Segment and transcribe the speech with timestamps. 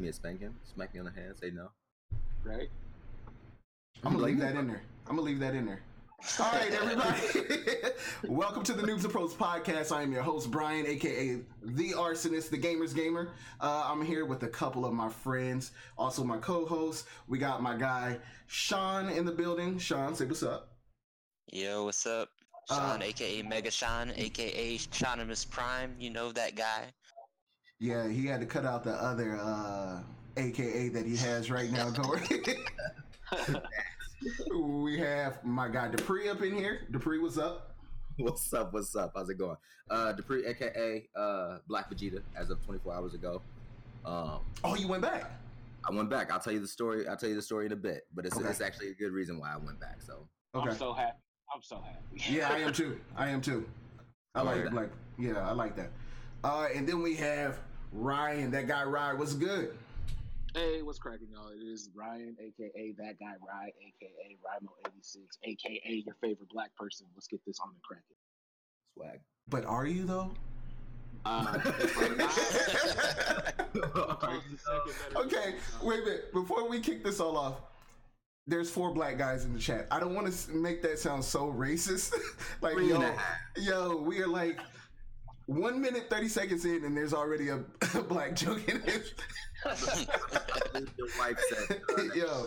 [0.00, 1.68] give me a spanking, smack me on the hand, say no.
[2.42, 2.70] Right?
[4.02, 4.80] I'm gonna leave that in there.
[5.06, 5.82] I'm gonna leave that in there.
[6.38, 7.20] All right, everybody.
[8.26, 9.94] Welcome to the Noobs and Pros podcast.
[9.94, 13.32] I am your host, Brian, aka the Arsonist, the Gamer's Gamer.
[13.60, 17.06] Uh, I'm here with a couple of my friends, also my co-host.
[17.28, 19.78] We got my guy Sean in the building.
[19.78, 20.70] Sean, say what's up.
[21.52, 22.30] Yo, what's up?
[22.70, 25.94] Sean, Uh, aka Mega Sean, aka Shonimus Prime.
[25.98, 26.90] You know that guy.
[27.80, 30.00] Yeah, he had to cut out the other uh,
[30.36, 32.22] AKA that he has right now going.
[34.82, 36.82] we have my guy Dupree up in here.
[36.90, 37.74] Dupree, what's up?
[38.18, 38.74] What's up?
[38.74, 39.12] What's up?
[39.16, 39.56] How's it going?
[39.88, 43.40] Uh, Dupree, aka uh, Black Vegeta, as of 24 hours ago.
[44.04, 45.30] Um, Oh, you went back.
[45.90, 46.30] I went back.
[46.30, 47.08] I'll tell you the story.
[47.08, 48.46] I'll tell you the story in a bit, but it's, Okay.
[48.46, 50.02] it's actually a good reason why I went back.
[50.02, 50.68] So Okay.
[50.68, 51.16] I'm so happy.
[51.54, 51.96] I'm so happy.
[52.36, 53.00] Yeah, I am too.
[53.16, 53.66] I am too.
[54.34, 55.90] I I like like like yeah, I like that.
[56.44, 57.58] Uh, and then we have
[57.92, 58.50] Ryan.
[58.50, 59.76] That guy Ryan what's good.
[60.54, 61.48] Hey, what's cracking, y'all?
[61.50, 67.06] It is Ryan, aka that guy Ryan, aka Rimo86, aka your favorite black person.
[67.14, 68.16] Let's get this on and crack it.
[68.96, 69.20] swag.
[69.48, 70.30] But are you though?
[71.24, 71.58] Uh,
[75.16, 76.32] Okay, wait a minute.
[76.32, 77.60] Before we kick this all off,
[78.46, 79.86] there's four black guys in the chat.
[79.90, 82.12] I don't want to make that sound so racist.
[82.60, 83.38] like yo, and a half.
[83.56, 84.58] yo, we are like
[85.50, 87.56] one minute thirty seconds in, and there's already a,
[87.94, 89.14] a black joke in it.
[90.96, 91.80] Your wife said,
[92.14, 92.46] yo,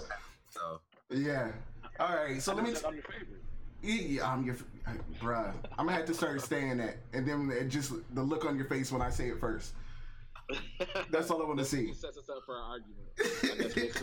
[0.49, 0.79] so
[1.09, 1.51] yeah.
[1.99, 2.71] All right, so let me.
[2.85, 3.43] I'm your favorite.
[3.81, 4.55] Yeah, I'm your,
[5.21, 5.53] bruh.
[5.77, 8.65] I'm gonna have to start saying that, and then it just the look on your
[8.65, 9.73] face when I say it first.
[11.11, 11.89] That's all I want to see.
[11.89, 12.99] It sets us up for an argument.
[13.43, 14.01] I guess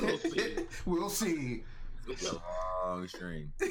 [0.00, 0.52] we'll see.
[0.84, 1.64] We'll see.
[2.06, 2.30] we'll see.
[2.84, 3.52] long stream.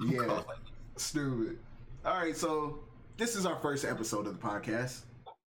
[0.00, 0.40] Yeah,
[0.96, 1.58] stupid.
[2.04, 2.80] All right, so
[3.16, 5.02] this is our first episode of the podcast.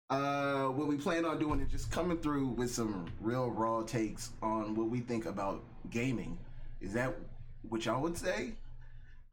[0.09, 4.31] Uh, what we plan on doing is just coming through with some real raw takes
[4.43, 6.37] on what we think about gaming.
[6.81, 7.15] Is that
[7.69, 8.55] what y'all would say?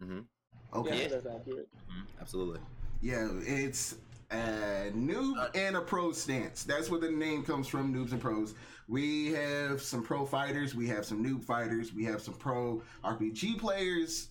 [0.01, 0.25] Mhm.
[0.73, 1.01] Okay.
[1.03, 1.67] Yeah, that's accurate.
[1.89, 2.59] Mhm, Absolutely.
[3.01, 3.95] Yeah, it's
[4.29, 6.63] a noob and a pro stance.
[6.63, 8.53] That's where the name comes from, noobs and pros.
[8.87, 13.55] We have some pro fighters, we have some noob fighters, we have some pro RPG
[13.57, 14.29] players,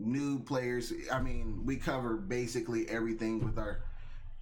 [0.00, 0.92] noob players.
[1.12, 3.82] I mean, we cover basically everything with our.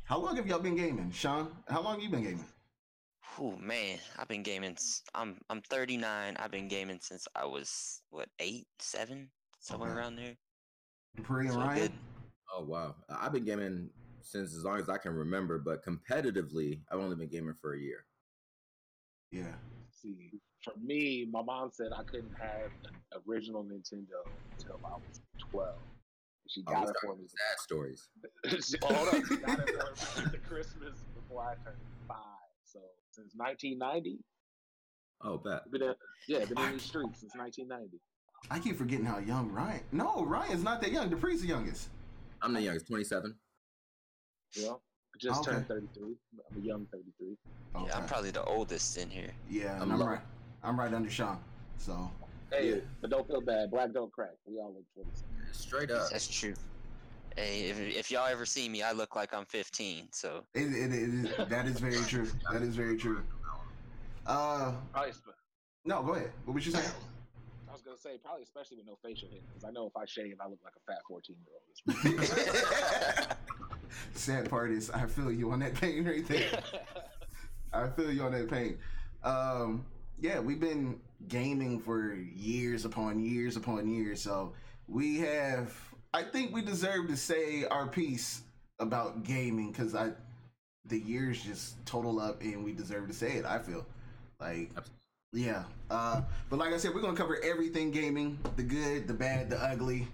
[0.04, 1.50] How long have y'all been gaming, Sean?
[1.68, 2.44] How long have you been gaming?
[3.38, 4.76] oh man, I've been gaming.
[5.14, 6.36] I'm I'm 39.
[6.38, 9.30] I've been gaming since I was what eight, seven,
[9.60, 9.98] somewhere Okay.
[9.98, 10.36] around there.
[11.16, 11.88] Dupree and So Ryan.
[11.88, 11.92] good.
[12.54, 13.90] Oh wow, I've been gaming
[14.20, 17.78] since as long as I can remember, but competitively, I've only been gaming for a
[17.80, 18.06] year.
[19.30, 19.54] Yeah.
[19.90, 22.70] See, for me, my mom said I couldn't have
[23.14, 24.18] an original Nintendo
[24.58, 25.68] until I was 12.
[26.48, 27.24] She oh, got we it for me.
[27.28, 28.08] sad stories.
[28.64, 31.76] She- Hold up, she got it for me for Christmas before I turned
[32.08, 32.18] five.
[32.64, 32.80] So
[33.12, 34.18] since 1990,
[35.22, 35.70] Oh, bet.
[35.70, 35.94] been in,
[36.28, 37.98] yeah, been in these streets since 1990.
[38.50, 39.80] I keep forgetting how young Ryan.
[39.92, 41.08] No, Ryan's not that young.
[41.10, 41.88] Dupree's the youngest.
[42.42, 43.34] I'm the youngest, 27.
[44.56, 44.80] You know,
[45.14, 45.52] I just Okay.
[45.52, 46.14] turned 33.
[46.50, 47.36] I'm a young 33.
[47.76, 47.86] Okay.
[47.86, 49.32] Yeah, I'm probably the oldest in here.
[49.48, 50.20] Yeah, I'm I'm right.
[50.66, 51.38] I'm right under Sean.
[51.78, 52.10] So
[52.50, 52.80] Hey, Yeah.
[53.00, 53.70] but don't feel bad.
[53.70, 54.34] Black don't crack.
[54.44, 55.28] We all look 27.
[55.52, 56.10] Straight up.
[56.10, 56.54] That's true.
[57.36, 60.08] Hey, if, if y'all ever see me, I look like I'm 15.
[60.12, 62.28] So It, it, it is, that is very true.
[62.52, 63.22] That is very true.
[64.26, 65.12] Uh, Probably,
[65.84, 66.32] no, go ahead.
[66.44, 66.90] What was you saying?
[67.68, 70.04] I was gonna say probably especially with no facial hair because I know if I
[70.06, 72.16] shave, I look like a fat 14 year
[73.28, 73.36] old.
[74.14, 76.62] Sad part is, I feel you on that pain right there.
[77.72, 78.78] I feel you on that pain.
[79.22, 79.84] Um,
[80.20, 84.52] yeah, we've been gaming for years upon years upon years, so
[84.88, 85.74] we have.
[86.14, 88.42] I think we deserve to say our piece
[88.78, 90.12] about gaming because I,
[90.86, 93.44] the years just total up, and we deserve to say it.
[93.44, 93.86] I feel
[94.40, 94.70] like.
[95.32, 95.64] Yeah.
[95.90, 99.58] Uh, but like I said, we're gonna cover everything gaming: the good, the bad, the
[99.62, 100.08] ugly.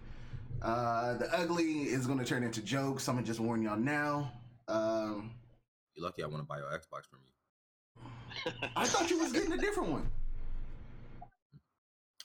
[0.60, 3.08] Uh, the ugly is gonna turn into jokes.
[3.08, 4.32] I'm gonna just warn y'all now.
[4.68, 5.32] Um,
[5.94, 7.31] You're lucky I want to buy your Xbox from you.
[8.76, 10.10] I thought you was getting a different one.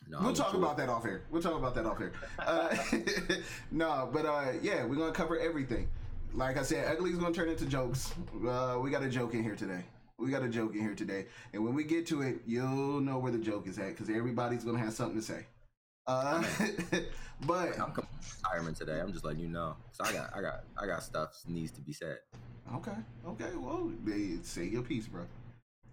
[0.10, 0.60] No, we'll talk sure.
[0.60, 1.24] about that off here.
[1.30, 2.14] We'll talk about that off here.
[2.40, 2.76] Uh,
[3.72, 5.90] no, but uh, yeah, we're gonna cover everything.
[6.34, 8.14] Like I said, ugly's gonna turn into jokes.
[8.48, 9.84] Uh, we got a joke in here today.
[10.18, 13.20] We got a joke in here today, and when we get to it, you'll know
[13.20, 15.46] where the joke is at because everybody's gonna have something to say.
[16.08, 16.42] Uh,
[17.46, 18.10] but I'm coming
[18.44, 19.00] retirement today.
[19.02, 19.76] I'm just letting you know.
[19.92, 22.20] So I got, I got, I got stuff needs to be said.
[22.76, 22.96] okay,
[23.28, 25.24] okay, well, they say your piece, bro.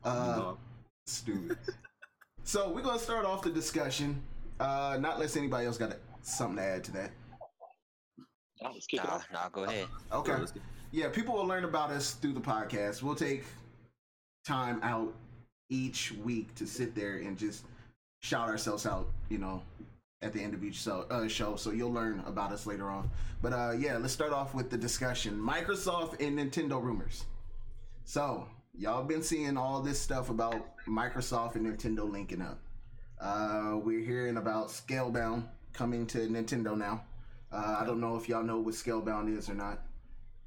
[0.04, 0.54] You Uh,
[1.06, 1.58] stupid.
[2.44, 4.22] so we're gonna start off the discussion.
[4.60, 7.10] Uh, not unless anybody else got a, something to add to that.
[8.62, 9.86] Nah, let's nah, nah, go ahead.
[10.12, 10.36] Okay.
[10.36, 10.62] let's get-
[10.92, 13.02] Yeah, people will learn about us through the podcast.
[13.02, 13.44] We'll take
[14.46, 15.12] time out
[15.70, 17.64] each week to sit there and just
[18.22, 19.62] shout ourselves out, you know,
[20.22, 21.06] at the end of each show.
[21.10, 23.10] Uh, show so you'll learn about us later on.
[23.42, 27.24] But uh, yeah, let's start off with the discussion: Microsoft and Nintendo rumors.
[28.04, 32.58] So y'all been seeing all this stuff about Microsoft and Nintendo linking up.
[33.20, 37.02] Uh, we're hearing about Scalebound coming to Nintendo now.
[37.52, 39.82] Uh, I don't know if y'all know what Scalebound is or not.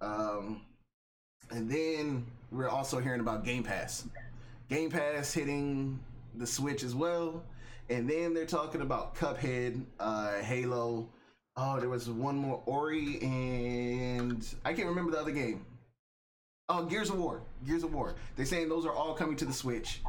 [0.01, 0.61] Um,
[1.51, 4.05] and then we're also hearing about Game Pass.
[4.69, 5.99] Game Pass hitting
[6.35, 7.43] the Switch as well.
[7.89, 11.07] And then they're talking about Cuphead, uh, Halo.
[11.55, 15.65] Oh, there was one more Ori and I can't remember the other game.
[16.69, 17.41] Oh, Gears of War.
[17.65, 18.15] Gears of War.
[18.35, 20.01] They're saying those are all coming to the Switch.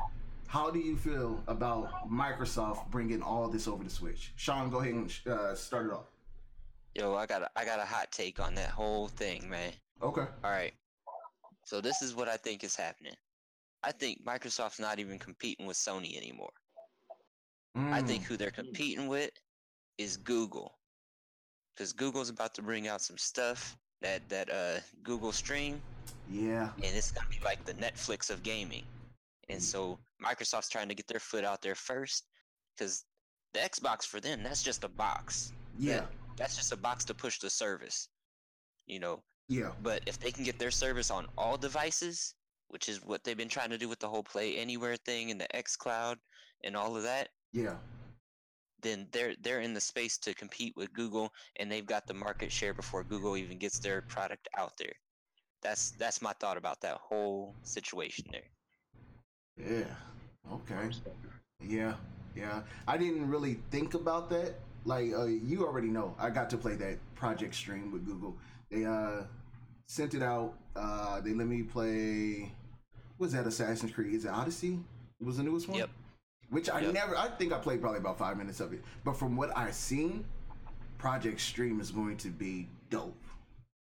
[0.49, 4.33] How do you feel about Microsoft bringing all this over to Switch?
[4.37, 6.07] Sean, go ahead and uh, start it off.
[6.95, 9.73] Yo, I got a, I got a hot take on that whole thing, man.
[10.03, 10.27] Okay.
[10.43, 10.73] All right.
[11.65, 13.15] So this is what I think is happening.
[13.85, 16.51] I think Microsoft's not even competing with Sony anymore.
[17.77, 19.31] I think Mm, who they're competing with
[19.99, 20.79] is Google.
[21.77, 25.81] Cuz Google's about to bring out some stuff that that uh Google Stream
[26.31, 26.69] yeah.
[26.77, 28.85] and it's going to be like the Netflix of gaming.
[29.49, 32.27] And so Microsoft's trying to get their foot out there first
[32.79, 33.05] cuz
[33.55, 35.53] the Xbox for them that's just a box.
[35.79, 36.05] Yeah.
[36.37, 38.09] That's just a box to push the service.
[38.87, 39.73] You know, Yeah.
[39.83, 42.35] But if they can get their service on all devices,
[42.69, 45.41] which is what they've been trying to do with the whole Play Anywhere thing and
[45.41, 46.19] the X Cloud
[46.65, 47.77] and all of that, Yeah.
[48.83, 52.53] Then they're they're in the space to compete with Google, and they've got the market
[52.53, 54.93] share before Google even gets their product out there.
[55.63, 58.49] That's that's my thought about that whole situation there.
[59.57, 60.53] Yeah.
[60.53, 60.95] Okay.
[61.61, 61.95] Yeah,
[62.37, 62.63] yeah.
[62.87, 64.55] I didn't really think about that.
[64.85, 68.37] Like uh, you already know, I got to play that Project Stream with Google.
[68.71, 69.25] They uh
[69.87, 70.55] sent it out.
[70.77, 72.53] Uh, they let me play.
[73.19, 74.15] Was that Assassin's Creed?
[74.15, 74.79] Is it Odyssey?
[75.21, 75.79] Was the newest one?
[75.79, 75.91] Yep.
[76.51, 76.95] Which I Yep.
[76.95, 77.17] never.
[77.17, 78.83] I think I played probably about five minutes of it.
[79.05, 80.25] But from what I've seen,
[80.97, 83.17] Project Stream is going to be dope.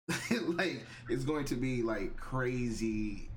[0.47, 3.29] like it's going to be like crazy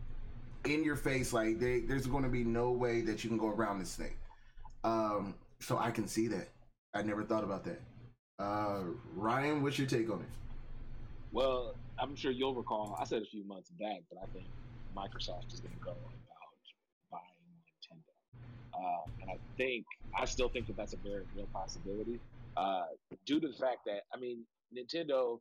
[0.64, 3.46] in your face like they, there's going to be no way that you can go
[3.48, 4.16] around this thing
[4.82, 6.48] um so i can see that
[6.92, 7.80] i never thought about that
[8.40, 8.80] uh
[9.14, 10.26] ryan what's your take on it
[11.32, 12.96] Well, I'm sure you'll recall.
[13.00, 14.46] I said a few months back, but I think
[14.96, 16.25] Microsoft is going to go about buying Nintendo,
[18.76, 19.84] uh, and I think
[20.19, 22.20] I still think that that's a very real possibility,
[22.56, 22.84] uh,
[23.26, 24.44] due to the fact that I mean
[24.76, 25.38] Nintendo,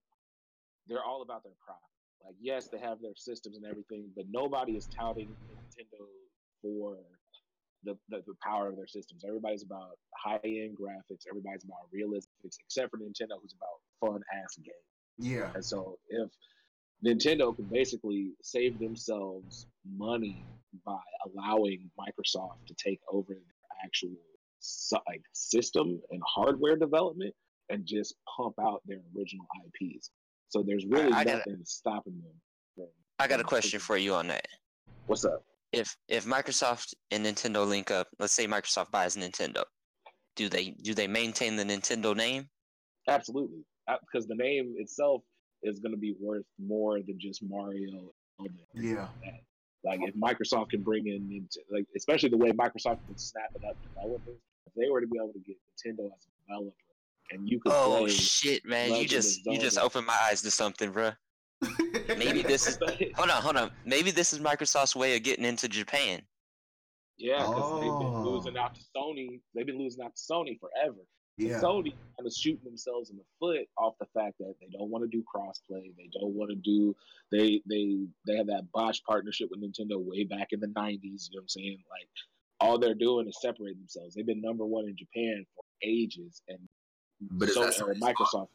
[0.88, 1.82] they're all about their profit.
[2.26, 6.06] Like, yes, they have their systems and everything, but nobody is touting Nintendo
[6.62, 6.98] for
[7.84, 9.24] the, the, the power of their systems.
[9.28, 11.26] Everybody's about high end graphics.
[11.30, 14.76] Everybody's about realistics, except for Nintendo, who's about fun ass games.
[15.20, 16.30] yeah And so if
[17.03, 20.45] Nintendo can basically save themselves money
[20.86, 24.12] by allowing Microsoft to take over their actual
[25.07, 27.33] like system and hardware development
[27.69, 29.45] and just pump out their original
[29.81, 30.09] IPs.
[30.50, 32.33] So there's really I gotta- nothing stopping them.
[32.75, 32.88] From,
[33.19, 34.47] I got a question for you on that.
[35.07, 35.44] What's up?
[35.71, 39.63] If if Microsoft and Nintendo link up, let's say Microsoft buys Nintendo,
[40.36, 42.50] do they do they maintain the Nintendo name?
[43.07, 45.21] Absolutely, Uh, because the name itself
[45.66, 48.12] is going to be worth more than just Mario.
[48.74, 49.08] yeah
[49.84, 53.64] Like if Microsoft can bring in, Nint- like especially the way Microsoft can snap it
[53.68, 56.76] up developers, if they were to be able to get Nintendo as a developer,
[57.31, 58.94] and you could Oh play, shit, man!
[58.95, 59.86] You just you just Zelda.
[59.88, 61.16] opened my eyes to something, bruh.
[62.18, 62.78] Maybe this is
[63.16, 63.72] hold on, hold on.
[63.86, 66.22] Maybe this is Microsoft's way of getting into Japan.
[67.18, 68.00] yeah, because they've Oh.
[68.00, 68.62] been losing oh.
[68.62, 69.40] out to Sony.
[69.54, 70.98] They've been losing out to Sony forever.
[71.37, 74.89] Yeah Sony kind of shooting themselves in the foot off the fact that they don't
[74.89, 75.94] want to do crossplay.
[75.97, 76.95] They don't want to do
[77.31, 81.30] they they they have that botched partnership with Nintendo way back in the nineties.
[81.31, 81.77] You know what I'm saying?
[81.89, 82.07] Like
[82.61, 84.15] all they're doing is separating themselves.
[84.15, 86.59] They've been number one in Japan for ages, and
[87.31, 87.99] But is that Sony's fault?
[87.99, 88.47] Microsoft.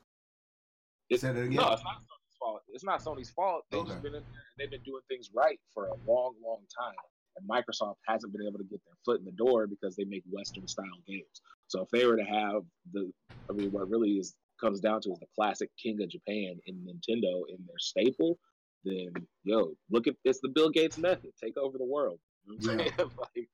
[1.11, 1.57] It's, Say that again?
[1.57, 2.63] no, it's not Sony's fault.
[2.73, 3.65] It's not Sony's fault.
[3.71, 3.91] They've Okay.
[3.91, 6.95] just been in there and they've been doing things right for a long, long time.
[7.37, 10.23] And Microsoft hasn't been able to get their foot in the door because they make
[10.31, 11.43] Western style games.
[11.71, 12.63] So if they were to have
[12.93, 13.13] the,
[13.49, 16.75] I mean, what really is comes down to is the classic King of Japan in
[16.77, 18.39] Nintendo in their staple,
[18.85, 19.13] then
[19.45, 21.31] yo, look at it's the Bill Gates method.
[21.43, 22.19] Take over the world.
[22.45, 23.05] You know what I'm Yeah.
[23.37, 23.49] like,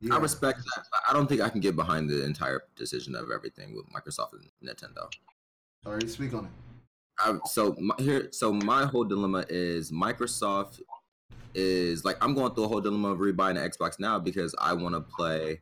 [0.00, 0.84] yeah I respect that.
[1.08, 4.50] I don't think I can get behind the entire decision of everything with Microsoft and
[4.68, 5.08] Nintendo.
[5.86, 6.50] all right speak on it
[7.20, 10.80] I, so my, here, so my whole dilemma is Microsoft
[11.54, 14.72] is like I'm going through a whole dilemma of rebuying the Xbox now because I
[14.72, 15.60] want to play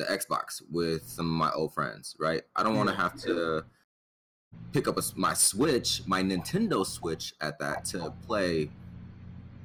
[0.00, 2.42] the Xbox with some of my old friends, right?
[2.56, 2.98] I don't want to mm.
[2.98, 3.64] have to
[4.72, 8.70] pick up a my Switch, my Nintendo Switch at that to play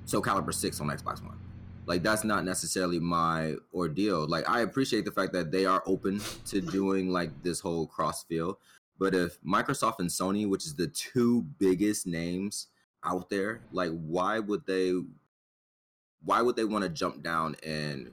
[0.06, 1.40] Soul Calibur Six on Xbox One.
[1.86, 4.28] Like that's not necessarily my ordeal.
[4.28, 8.24] Like I appreciate the fact that they are open to doing like this whole cross
[8.24, 8.58] field.
[9.00, 12.68] But if Microsoft and Sony, which is the two biggest names
[13.06, 14.94] out there, like why would they
[16.24, 18.12] why would they want to jump down and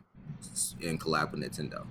[0.84, 1.84] and collab with Nintendo?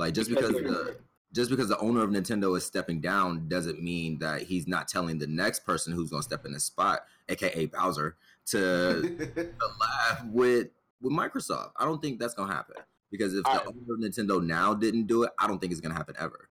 [0.00, 0.96] Like just because the
[1.32, 5.18] just because the owner of Nintendo is stepping down doesn't mean that he's not telling
[5.18, 8.16] the next person who's going to step in the spot, aka Bowser,
[8.46, 9.30] to
[9.78, 10.68] laugh with
[11.02, 11.72] with Microsoft.
[11.76, 12.76] I don't think that's going to happen
[13.10, 13.68] because if All the right.
[13.68, 16.48] owner of Nintendo now didn't do it, I don't think it's going to happen ever.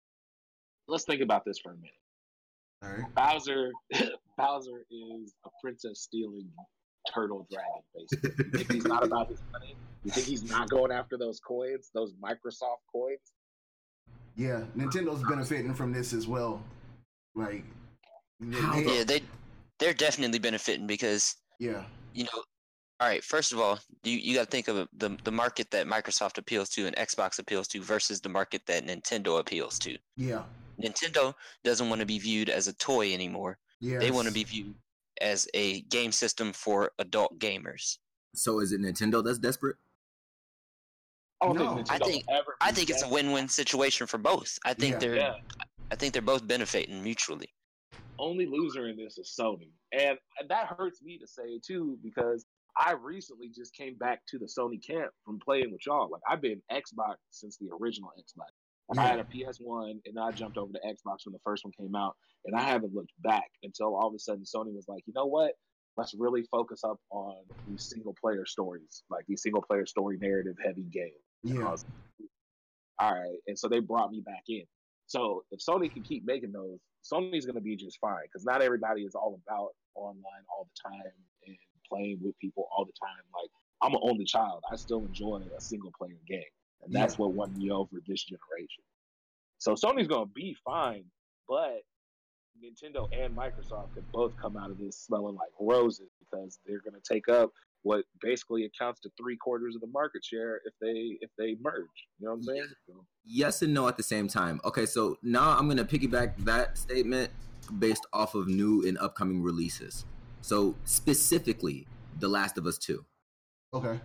[0.86, 1.92] Let's think about this for a minute.
[2.82, 3.14] All right.
[3.14, 3.72] Bowser,
[4.36, 6.50] Bowser is a princess stealing
[7.12, 7.82] turtle dragon.
[7.94, 9.74] Basically, you think he's not about his money?
[10.04, 13.32] You think he's not going after those coins, those Microsoft coins?
[14.38, 16.62] Yeah, Nintendo's benefiting from this as well.
[17.34, 17.64] Like,
[18.52, 19.22] How they, yeah, they
[19.80, 21.82] they're definitely benefiting because yeah,
[22.14, 22.42] you know.
[23.00, 25.86] All right, first of all, you, you got to think of the the market that
[25.86, 29.98] Microsoft appeals to and Xbox appeals to versus the market that Nintendo appeals to.
[30.16, 30.44] yeah,
[30.80, 33.58] Nintendo doesn't want to be viewed as a toy anymore.
[33.80, 33.98] yeah.
[33.98, 34.74] They want to be viewed
[35.20, 37.98] as a game system for adult gamers.
[38.34, 39.76] So is it Nintendo that's desperate?
[41.40, 41.74] I don't No.
[41.76, 42.56] think I think- ever.
[42.60, 44.58] I think it's a win-win situation for both.
[44.64, 44.98] I think Yeah.
[44.98, 45.40] they're Yeah.
[45.90, 47.54] I think they're both benefiting mutually.
[48.20, 49.70] only loser in this is Sony.
[49.92, 50.18] And
[50.48, 52.44] that hurts me to say too, because
[52.76, 56.08] I recently just came back to the Sony camp from playing with y'all.
[56.10, 58.50] Like I've been Xbox since the original Xbox.
[58.88, 61.72] Like, I had a PS1 and I jumped over to Xbox when the first one
[61.78, 62.16] came out.
[62.46, 65.26] And I haven't looked back until all of a sudden Sony was like, you know
[65.26, 65.54] what?
[65.96, 67.36] Let's really focus up on
[67.68, 71.14] these single player stories, like these single player story narrative heavy games.
[71.42, 71.78] Yeah, like,
[72.98, 73.38] all right.
[73.46, 74.64] And so they brought me back in.
[75.06, 76.78] So if Sony can keep making those,
[77.10, 80.90] Sony's going to be just fine because not everybody is all about online all the
[80.90, 81.12] time
[81.46, 81.56] and
[81.88, 83.22] playing with people all the time.
[83.34, 83.50] Like
[83.82, 84.62] I'm an only child.
[84.70, 86.42] I still enjoy a single player game.
[86.82, 88.84] And that's what won me over this generation.
[89.58, 91.04] So Sony's going to be fine,
[91.48, 91.82] but
[92.62, 97.00] Nintendo and Microsoft could both come out of this smelling like roses because they're going
[97.00, 97.50] to take up
[97.82, 101.86] what basically accounts to three quarters of the market share if they if they merge.
[102.18, 102.66] You know what I'm saying?
[102.86, 104.60] So, yes and no at the same time.
[104.64, 107.30] Okay, so now I'm gonna piggyback that statement
[107.78, 110.04] based off of new and upcoming releases.
[110.40, 111.86] So specifically,
[112.20, 113.04] The Last of Us Two.
[113.74, 113.98] okay.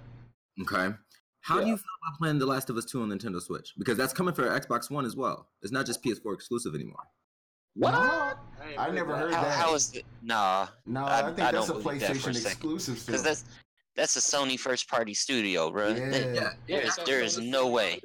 [0.62, 0.94] Okay,
[1.42, 3.74] how do you feel about playing The Last of Us Two on Nintendo Switch?
[3.78, 5.48] Because that's coming for Xbox One as well.
[5.64, 7.02] It's not just PS4 exclusive anymore.
[7.76, 7.94] what?
[8.70, 9.58] ain't I never heard How, that.
[9.58, 10.06] how is it?
[10.22, 12.38] Nah, No, I- I, think I that's a don't believe that a PlayStation second.
[12.52, 13.00] exclusive.
[13.00, 13.12] Still.
[13.14, 13.46] because that's
[13.96, 15.90] that's a Sony first-party studio, bro.
[15.90, 16.34] Yeah.
[16.34, 18.02] Yeah, There is there is no way.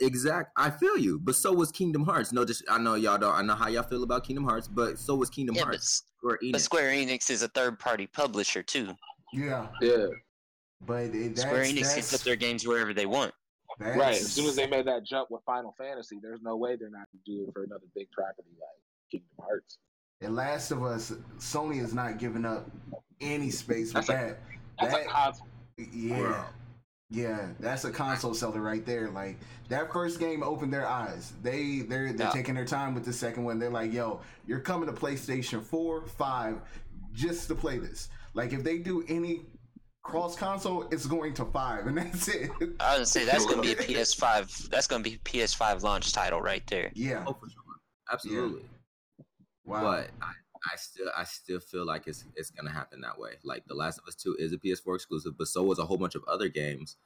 [0.00, 0.52] exact.
[0.56, 2.32] I feel you, but so was Kingdom Hearts.
[2.32, 3.34] No, just I know y'all don't.
[3.34, 5.76] I know how y'all feel about Kingdom Hearts, but so was Kingdom Yeah, Hearts.
[5.78, 6.52] S- Square Enix.
[6.52, 8.94] but Square Enix is a third-party publisher too.
[9.32, 10.06] yeah, Yeah,
[10.86, 13.32] but it, that's, Square Enix can put their games wherever they want.
[13.78, 14.16] right.
[14.16, 17.06] As soon as they made that jump with Final Fantasy, there's no way they're not
[17.12, 18.80] going to do it for another big property like
[19.10, 19.78] Kingdom Hearts.
[20.20, 22.68] And Last of Us, Sony is not giving up
[23.20, 24.40] any space with That's a- that.
[24.80, 25.46] That's That- a console.
[25.92, 26.18] Yeah.
[26.18, 26.44] Bro.
[27.10, 29.08] Yeah, that's a console seller right there.
[29.08, 29.38] Like
[29.70, 31.32] that first game opened their eyes.
[31.42, 32.32] They they're they're Yeah.
[32.32, 33.58] taking their time with the second one.
[33.58, 36.60] They're like, yo, you're coming to PlayStation 4, 5
[37.14, 38.10] just to play this.
[38.34, 39.46] Like if they do any
[40.02, 42.50] cross console, it's going to five, and that's it.
[42.80, 44.68] I would say that's gonna be a PS5.
[44.68, 46.90] That's gonna be a PS5 launch title right there.
[46.94, 47.24] yeah.
[47.26, 47.62] Oh, for sure,
[48.12, 48.62] absolutely.
[49.64, 49.82] Wow.
[49.82, 50.32] But I,
[50.70, 53.32] I still I still feel like it's it's gonna happen that way.
[53.44, 55.96] Like The Last of Us Two is a PS4 exclusive, but so is a whole
[55.96, 56.96] bunch of other games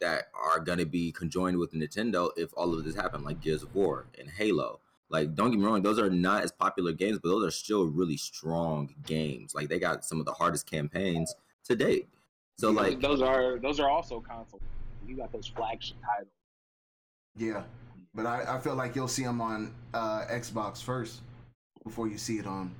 [0.00, 3.74] that are gonna be conjoined with Nintendo if all of this happened, like Gears of
[3.74, 4.80] War and Halo.
[5.08, 7.86] Like, don't get me wrong, those are not as popular games, but those are still
[7.86, 9.54] really strong games.
[9.54, 12.08] Like they got some of the hardest campaigns to date.
[12.58, 12.80] So Yeah.
[12.80, 14.60] like those are those are also console.
[15.06, 16.32] You got those flagship titles.
[17.36, 17.64] Yeah.
[18.14, 21.20] But I, I feel like you'll see them on uh, Xbox first
[21.84, 22.74] before you see it on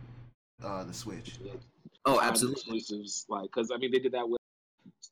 [0.65, 1.39] uh, the Switch.
[2.07, 2.61] oh absolutely.
[2.79, 3.27] exclusives.
[3.29, 4.41] Like, because I mean, they did that with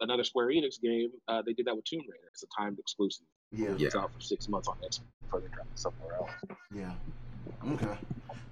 [0.01, 1.11] another Square Enix game.
[1.27, 2.29] Uh, they did that with Tomb Raider.
[2.33, 3.27] It's a timed exclusive.
[3.51, 3.75] Yeah.
[3.79, 6.31] It's out for six months on Xbox before they drop it somewhere else.
[6.75, 6.93] Yeah.
[7.73, 7.97] Okay.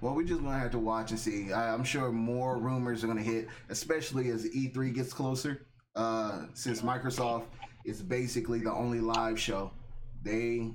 [0.01, 1.51] Well, we just gonna have to watch and see.
[1.51, 5.65] I, I'm sure more rumors are gonna hit, especially as E3 gets closer.
[5.95, 7.45] Uh, since Microsoft
[7.85, 9.71] is basically the only live show,
[10.21, 10.69] they,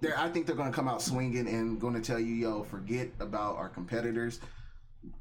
[0.00, 3.56] they I think they're gonna come out swinging and gonna tell you, yo, forget about
[3.56, 4.40] our competitors.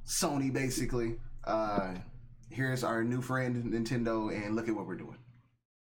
[0.05, 1.15] Sony, basically.
[1.45, 1.95] Uh,
[2.49, 5.17] here's our new friend Nintendo, and look at what we're doing.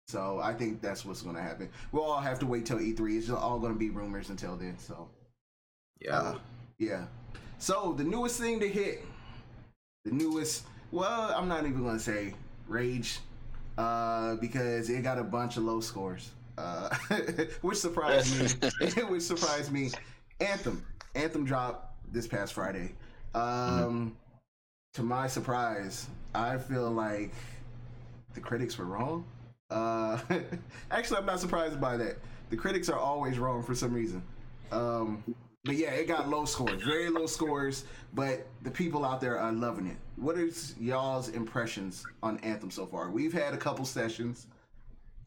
[0.07, 1.69] So I think that's what's gonna happen.
[1.91, 3.17] We'll all have to wait till E3.
[3.17, 4.77] It's all gonna be rumors until then.
[4.79, 5.09] So.
[6.01, 6.17] Yeah.
[6.17, 6.39] Uh,
[6.79, 7.05] yeah.
[7.59, 9.05] So the newest thing to hit,
[10.05, 10.65] the newest.
[10.91, 12.33] Well, I'm not even gonna say
[12.67, 13.19] rage.
[13.77, 16.89] uh, because it got a bunch of low scores, uh,
[17.61, 18.69] which surprised me.
[19.09, 19.91] which surprised me.
[20.41, 22.93] Anthem, Anthem dropped this past Friday.
[23.33, 24.15] Um,
[24.95, 27.33] To my surprise, I feel like
[28.33, 29.23] the critics were wrong.
[29.69, 30.19] Uh,
[30.91, 32.17] actually, I'm not surprised by that.
[32.49, 34.23] The critics are always wrong for some reason.
[34.71, 35.23] Um,
[35.63, 37.85] but yeah, it got low scores, very low scores.
[38.13, 39.97] But the people out there are loving it.
[40.15, 43.11] What is y'all's impressions on Anthem so far?
[43.11, 44.47] We've had a couple sessions,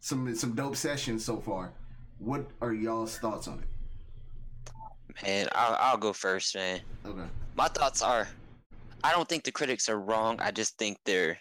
[0.01, 1.73] some some dope sessions so far.
[2.19, 4.73] What are y'all's thoughts on it?
[5.23, 6.81] Man, I'll, I'll go first, man.
[7.07, 7.27] Okay.
[7.55, 8.29] My thoughts are,
[9.05, 10.41] I don't think the critics are wrong.
[10.41, 11.39] I just think they're,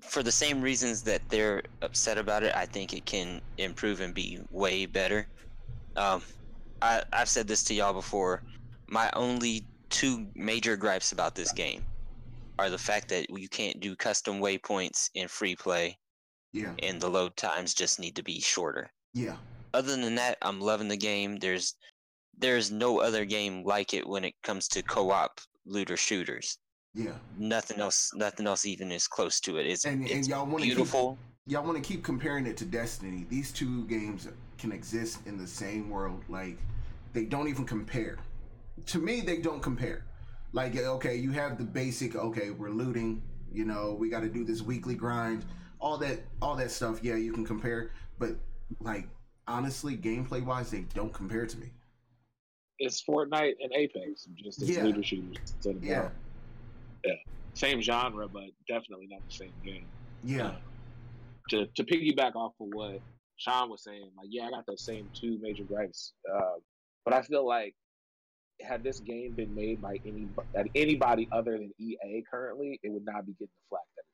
[0.00, 2.54] for the same reasons that they're upset about it.
[2.54, 5.26] I think it can improve and be way better.
[5.96, 6.22] Um,
[6.82, 8.42] I I've said this to y'all before.
[8.88, 11.84] My only two major gripes about this game
[12.58, 15.98] are the fact that you can't do custom waypoints in free play,
[16.52, 16.72] Yeah.
[16.82, 18.90] and the load times just need to be shorter.
[19.14, 19.36] Yeah.
[19.74, 21.36] Other than that, I'm loving the game.
[21.36, 21.74] There's
[22.38, 26.58] there's no other game like it when it comes to co-op looter shooters.
[26.94, 27.18] Yeah.
[27.36, 29.66] Nothing else nothing else even is close to it.
[29.66, 31.18] It's And and y'all want to keep beautiful.
[31.46, 33.26] y'all want to keep comparing it to Destiny.
[33.28, 34.28] These two games
[34.58, 36.24] can exist in the same world.
[36.28, 36.64] Like
[37.12, 38.18] they don't even compare.
[38.86, 40.06] To me, they don't compare.
[40.52, 42.16] Like okay, you have the basic.
[42.16, 43.22] Okay, we're looting.
[43.52, 45.44] You know, we got to do this weekly grind.
[45.80, 47.00] All that, all that stuff.
[47.02, 47.90] Yeah, you can compare.
[48.18, 48.36] But
[48.80, 49.08] like
[49.46, 51.72] honestly, gameplay wise, they don't compare to me.
[52.78, 54.84] It's Fortnite and Apex, just as Yeah.
[54.84, 55.36] looter shooters.
[55.38, 56.10] instead of Yeah.
[57.04, 57.18] Valorant.
[57.54, 59.86] Same genre, but definitely not the same game.
[60.22, 60.48] Yeah.
[60.48, 60.60] Uh,
[61.50, 63.00] to to piggyback off of what
[63.36, 66.56] Sean was saying, like yeah, I got those same two major gripes, uh,
[67.04, 67.74] but I feel like
[68.60, 70.28] had this game been made by any
[70.74, 74.05] anybody other than EA currently, it would not be getting the flack that.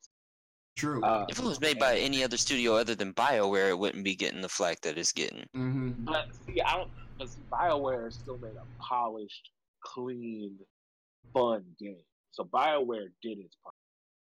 [0.76, 1.02] True.
[1.02, 4.14] Uh, If it was made by any other studio other than BioWare, it wouldn't be
[4.14, 5.44] getting the flack that it's getting.
[5.54, 5.90] mm-hmm.
[6.04, 6.90] but see, I don't.
[7.18, 9.50] But see, Bioware still made a polished,
[9.84, 10.56] clean,
[11.34, 12.02] fun game.
[12.30, 13.74] So Bioware did its part.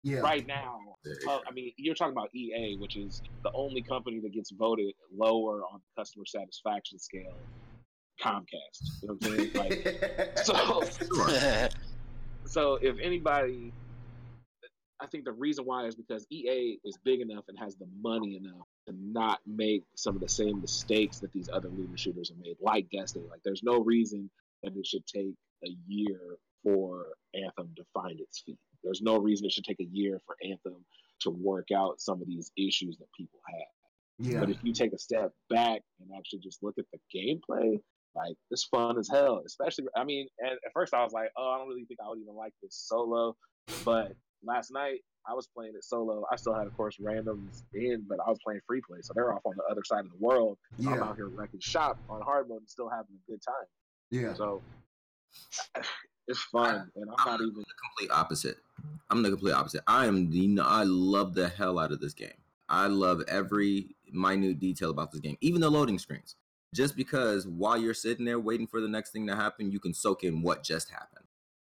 [0.01, 0.19] Yeah.
[0.19, 0.79] Right now,
[1.27, 4.93] uh, I mean, you're talking about EA, which is the only company that gets voted
[5.13, 7.33] lower on the customer satisfaction scale.
[8.21, 8.47] Comcast,
[9.01, 9.53] you know what I'm saying?
[9.53, 10.83] Like, so,
[12.45, 13.71] so if anybody,
[15.01, 18.35] I think the reason why is because EA is big enough and has the money
[18.35, 22.37] enough to not make some of the same mistakes that these other looter shooters have
[22.37, 23.25] made, like Destiny.
[23.29, 24.29] Like, there's no reason
[24.63, 25.35] that it should take
[25.65, 26.19] a year
[26.63, 28.57] for Anthem to find its feet.
[28.83, 30.85] There's no reason it should take a year for Anthem
[31.21, 34.27] to work out some of these issues that people have.
[34.31, 34.39] yeah.
[34.39, 37.79] But if you take a step back and actually just look at the gameplay,
[38.15, 39.41] like it's fun as hell.
[39.45, 42.09] Especially, I mean, and at first I was like, oh, I don't really think I
[42.09, 43.35] would even like this solo.
[43.85, 44.99] But last night
[45.29, 46.23] I was playing it solo.
[46.31, 49.33] I still had, of course, randoms in, but I was playing free play, so they're
[49.33, 50.57] off on the other side of the world.
[50.79, 53.67] I'm out here wrecking shop on hard mode and still having a good time.
[54.11, 54.33] Yeah.
[54.33, 54.61] So
[56.27, 57.53] it's fun, and I'm not even.
[57.55, 57.65] the
[57.97, 58.57] complete opposite.
[59.09, 59.81] I'm the complete opposite.
[59.87, 62.33] I am the I love the hell out of this game.
[62.67, 66.35] I love every minute detail about this game, even the loading screens.
[66.73, 69.93] Just because while you're sitting there waiting for the next thing to happen, you can
[69.93, 71.18] soak in what just happened.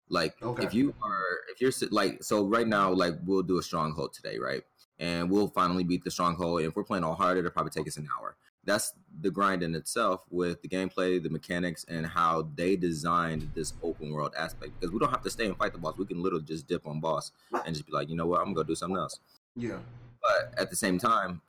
[0.08, 0.64] Like Okay.
[0.64, 4.38] if you are if you're like so right now, like we'll do a stronghold today,
[4.38, 4.62] right?
[4.98, 6.60] And we'll finally beat the stronghold.
[6.60, 8.36] And if we're playing all hard, it'll probably take us an hour.
[8.64, 13.74] That's the grind in itself with the gameplay, the mechanics, and how they designed this
[13.82, 14.72] open world aspect.
[14.80, 15.96] Because we don't have to stay and fight the boss.
[15.96, 17.30] We can literally just dip on boss
[17.64, 19.20] and just be like, you know what, I'm gonna go do something else.
[19.54, 19.78] Yeah.
[20.22, 21.42] But at the same time,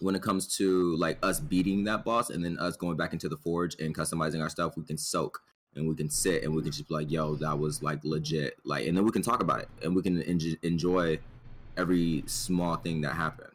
[0.00, 3.28] when it comes to like us beating that boss and then us going back into
[3.28, 5.42] the forge and customizing our stuff, we can soak
[5.76, 8.56] and we can sit and we can just be like, yo, that was like legit.
[8.64, 11.18] Like, and then we can talk about it and we can enj- enjoy
[11.76, 13.52] every small thing that happened.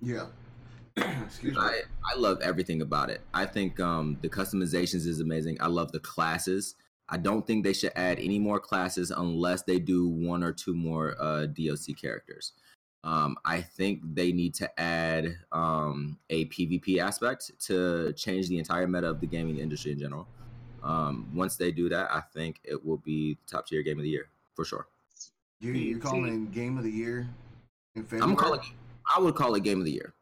[0.00, 0.26] Yeah.
[0.96, 1.60] Excuse me.
[1.60, 3.20] I, I love everything about it.
[3.34, 5.58] I think um, the customizations is amazing.
[5.60, 6.76] I love the classes.
[7.08, 10.74] I don't think they should add any more classes unless they do one or two
[10.74, 12.52] more uh, DLC characters.
[13.02, 18.86] Um, I think they need to add um, a PvP aspect to change the entire
[18.86, 20.26] meta of the gaming industry in general.
[20.84, 24.10] Um, once they do that, I think it will be top tier game of the
[24.10, 24.86] year for sure.
[25.60, 27.26] You, you're calling game of the year
[27.94, 28.60] in I'm calling.
[29.14, 30.12] I would call it game of the year.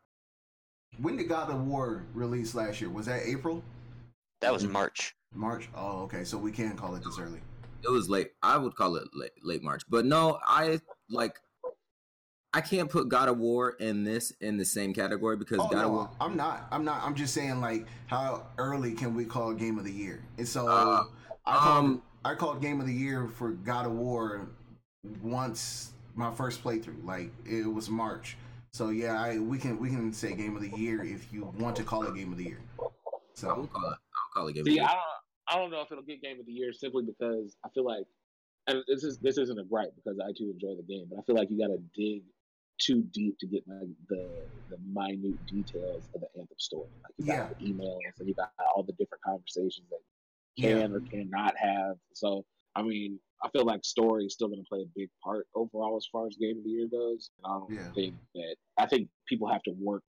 [0.98, 2.90] When did God of War release last year?
[2.90, 3.62] Was that April?
[4.40, 5.16] That was March.
[5.35, 5.68] March?
[5.75, 6.22] Oh, okay.
[6.22, 7.40] So we can call it this early.
[7.83, 8.33] it was late.
[8.42, 11.40] I would call it late, late March, but no, I like.
[12.55, 15.75] I can't put God of War in this in the same category because Oh, God
[15.75, 16.11] of no, War.
[16.21, 16.67] I'm not.
[16.71, 17.03] I'm not.
[17.03, 20.23] I'm just saying, like, how early can we call game of the year?
[20.37, 21.05] And so Uh,
[21.47, 24.49] I called, um, I called game of the year for God of War
[25.23, 27.05] once my first playthrough.
[27.05, 28.37] Like, it was March.
[28.75, 31.77] So yeah, I we can we can say game of the year if you want
[31.77, 32.61] to call it game of the year.
[33.35, 33.99] So I will So call it.
[33.99, 34.62] I'll call it game.
[34.62, 34.91] of See, the I year.
[34.93, 37.85] don't, I don't know if it'll get game of the year simply because I feel
[37.85, 38.05] like,
[38.67, 41.23] and this is this isn't a gripe because I too enjoy the game, but I
[41.23, 42.23] feel like you got to dig
[42.83, 46.90] too deep to get like the the minute details of the Anthem story.
[47.05, 50.01] Like you got the emails and you got all the different conversations that
[50.57, 51.97] yeah, can or cannot have.
[52.14, 55.47] So I mean, I feel like story is still going to play a big part
[55.55, 57.31] overall as far as game of the year goes.
[57.38, 57.92] And I don't Yeah.
[57.95, 60.05] think that I think people have to work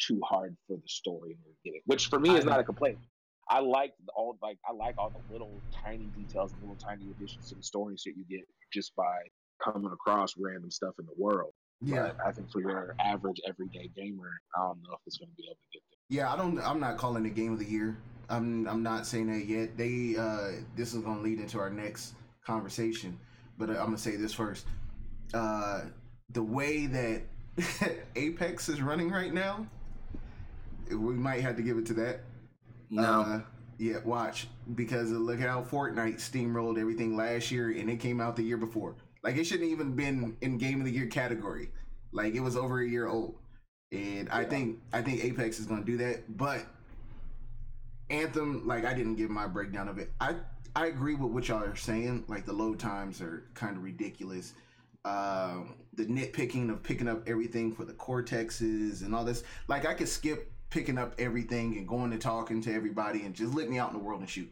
[0.00, 2.60] too hard for the story in order to get it, which for me is not
[2.60, 2.98] a complaint.
[3.48, 7.48] I like all like I like all the little tiny details and little tiny additions
[7.48, 9.18] to the stories that you get just by
[9.62, 11.54] coming across random stuff in the world.
[11.80, 15.30] Yeah, But I think for your average everyday gamer, I don't know if it's going
[15.30, 15.98] to be able to get there.
[16.18, 16.32] yeah.
[16.32, 16.58] I don't.
[16.60, 17.96] I'm not calling it game of the year.
[18.30, 19.76] I'm I'm not saying that yet.
[19.76, 22.14] They uh, this is gonna lead into our next
[22.44, 23.18] conversation,
[23.56, 24.66] but I'm gonna say this first.
[25.32, 25.82] Uh,
[26.30, 27.22] the way that
[28.16, 29.66] Apex is running right now,
[30.90, 32.20] we might have to give it to that.
[32.90, 33.40] No, Uh,
[33.78, 38.42] yeah, watch because look how Fortnite steamrolled everything last year, and it came out the
[38.42, 38.94] year before.
[39.22, 41.70] Like it shouldn't even been in Game of the Year category.
[42.12, 43.34] Like it was over a year old,
[43.92, 46.36] and I think I think Apex is going to do that.
[46.36, 46.64] But
[48.10, 50.12] Anthem, like I didn't give my breakdown of it.
[50.20, 50.36] I
[50.74, 52.24] I agree with what y'all are saying.
[52.28, 54.54] Like the load times are kind of ridiculous.
[55.04, 59.42] Um, the nitpicking of picking up everything for the cortexes and all this.
[59.66, 63.54] Like I could skip picking up everything and going to talking to everybody and just
[63.54, 64.50] let me out in the world and shoot.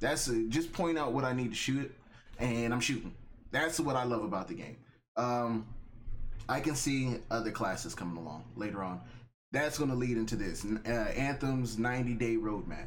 [0.00, 1.92] That's a, just point out what I need to shoot,
[2.38, 3.14] and I'm shooting.
[3.50, 4.76] That's what I love about the game.
[5.16, 5.66] Um,
[6.48, 9.00] I can see other classes coming along later on.
[9.52, 12.86] That's going to lead into this uh, Anthem's 90 day roadmap.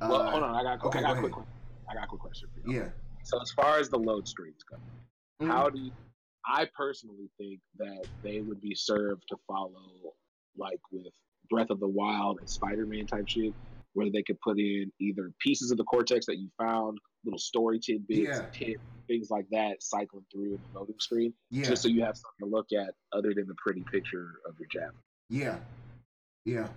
[0.00, 1.46] Well, Uh, hold on, I got okay, I got go a quick ahead.
[1.90, 2.76] I got a quick question for you.
[2.80, 2.88] Yeah.
[3.24, 4.76] So as far as the load screens go,
[5.44, 5.48] Mhm.
[5.48, 5.92] how do you,
[6.46, 9.72] I personally think that they would be served to follow
[10.56, 11.12] like with
[11.50, 13.52] Breath of the Wild and Spider-Man type shit,
[13.94, 17.78] where they could put in either pieces of the cortex that you found, little story
[17.78, 18.46] tidbits, Yeah.
[18.52, 21.64] tips, things like that, cycling through in the loading screen, Yeah.
[21.68, 24.68] just so you have something to look at other than the pretty picture of your
[24.68, 24.94] javelin.
[25.30, 25.58] Yeah,
[26.44, 26.68] yeah,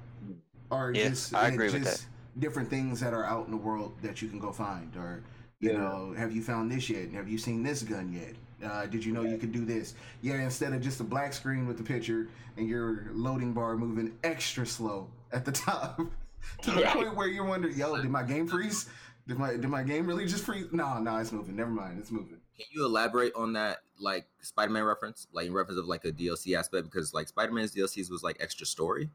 [0.72, 2.08] or Yeah, just I agree with just
[2.40, 5.24] different things that are out in the world that you can go find, or
[5.60, 5.78] you Yeah.
[5.80, 7.10] know, have you found this yet?
[7.12, 8.36] Have you seen this gun yet?
[8.64, 9.96] Uh, did you know you could do this?
[10.22, 12.28] Yeah, instead of just a black screen with the picture
[12.58, 16.02] and your loading bar moving extra slow at the top,
[16.64, 16.94] to the Right.
[16.94, 18.88] point where you're wondering, yo, did my game freeze?
[19.28, 20.68] Did my did my game really just freeze?
[20.72, 21.56] No, no, it's moving.
[21.56, 22.40] Never mind, it's moving.
[22.56, 26.58] Can you elaborate on that, like Spider-Man reference, like in reference of like a DLC
[26.58, 26.86] aspect?
[26.86, 29.10] Because like Spider-Man's DLCs was like extra story,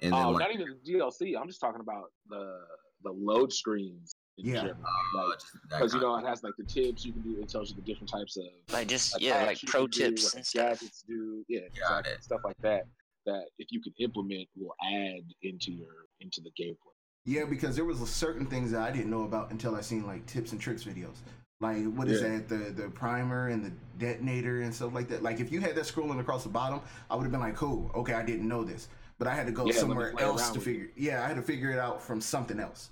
[0.00, 1.38] and then Oh, like not even the DLC.
[1.38, 2.60] I'm just talking about the
[3.04, 4.14] the load screens.
[4.42, 4.54] Yeah.
[4.62, 4.76] general.
[5.18, 7.38] uh, Like, just because you know it has like the tips you can do.
[7.42, 10.00] It tells you the different types of Like just like, yeah, like pro can do,
[10.08, 10.80] tips what and stuff.
[10.80, 12.84] Gadgets do, yeah, exactly, stuff like that.
[13.26, 16.76] That if you can implement, will add into your into the gameplay.
[17.26, 20.24] Yeah, because there was certain things that I didn't know about until I seen like
[20.26, 21.16] tips and tricks videos.
[21.60, 22.28] Like what is Yeah.
[22.38, 22.48] that?
[22.48, 25.22] The the primer and the detonator and stuff like that.
[25.22, 26.80] Like if you had that scrolling across the bottom,
[27.10, 28.88] I would have been like, cool, okay, I didn't know this.
[29.18, 30.70] But I had to go Yeah, somewhere else to with it.
[30.70, 30.90] figure.
[30.96, 32.90] Yeah, I had to figure it out from something else.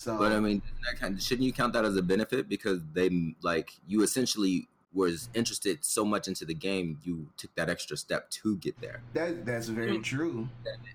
[0.00, 3.34] So But I mean, that kind shouldn't you count that as a benefit because they
[3.42, 8.28] like you essentially was interested so much into the game, you took that extra step
[8.30, 9.00] to get there.
[9.14, 10.48] that that's very true.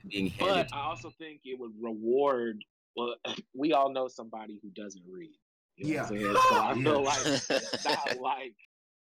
[0.10, 2.64] Being handed, But I also think it would reward.
[2.96, 3.16] Well,
[3.56, 5.32] we all know somebody who doesn't read.
[5.78, 6.34] You know I'm Yeah.
[6.50, 6.84] So I Yeah.
[6.84, 8.56] feel like it's not like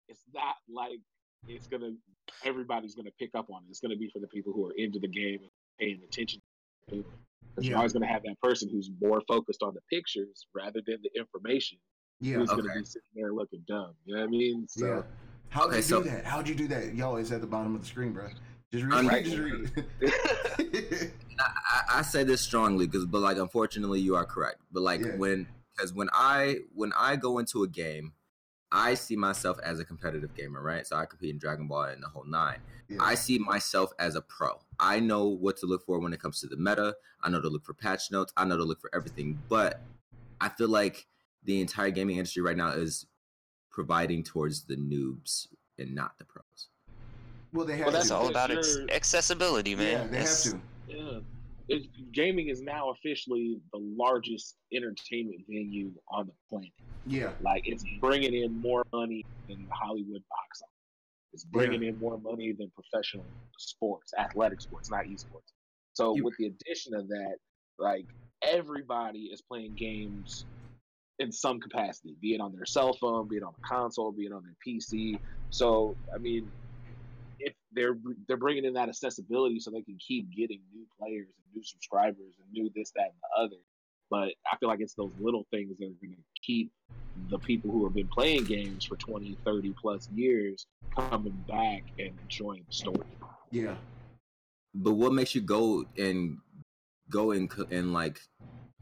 [0.08, 0.99] it's not like
[1.47, 1.91] it's gonna
[2.43, 3.69] everybody's gonna pick up on it.
[3.69, 6.41] It's gonna be for the people who are into the game and paying attention.
[6.89, 7.05] Because
[7.62, 7.69] Yeah.
[7.69, 11.10] you're always gonna have that person who's more focused on the pictures rather than the
[11.19, 11.77] information.
[12.21, 12.80] Yeah, Who's gonna Okay.
[12.80, 13.93] be sitting there looking dumb?
[14.06, 14.67] You know what I mean?
[14.69, 15.01] So yeah.
[15.49, 16.25] How'd Okay, you so- do that?
[16.25, 16.95] How'd you do that?
[16.95, 18.28] Yo, it's at the bottom of the screen, bro.
[18.71, 19.06] Just read.
[19.13, 19.23] It.
[19.25, 19.86] Just read.
[20.01, 21.13] it.
[21.39, 24.60] I, I- I say this strongly because, but like, unfortunately, you are correct.
[24.71, 25.15] But like Yeah.
[25.17, 28.13] when, because when I when I go into a game,
[28.71, 30.86] I see myself as a competitive gamer, right?
[30.88, 32.60] So I compete in Dragon Ball and the whole nine.
[32.89, 32.97] Yeah.
[33.01, 34.60] I see myself as a pro.
[34.80, 36.95] I know what to look for when it comes to the meta.
[37.21, 38.34] I know to look for patch notes.
[38.36, 39.39] I know to look for everything.
[39.47, 39.82] But
[40.41, 41.08] I feel like
[41.45, 43.05] the entire gaming industry right now is
[43.71, 46.43] providing towards the noobs and not the pros.
[47.53, 48.15] well, they have Well, That's to.
[48.15, 48.60] all about Sure.
[48.60, 49.91] ex- accessibility, man.
[49.91, 50.62] Yeah, they have to.
[50.89, 51.19] Yeah.
[51.67, 56.71] It, gaming is now officially the largest entertainment venue on the planet.
[57.08, 60.71] Yeah, Like it's bringing in more money than the Hollywood box office.
[61.34, 63.25] It's bringing in more money than professional
[63.58, 65.53] sports, athletic sports, not esports.
[65.93, 67.38] So You- with the addition of that,
[67.79, 68.05] like
[68.43, 70.45] everybody is playing games
[71.19, 74.25] in some capacity, be it on their cell phone, be it on a console, be
[74.25, 75.19] it on their PC.
[75.49, 76.49] So I mean,
[77.39, 77.97] if they're
[78.28, 82.34] they're bringing in that accessibility so they can keep getting new players and new subscribers
[82.41, 83.62] and new this that and the other.
[84.10, 86.71] But I feel like it's those little things that are going to keep
[87.30, 92.12] the people who have been playing games for 20, 30 plus years coming back and
[92.21, 93.08] enjoying the story.
[93.51, 93.75] Yeah.
[94.75, 96.38] But what makes you go and
[97.10, 98.19] go and and like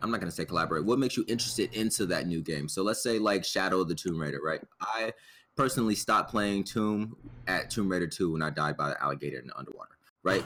[0.04, 0.86] I'm not gonna say collaborate.
[0.86, 2.68] What makes you interested into that new game?
[2.68, 4.60] So let's say like Shadow of the Tomb Raider, right?
[4.82, 5.14] I
[5.56, 7.16] personally stopped playing Tomb
[7.48, 10.44] at Tomb Raider 2 when I died by the alligator in the underwater, right?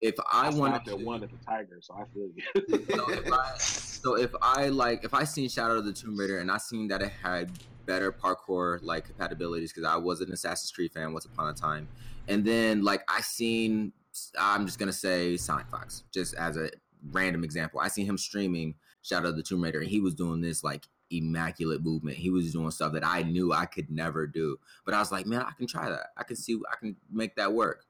[0.00, 2.86] If I, I wanted to, one at the Tiger, so I feel you.
[2.94, 6.38] so if I so if I like if I seen Shadow of the Tomb Raider
[6.38, 7.50] and I seen that it had
[7.86, 11.88] better parkour like compatibilities because I was an Assassin's Creed fan once upon a time,
[12.28, 13.92] and then like I seen
[14.38, 16.70] I'm just gonna say Sonic Fox just as a
[17.10, 17.80] random example.
[17.80, 20.86] I seen him streaming Shadow of the Tomb Raider and he was doing this like
[21.10, 22.16] immaculate movement.
[22.16, 25.26] He was doing stuff that I knew I could never do, but I was like,
[25.26, 26.06] man, I can try that.
[26.16, 27.84] I can see I can make that work.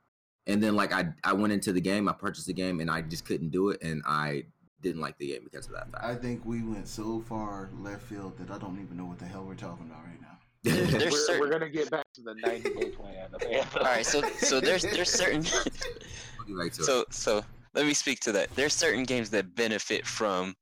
[0.47, 3.03] And then like I I went into the game, I purchased the game, and I
[3.03, 4.45] just couldn't do it, and I
[4.81, 6.05] didn't like the game because of that fact.
[6.05, 9.25] I think we went so far left field that I don't even know what the
[9.27, 10.29] hell we're talking about right now.
[10.65, 13.29] We're, certain- we're gonna get back to the 90 day plan.
[13.77, 16.85] All right, so so there's there's certain I'll get back to it.
[16.85, 17.45] so so
[17.75, 18.55] let me speak to that.
[18.55, 20.55] There's certain games that benefit from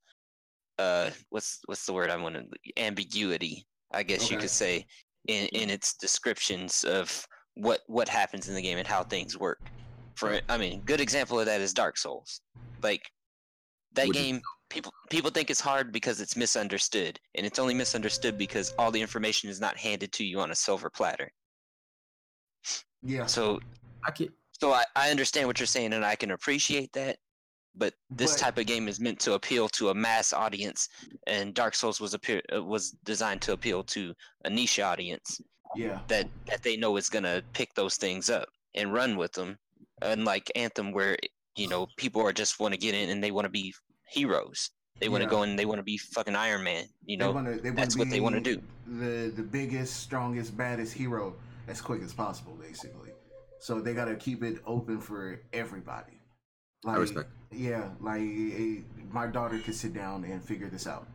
[0.81, 4.87] uh what's what's the word I want to ambiguity, I guess you could say
[5.29, 9.61] in in its descriptions of what what happens in the game and how things work.
[10.17, 12.41] For I mean, good example of that is Dark Souls.
[12.83, 13.03] Like
[13.95, 14.41] that is- game
[14.71, 19.01] people people think it's hard because it's misunderstood and it's only misunderstood because all the
[19.01, 21.31] information is not handed to you on a silver platter.
[23.03, 23.27] Yeah.
[23.27, 23.61] So
[24.07, 27.19] I can so I, I understand what you're saying and I can appreciate that.
[27.75, 30.89] But this But- type of game is meant to appeal to a mass audience,
[31.27, 35.41] and Dark Souls was appear, uh, was designed to appeal to a niche audience
[35.77, 36.01] Yeah.
[36.09, 39.59] that that they know is gonna pick those things up and run with them.
[40.03, 41.17] Unlike Anthem, where
[41.57, 43.73] you know people are just want to get in and they want to be
[44.09, 44.71] heroes.
[44.99, 45.31] They want to Yeah.
[45.31, 45.51] go in.
[45.51, 46.85] and They want to be fucking Iron Man.
[47.05, 48.61] You They know, wanna, they wanna that's what they wanna do.
[48.87, 51.37] The the biggest, strongest, baddest hero
[51.69, 53.13] as quick as possible, basically.
[53.61, 56.21] So they gotta keep it open for everybody.
[56.85, 57.31] I respect.
[57.51, 58.23] Yeah, like
[59.11, 61.07] my daughter could sit down and figure this out.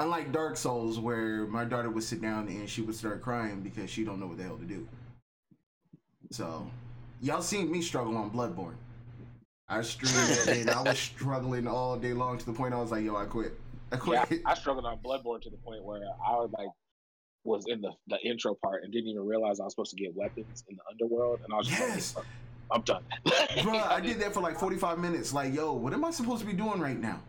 [0.00, 3.90] Unlike Dark Souls, where my daughter would sit down and she would start crying because
[3.90, 4.86] she don't know what the hell to do.
[6.30, 6.68] So,
[7.20, 8.74] y'all seen me struggle on Bloodborne.
[9.68, 13.04] I streamed and I was struggling all day long to the point I was like,
[13.04, 13.58] "Yo, I quit.
[13.92, 14.24] I Yeah.
[14.46, 16.68] I struggled on Bloodborne to the point where I was like
[17.44, 20.14] was in the, the intro part and didn't even realize I was supposed to get
[20.14, 22.16] weapons in the underworld, and I was just Yes.
[22.16, 22.26] like,
[22.70, 23.02] I'm done.
[23.62, 25.32] Bro, I did that for like 45 minutes.
[25.32, 27.20] Like, yo, what am I supposed to be doing right now?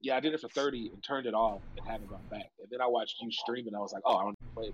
[0.00, 2.50] Yeah, I did it for 30 and turned it off and haven't gone back.
[2.60, 4.72] And then I watched you stream and I was like, oh, I don't play.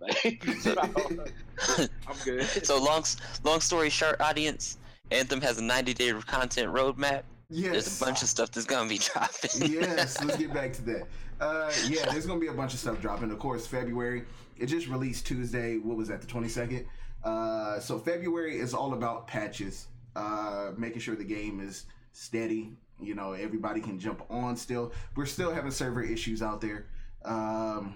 [0.00, 2.44] Like, so I'm good.
[2.64, 3.04] so long
[3.44, 4.78] long story short, audience,
[5.10, 7.22] Anthem has a 90 day content roadmap.
[7.50, 7.72] Yes.
[7.72, 9.70] There's a bunch of stuff that's gonna be dropping.
[9.70, 11.06] yes, let's get back to that.
[11.38, 13.30] Uh, yeah, there's gonna be a bunch of stuff dropping.
[13.30, 14.24] Of course, February.
[14.56, 15.76] It just released Tuesday.
[15.76, 16.20] What was that?
[16.20, 16.86] The 22nd.
[17.24, 22.72] Uh, so February is all about patches, uh, making sure the game is steady.
[23.00, 24.56] You know, everybody can jump on.
[24.56, 26.86] Still, we're still having server issues out there.
[27.24, 27.94] Um,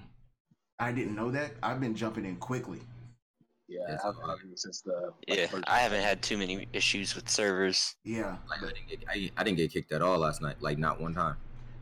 [0.78, 1.52] I didn't know that.
[1.62, 2.80] I've been jumping in quickly.
[3.68, 4.38] Yeah, It's I've hard.
[4.40, 5.12] been since the.
[5.26, 7.96] Yeah, first- I haven't had too many issues with servers.
[8.04, 10.56] Yeah, like I didn't get I, I didn't get kicked at all last night.
[10.60, 11.36] Like not one time.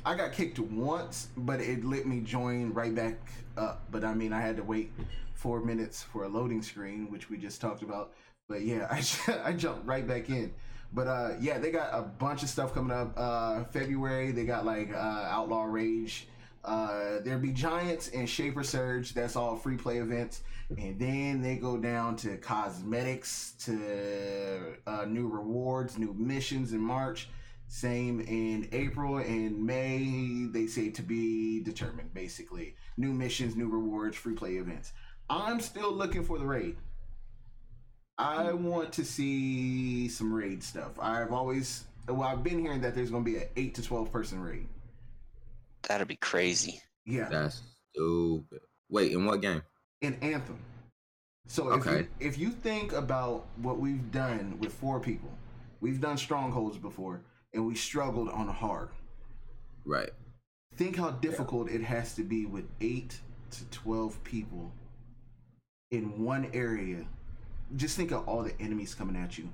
[0.07, 3.17] I got kicked once, but it let me join right back
[3.57, 3.85] up.
[3.91, 4.93] But I mean, I had to wait
[5.45, 8.15] four minutes for a loading screen, which we just talked about.
[8.49, 8.89] But yeah,
[9.29, 10.55] I, I jumped right back in.
[10.91, 13.13] But uh, yeah, they got a bunch of stuff coming up.
[13.15, 16.29] Uh, February, they got like uh, Outlaw Rage.
[16.65, 19.13] Uh, there be Giants and Shaper Surge.
[19.13, 20.41] That's all free play events.
[20.79, 27.29] And then they go down to cosmetics, to uh, new rewards, new missions in March.
[27.69, 30.47] Same in April and May.
[30.51, 32.77] They say to be determined, basically.
[32.97, 34.95] New missions, new rewards, free play events.
[35.31, 36.77] I'm still looking for the raid.
[38.19, 40.93] I want to see some raid stuff.
[41.01, 44.13] I've always, well, I've been hearing that there's going to be an 8 to 12
[44.13, 44.69] person raid.
[45.89, 46.81] That'd be crazy.
[47.05, 47.29] Yeah.
[47.29, 48.61] That's stupid.
[48.89, 49.63] Wait, in what game?
[50.01, 50.59] in Anthem.
[51.47, 52.01] So if, Okay.
[52.01, 55.31] you, if you think about what we've done with four people,
[55.81, 57.23] we've done strongholds before,
[57.55, 58.91] and we struggled on hard.
[59.87, 60.11] Right.
[60.77, 63.19] Think how difficult it has to be with eight
[63.53, 64.73] to twelve people
[65.95, 67.05] in one area.
[67.77, 69.49] Just think of all the enemies coming at you.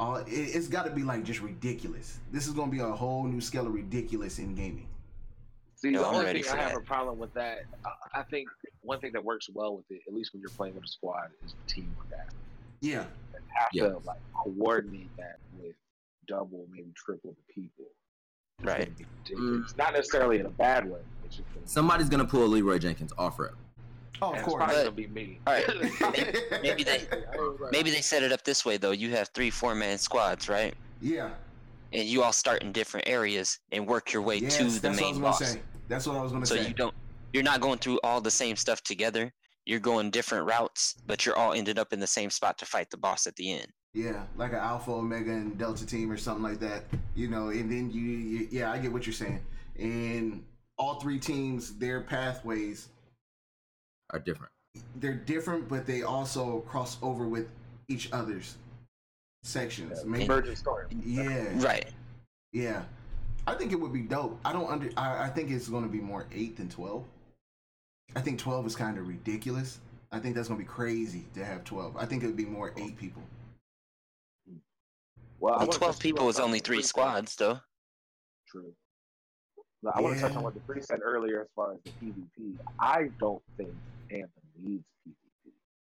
[0.00, 2.18] All it, it's got to be like just ridiculous.
[2.32, 4.88] This is going to be a whole new scale of ridiculous in gaming.
[5.76, 6.78] See, Yo, the I'm only thing for I have that.
[6.78, 8.48] a problem with that, I- I think
[8.80, 11.30] one thing that works well with it, at least when you're playing with a squad,
[11.44, 12.34] is the teamwork aspect.
[12.80, 13.04] Yeah,
[13.54, 13.88] have Yeah.
[13.90, 15.74] to like coordinate that with
[16.26, 17.84] double, maybe triple the people.
[18.62, 18.78] Right.
[18.84, 19.76] gonna be ridiculous.
[19.76, 21.00] Not necessarily in a bad way.
[21.24, 23.54] It's just gonna Somebody's gonna pull Leroy Jenkins off rip.
[24.22, 24.58] Oh, and of it's course.
[24.64, 25.40] probably But- gonna be me.
[25.46, 25.66] All right,
[26.12, 27.06] maybe, maybe they
[27.70, 28.90] maybe they set it up this way though.
[28.92, 30.74] You have three four man squads, right?
[31.00, 31.30] yeah,
[31.92, 34.88] And you all start in different areas and work your way yes, to that's the
[34.90, 35.38] what I main was boss.
[35.40, 35.60] gonna say.
[35.88, 36.66] That's what I was gonna So say.
[36.68, 36.94] you don't
[37.32, 39.32] you're not going through all the same stuff together.
[39.66, 42.90] You're going different routes, but you're all ended up in the same spot to fight
[42.90, 43.66] the boss at the end.
[43.94, 46.84] Yeah, like an Alpha, Omega, and Delta team or something like that.
[47.14, 49.40] You know, and then you, you yeah, I get what you're saying.
[49.78, 50.44] And
[50.78, 52.88] all three teams, their pathways,
[54.10, 54.52] Are different.
[54.96, 57.48] they're different, but they also cross over with
[57.88, 58.56] each other's
[59.42, 59.98] sections.
[60.02, 60.86] Yeah, Maybe, Virgin story.
[61.04, 61.86] yeah, Right.
[62.52, 62.82] yeah.
[63.46, 64.38] I think it would be dope.
[64.44, 64.90] I don't under.
[64.96, 67.04] I, I think it's going to be more eight than twelve.
[68.16, 69.80] I think twelve is kind of ridiculous.
[70.12, 71.96] I think that's going to be crazy to have twelve.
[71.96, 73.22] I think it would be more eight people.
[75.40, 76.88] Well, Well, Twelve people is only three Free said.
[76.88, 77.60] squads though.
[78.48, 78.72] True.
[79.82, 81.90] But I want to touch on what the Free said earlier as far as the
[82.06, 82.56] PvP.
[82.78, 83.70] I don't think
[84.14, 85.52] Anthem needs PvP.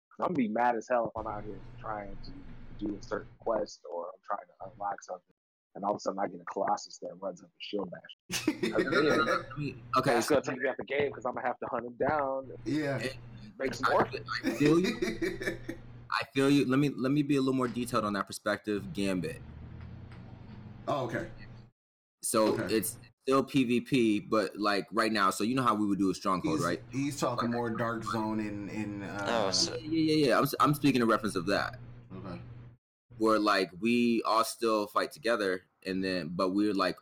[0.09, 2.31] 'Cause I'm gonna be mad as hell if I'm out here trying to
[2.85, 5.35] do a certain quest or I'm trying to unlock something,
[5.75, 8.17] and all of a sudden I get a Colossus that runs up a shield bash.
[9.97, 11.85] Okay, That's so gonna take me out the game because I'm gonna have to hunt
[11.85, 12.99] him down, yeah.
[13.57, 14.25] make some I, orphans.
[14.45, 14.97] I feel you.
[16.11, 16.65] I feel you.
[16.65, 18.93] Let me let me be a little more detailed on that perspective.
[18.93, 19.41] Gambit.
[20.87, 21.27] oh, okay.
[22.21, 22.75] So Okay.
[22.75, 22.97] it's
[23.29, 25.29] still PvP, but like right now.
[25.29, 26.81] So you know how we would do a stronghold, He's, right?
[26.91, 29.03] he's talking more dark zone in in.
[29.03, 30.39] Uh, Oh, so- Yeah, yeah, yeah.
[30.39, 31.79] I'm I'm speaking in reference of that.
[32.15, 32.39] okay.
[33.17, 36.95] where like we all still fight together and then but we're like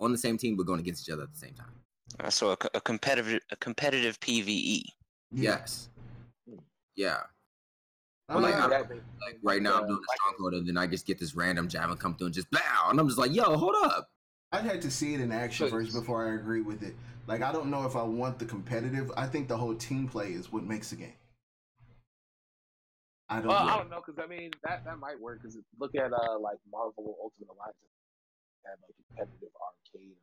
[0.00, 1.72] on the same team but going against each other at the same time
[2.20, 4.82] Uh, So a, a competitive a competitive PVE.
[5.30, 5.88] Yes
[6.96, 7.20] yeah
[8.28, 11.06] Well, like, I- like right now i'm doing a like- stronghold and then i just
[11.06, 13.76] get this random javelin come through and just bow and i'm just like yo hold
[13.84, 14.10] up
[14.52, 16.94] I'd had to see it in action So- first before I agree with it.
[17.26, 19.10] Like I don't know if I want the competitive.
[19.16, 21.14] I think the whole team play is what makes the game.
[23.28, 23.48] I don't.
[23.48, 26.38] Well, I don't know because I mean that that might work because look at uh
[26.38, 27.76] like Marvel Ultimate Alliance
[28.64, 30.16] they have like competitive arcade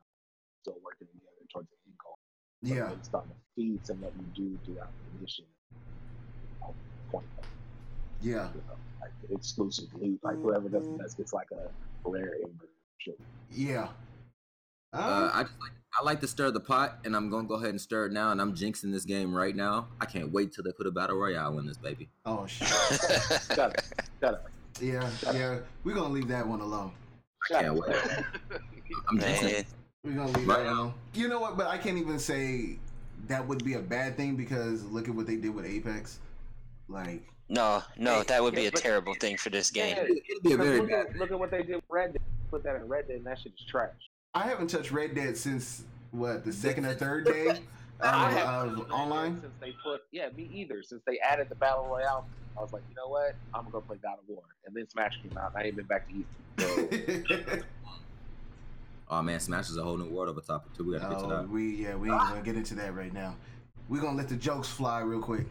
[0.62, 2.18] still working together towards the end goal.
[2.62, 2.94] but Yeah.
[2.94, 5.46] based on the feats and what you do throughout the mission.
[7.10, 7.26] Point
[8.20, 8.52] Yeah.
[8.54, 11.70] you know, like exclusive loot, like whoever does the best gets like a
[12.08, 12.68] rare ember.
[12.98, 13.18] Shit.
[13.50, 13.88] Yeah.
[14.92, 17.54] Uh, Uh, i just like i like to stir the pot and i'm gonna go
[17.54, 20.52] ahead and stir it now and i'm jinxing this game right now i can't wait
[20.52, 22.68] till they put a battle royale in this baby oh shit.
[22.68, 23.74] Shut up.
[24.20, 24.50] Shut up.
[24.80, 25.08] Yeah.
[25.32, 25.58] Yeah.
[25.84, 26.92] We're gonna leave that one alone.
[27.48, 27.86] Shut can't up.
[27.88, 27.96] wait.
[29.08, 29.64] i'm jinxing Man,
[30.04, 30.62] We're gonna leave Right.
[30.64, 30.94] that alone.
[31.14, 31.56] You know what?
[31.56, 32.78] But I can't even say
[33.28, 36.18] that would be a bad thing because look at what they did with Apex.
[36.88, 37.22] Like.
[37.48, 39.96] no, no, that would be a terrible thing for this game.
[39.96, 40.02] Yeah.
[40.04, 42.22] it'd be a very look, bad at, look at what they did with Red Dead.
[42.50, 43.90] Put that in Red Dead and that shit is trash.
[44.34, 47.58] I haven't touched Red Dead since what the second or third day of,
[48.00, 49.40] I haven't uh, of played Red Dead online.
[49.40, 52.26] since they put yeah me either since they added the battle royale.
[52.56, 53.34] I was like, you know what?
[53.54, 55.76] I'm gonna go play God of War, and then Smash came out, and I ain't
[55.76, 56.26] been back to either.
[56.58, 57.62] So
[59.10, 61.20] oh man smash is a whole new world of a topic too we gotta get
[61.20, 63.34] to oh, that we yeah we ain't gonna get into that right now.
[63.88, 65.46] We're gonna let the jokes fly real quick.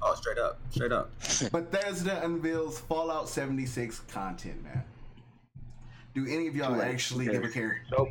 [0.00, 1.10] oh straight up straight up
[1.52, 4.82] Bethesda unveils Fallout 76 content, man.
[6.14, 7.82] Do any of y'all actually Who give a care?
[7.90, 8.10] nope,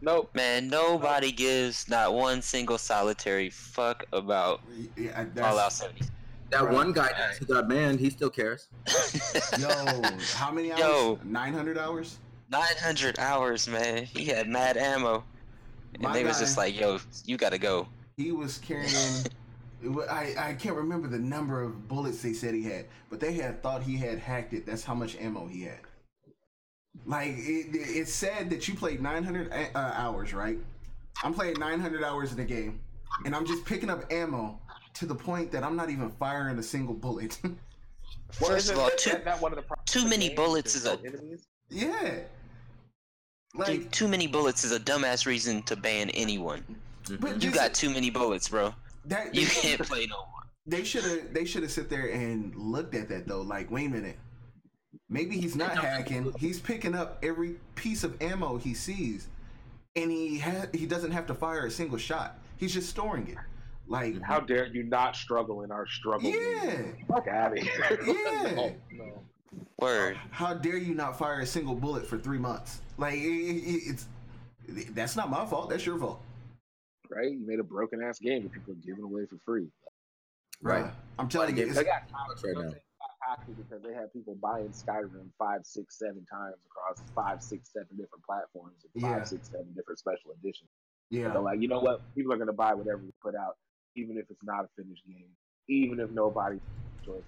[0.00, 0.30] nope.
[0.34, 4.60] Man, nobody gives not one single solitary fuck about
[4.96, 6.00] Yeah, Fallout that's, 70.
[6.50, 6.74] that Right.
[6.74, 8.68] one guy who got banned he still cares
[9.58, 9.68] yo,
[10.34, 10.80] how many hours?
[10.80, 11.18] Yo.
[11.24, 12.18] 900 hours?
[12.50, 14.04] 900 hours, man.
[14.04, 15.24] He had mad ammo.
[15.94, 17.88] And My they was just like, yo, you gotta go.
[18.16, 18.88] He was carrying.
[20.10, 23.62] I, I can't remember the number of bullets they said he had, but they had
[23.62, 24.66] thought he had hacked it.
[24.66, 25.78] That's how much ammo he had.
[27.06, 30.58] Like it, it's sad that you played 900 uh, hours, right?
[31.22, 32.80] I'm playing 900 hours in the game,
[33.24, 34.58] and I'm just picking up ammo
[34.94, 37.38] to the point that I'm not even firing a single bullet.
[38.32, 40.74] First of all, that- two, that- that one of the too with the many bullets
[40.74, 41.46] is a- enemies?
[41.68, 42.20] yeah,
[43.54, 46.64] like dude, too many bullets is a dumbass reason to ban anyone.
[47.20, 48.74] but You this- got too many bullets, bro.
[49.06, 49.34] that.
[49.34, 50.26] You can't play no more.
[50.66, 51.32] They should have.
[51.34, 53.40] They should have sit there and looked at that though.
[53.42, 54.16] Like, wait a minute.
[55.08, 56.32] Maybe he's not hacking.
[56.38, 59.28] He's picking up every piece of ammo he sees,
[59.96, 62.38] and he ha- he doesn't have to fire a single shot.
[62.56, 63.36] He's just storing it.
[63.86, 66.30] Like, How dare you not struggle in our struggle?
[66.30, 67.98] yeah, Fuck out of here.
[68.06, 68.50] Yeah.
[68.54, 69.22] no, no.
[69.80, 70.16] Word.
[70.30, 72.82] how dare you not fire a single bullet for three months?
[72.98, 74.06] Like, it, it, it's
[74.90, 75.70] that's not my fault.
[75.70, 76.20] That's your fault.
[77.10, 77.32] Right?
[77.32, 79.66] You made a broken ass game that people are giving away for free.
[80.62, 80.84] Right.
[80.84, 82.28] Bruh, I'm telling you, They it's, got time.
[82.44, 82.74] Right now.
[83.28, 87.88] Active because they had people buying Skyrim five, six, seven times across five, six, seven
[87.96, 89.24] different platforms and five, Yeah.
[89.24, 90.70] six, seven different special editions.
[91.10, 91.32] Yeah.
[91.32, 92.02] So like, you know what?
[92.14, 93.56] People are gonna buy whatever we put out,
[93.96, 95.28] even if it's not a finished game,
[95.68, 96.58] even if nobody
[96.98, 97.24] enjoys it.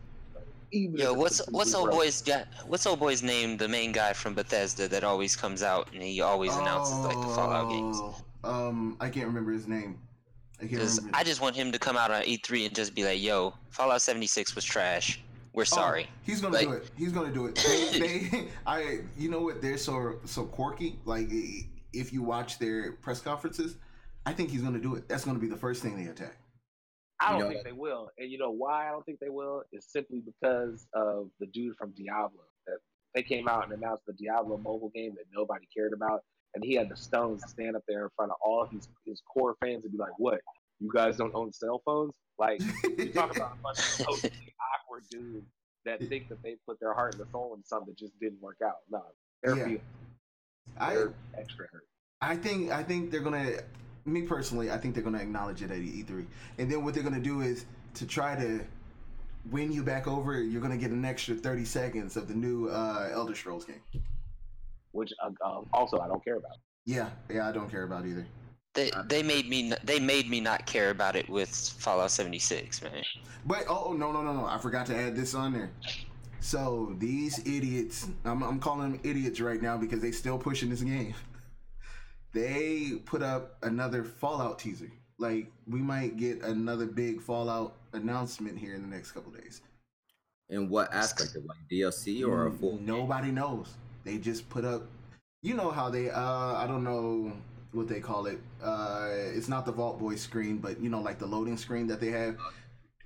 [0.74, 1.98] Even Yo, what's it's what's old broke.
[1.98, 2.46] boy's got?
[2.66, 3.58] What's old boy's name?
[3.58, 7.34] The main guy from Bethesda that always comes out and he always announces like the
[7.34, 7.98] Fallout games.
[8.00, 9.98] Oh, Um, I can't remember his name.
[10.56, 11.18] I can't Because remember.
[11.18, 14.00] I just want him to come out on E3 and just be like, "Yo, Fallout
[14.00, 15.22] 76 was trash.
[15.54, 16.90] We're oh, sorry." Oh, he's gonna Like- do it.
[16.96, 17.54] He's gonna do it.
[17.56, 19.60] They, they, I, you know what?
[19.62, 20.98] They're so so quirky.
[21.04, 21.28] Like
[21.92, 23.76] if you watch their press conferences,
[24.26, 25.08] I think he's gonna do it.
[25.08, 26.36] That's gonna be the first thing they attack.
[27.20, 28.10] I don't know- think they will.
[28.18, 29.62] And you know why I don't think they will?
[29.72, 32.42] Is simply because of the dude from Diablo.
[32.66, 32.78] That
[33.14, 36.22] they came out and announced the Diablo mobile game that nobody cared about.
[36.54, 39.22] And he had the stones to stand up there in front of all his, his
[39.32, 40.40] core fans and be like, What?
[40.80, 42.12] You guys don't own cell phones?
[42.38, 42.60] Like
[42.98, 44.32] you talk about a bunch of totally
[44.74, 45.46] awkward dudes
[45.84, 48.40] that think that they put their heart and their soul into something that just didn't
[48.40, 48.76] work out.
[48.90, 49.02] No.
[49.42, 49.64] They're, Yeah.
[49.64, 49.80] feeling-
[50.76, 51.84] I, they're extra hurt.
[52.20, 53.50] I think I think they're gonna.
[54.04, 56.26] Me personally, I think they're gonna acknowledge it at E3,
[56.58, 58.64] and then what they're gonna do is to try to
[59.50, 60.40] win you back over.
[60.40, 63.82] You're gonna get an extra 30 seconds of the new uh, Elder Scrolls game.
[64.92, 66.56] Which uh, um, also I don't care about.
[66.84, 68.24] Yeah, yeah, I don't care about either.
[68.74, 73.02] They they made me they made me not care about it with Fallout 76, man.
[73.44, 74.46] But oh oh, no no no no!
[74.46, 75.70] I forgot to add this on there.
[76.40, 80.82] So these idiots, I'm, I'm calling them idiots right now because they still pushing this
[80.82, 81.14] game.
[82.34, 84.90] They put up another Fallout teaser.
[85.18, 89.60] Like we might get another big Fallout announcement here in the next couple days.
[90.48, 92.78] In what aspect of like DLC or a full?
[92.80, 93.74] Nobody knows.
[94.04, 94.84] They just put up.
[95.42, 96.08] You know how they?
[96.08, 97.34] Uh, I don't know
[97.72, 98.38] what they call it.
[98.62, 102.00] Uh, it's not the Vault Boy screen, but you know, like the loading screen that
[102.00, 102.36] they have.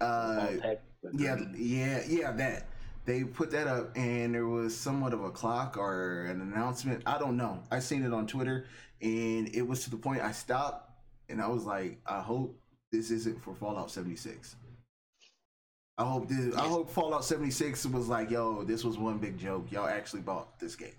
[0.01, 0.83] Uh, but
[1.15, 2.69] yeah, yeah, yeah, that.
[3.05, 7.05] They put that up, and there was somewhat of a clock or an announcement.
[7.07, 7.63] I don't know.
[7.71, 8.67] I seen it on Twitter,
[9.01, 10.91] and it was to the point I stopped,
[11.29, 12.59] and I was like, I hope
[12.91, 14.57] this isn't for Fallout 76.
[15.99, 16.55] I hope this.
[16.57, 19.71] I hope Fallout 76 was like, yo, this was one big joke.
[19.71, 20.91] Y'all actually bought this game.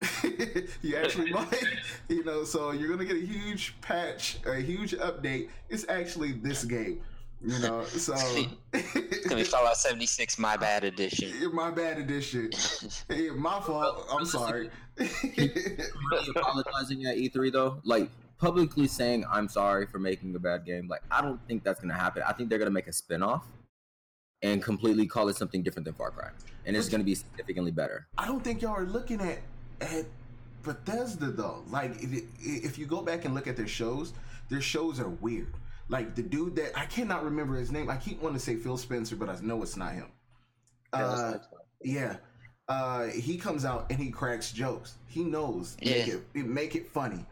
[0.82, 1.64] you actually bought it,
[2.08, 2.44] you know.
[2.44, 5.48] So you're gonna get a huge patch, a huge update.
[5.68, 7.00] It's actually this game,
[7.44, 7.84] you know.
[7.84, 8.14] So
[8.72, 11.32] It's gonna be Fallout 76 My Bad Edition.
[11.54, 12.50] my bad edition.
[13.08, 14.06] Hey, my fault.
[14.10, 14.70] I'm sorry.
[14.96, 20.88] really apologizing at E3 though, like publicly saying I'm sorry for making a bad game.
[20.88, 22.22] Like I don't think that's gonna happen.
[22.26, 23.46] I think they're gonna make a spin-off
[24.42, 26.30] and completely call it something different than Far Cry,
[26.64, 28.06] and it's gonna be significantly better.
[28.16, 29.40] I don't think y'all are looking at
[29.80, 30.04] at
[30.62, 31.62] Bethesda though.
[31.70, 34.12] Like if, if you go back and look at their shows,
[34.48, 35.52] their shows are weird.
[35.88, 37.90] Like the dude that I cannot remember his name.
[37.90, 40.06] I keep wanting to say Phil Spencer, but I know it's not him.
[40.94, 41.38] Yeah, Uh,
[41.82, 42.16] yeah.
[42.68, 44.94] Uh, he comes out and he cracks jokes.
[45.08, 46.14] He knows make Yeah.
[46.34, 47.24] it make it funny.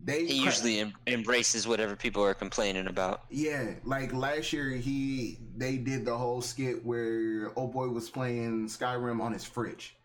[0.00, 3.24] They He crack- usually em- embraces whatever people are complaining about.
[3.28, 8.68] Yeah, like last year he they did the whole skit where old boy was playing
[8.68, 9.96] Skyrim on his fridge.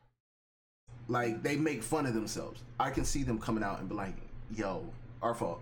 [1.07, 2.61] Like they make fun of themselves.
[2.79, 4.15] I can see them coming out and be like,
[4.55, 4.85] "Yo,
[5.21, 5.61] our fault.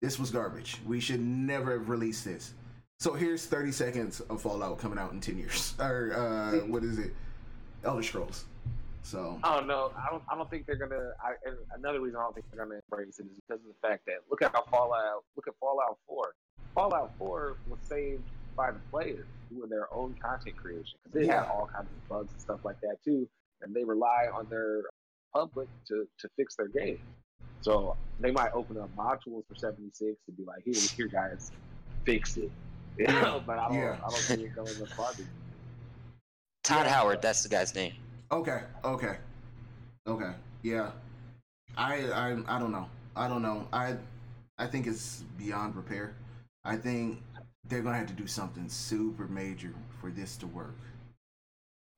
[0.00, 0.78] This was garbage.
[0.86, 2.54] We should never have released this."
[3.00, 5.74] So here's 30 seconds of Fallout coming out in 10 years.
[5.80, 7.14] Or uh what is it?
[7.84, 8.44] Elder Scrolls.
[9.02, 9.90] So I don't know.
[9.96, 10.22] I don't.
[10.30, 11.12] I don't think they're gonna.
[11.22, 13.88] I, and another reason I don't think they're gonna embrace it is because of the
[13.88, 15.24] fact that look at how Fallout.
[15.36, 16.34] Look at Fallout Four.
[16.74, 18.22] Fallout Four was saved
[18.56, 21.44] by the players doing their own content creation because they Yeah.
[21.44, 23.26] had all kinds of bugs and stuff like that too,
[23.62, 24.82] and they rely on their
[25.34, 26.98] public to to fix their game.
[27.60, 31.50] So they might open up modules for seventy six to be like, here, here, guys,
[32.04, 32.50] fix it.
[32.98, 33.78] You know, but I don't.
[33.78, 33.96] Yeah.
[34.04, 35.12] I don't think it's going as far.
[36.64, 36.92] Todd Yeah.
[36.92, 37.94] Howard, that's the guy's name.
[38.32, 39.16] Okay, okay,
[40.06, 40.32] okay.
[40.62, 40.90] Yeah,
[41.76, 42.88] I, I, I don't know.
[43.16, 43.66] I don't know.
[43.72, 43.96] I,
[44.58, 46.14] I think it's beyond repair.
[46.64, 47.22] I think
[47.68, 50.76] they're gonna have to do something super major for this to work.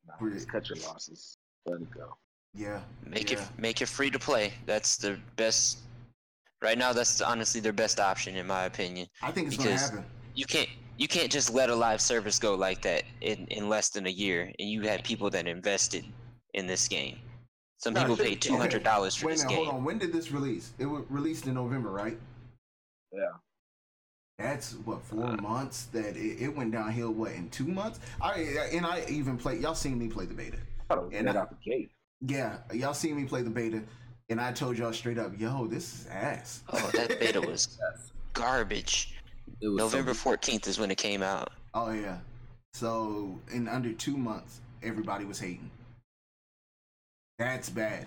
[0.07, 1.37] Nah, just cut your losses.
[1.67, 2.17] Let it go.
[2.55, 3.41] Yeah, Make yeah.
[3.41, 4.53] it make it free to play.
[4.67, 5.79] That's the best.
[6.61, 9.09] Right now, that's honestly their best option in my opinion.
[9.23, 10.11] I think it's because- gonna happen.
[10.35, 13.89] You can't you can't just let a live service go like that in, in less
[13.89, 16.05] than a year, and you had people that invested
[16.55, 17.19] in this game.
[17.79, 19.85] Some No, people paid two hundred dollars for Wait a this minute, hold on.
[19.85, 20.73] When did this release?
[20.79, 22.19] It was released in November, right?
[23.13, 23.33] Yeah.
[24.39, 27.13] That's what four Uh, months that it, it went downhill.
[27.13, 28.01] What in two months?
[28.21, 28.41] I
[28.73, 29.61] and I even played.
[29.63, 30.59] Y'all seen me play the beta.
[30.93, 31.91] I thought it was And right I- out the gate.
[32.25, 33.83] Yeah, y'all seen me play the beta,
[34.29, 36.63] and I told y'all straight up, yo, this is ass.
[36.73, 37.79] Oh, that beta was
[38.33, 39.17] garbage.
[39.61, 41.51] It was November fourteenth is when it came out.
[41.75, 42.19] Oh yeah.
[42.75, 45.71] So in under two months, everybody was hating.
[47.39, 48.07] That's bad.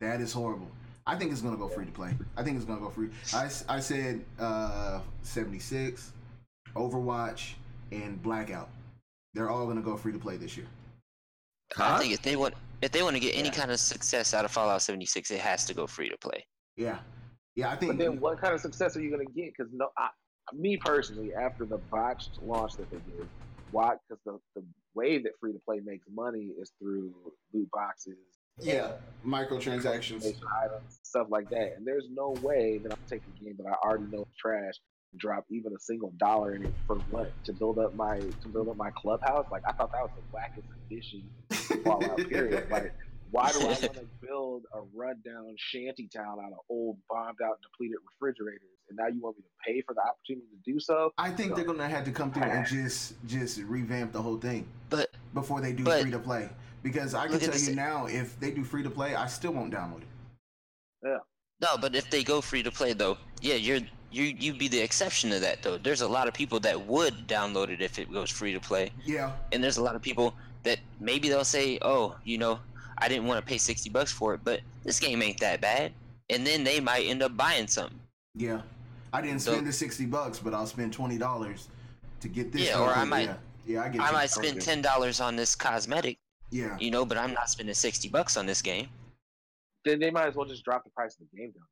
[0.00, 0.70] That is horrible.
[1.06, 2.14] I think it's gonna go free to play.
[2.38, 3.10] I think it's gonna go free.
[3.34, 6.12] I, I said uh, 76,
[6.74, 7.52] Overwatch,
[7.92, 8.70] and Blackout.
[9.34, 10.66] They're all gonna go free to play this year.
[11.76, 13.54] I think if they want if they want to get any Yeah.
[13.54, 16.46] kind of success out of Fallout 76, it has to go free to play.
[16.76, 17.00] Yeah,
[17.56, 17.70] yeah.
[17.72, 17.92] I think.
[17.92, 19.52] But then, what kind of success are you going to get?
[19.56, 20.10] Because no, I,
[20.54, 23.28] me personally, after the botched launch that they did,
[23.70, 23.96] why?
[24.08, 27.12] Because the the way that free to play makes money is through
[27.52, 28.16] loot boxes,
[28.60, 28.92] yeah,
[29.26, 30.24] microtransactions.
[30.24, 31.74] items, stuff like that.
[31.76, 34.62] And there's no way that I'm taking a game that I already know is trash
[34.62, 38.48] and drop even a single dollar in it for what to build up my to
[38.48, 39.46] build up my clubhouse.
[39.50, 42.16] Like I thought that was the wackest addition to Fallout.
[42.28, 42.70] Period.
[42.70, 42.94] Like
[43.30, 47.58] why do I want to build a rundown shanty town out of old bombed out
[47.62, 48.62] depleted refrigerators?
[48.88, 51.10] And now you want me to pay for the opportunity to do so?
[51.18, 54.66] I think they're gonna have to come through and just just revamp the whole thing
[54.90, 56.48] But before they do But- free to play.
[56.80, 59.52] Because I can tell this- you now, if they do free to play, I still
[59.52, 60.06] won't download it.
[61.04, 61.18] Yeah.
[61.60, 63.80] No, but if they go free to play though, yeah, you're
[64.10, 65.78] you you'd be the exception to that though.
[65.78, 68.90] There's a lot of people that would download it if it goes free to play,
[69.04, 70.34] Yeah, and there's a lot of people
[70.64, 72.58] that maybe they'll say, "Oh, you know,
[72.98, 75.92] I didn't want to pay 60 bucks for it, but this game ain't that bad."
[76.30, 77.98] And then they might end up buying something.
[78.34, 78.62] yeah.
[79.10, 81.68] I didn't So- spend the sixty bucks, but I'll spend twenty dollars
[82.20, 82.62] to get this.
[82.68, 84.02] Yeah, or I might- Yeah, yeah I get.
[84.02, 84.80] I might spend Okay.
[84.82, 86.18] $10 on this cosmetic,
[86.50, 88.90] Yeah, you know, but I'm not spending 60 bucks on this game.
[89.86, 91.64] Then they might as well just drop the price of the game down.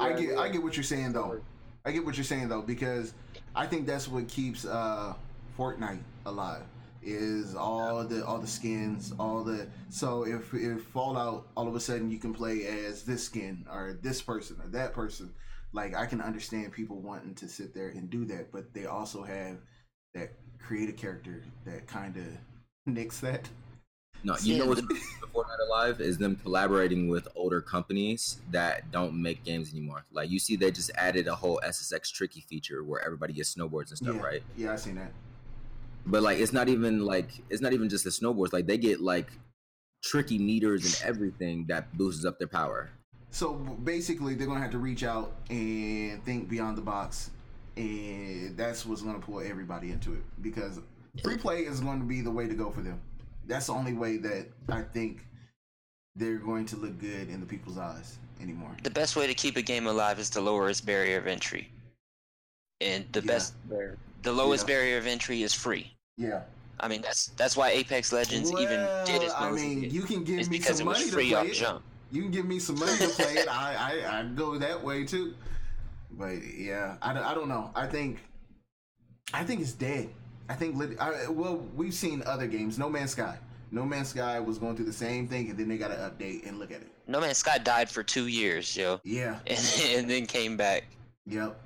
[0.00, 0.38] I get.
[0.38, 1.40] I get what you're saying though.
[1.84, 3.12] I get what you're saying though because
[3.54, 5.14] I think that's what keeps uh,
[5.58, 6.62] Fortnite alive
[7.02, 11.80] is all the all the skins, all the so if if Fallout all of a
[11.80, 15.32] sudden you can play as this skin or this person or that person,
[15.72, 19.22] like I can understand people wanting to sit there and do that, but they also
[19.22, 19.58] have
[20.14, 22.24] that creative character that kind of
[22.86, 23.48] nicks that.
[24.24, 24.86] No, you Yeah, know what's the-
[25.20, 30.04] the Fortnite Alive is them collaborating with older companies that don't make games anymore.
[30.12, 33.90] Like you see, they just added a whole SSX tricky feature where everybody gets snowboards
[33.90, 34.42] and stuff, yeah, right?
[34.56, 35.12] Yeah, I seen that.
[36.06, 38.52] But like, it's not even like it's not even just the snowboards.
[38.54, 39.28] Like they get like
[40.02, 42.90] tricky meters and everything that boosts up their power.
[43.30, 47.30] So basically, they're gonna have to reach out and think beyond the box,
[47.76, 50.80] and that's what's gonna pull everybody into it because
[51.22, 52.98] free play is going to be the way to go for them.
[53.46, 55.26] That's the only way that I think
[56.16, 58.70] they're going to look good in the people's eyes anymore.
[58.82, 61.70] The best way to keep a game alive is to lower its barrier of entry.
[62.80, 63.26] And the Yeah.
[63.26, 63.54] best
[64.22, 64.74] the lowest Yeah.
[64.74, 65.92] barrier of entry is free.
[66.16, 66.42] Yeah.
[66.80, 70.02] I mean that's that's why Apex Legends even did as Well, well I mean, you
[70.02, 71.54] can give It's me some money to play it.
[71.54, 71.82] jump.
[72.10, 73.48] You can give me some money to play it.
[73.64, 73.74] I,
[74.04, 75.34] I I go that way too.
[76.12, 77.70] But yeah, I, I don't know.
[77.74, 78.22] I think
[79.32, 80.08] I think it's dead.
[80.48, 82.78] I think lit- I, well we've seen other games.
[82.78, 83.38] No Man's Sky.
[83.70, 86.46] No Man's Sky was going through the same thing, and then they got to update
[86.46, 86.88] and look at it.
[87.08, 89.38] No Man's Sky died for two years, yo, Yeah.
[89.46, 89.58] and,
[89.96, 90.84] and then came back.
[91.26, 91.58] Yep.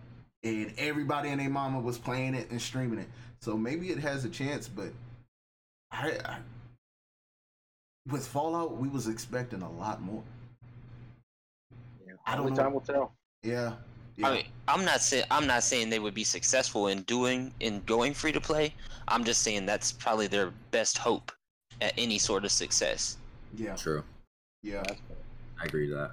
[0.45, 3.09] And everybody and their mama was playing it and streaming it.
[3.41, 4.89] So maybe it has a chance, but
[5.93, 6.39] I, I
[8.11, 10.23] with Fallout, we was expecting a lot more.
[12.07, 12.15] Yeah.
[12.27, 12.63] I don't Only know.
[12.63, 13.13] time will tell.
[13.43, 13.73] Yeah.
[14.19, 14.29] Yeah.
[14.29, 17.81] I mean, I'm not saying I'm not saying they would be successful in doing in
[17.87, 18.75] going free to play.
[19.07, 21.31] I'm just saying that's probably their best hope
[21.81, 23.17] at any sort of success.
[23.57, 23.77] yeah.
[23.77, 24.03] True,
[24.65, 24.83] Yeah.
[25.61, 26.11] I agree to that.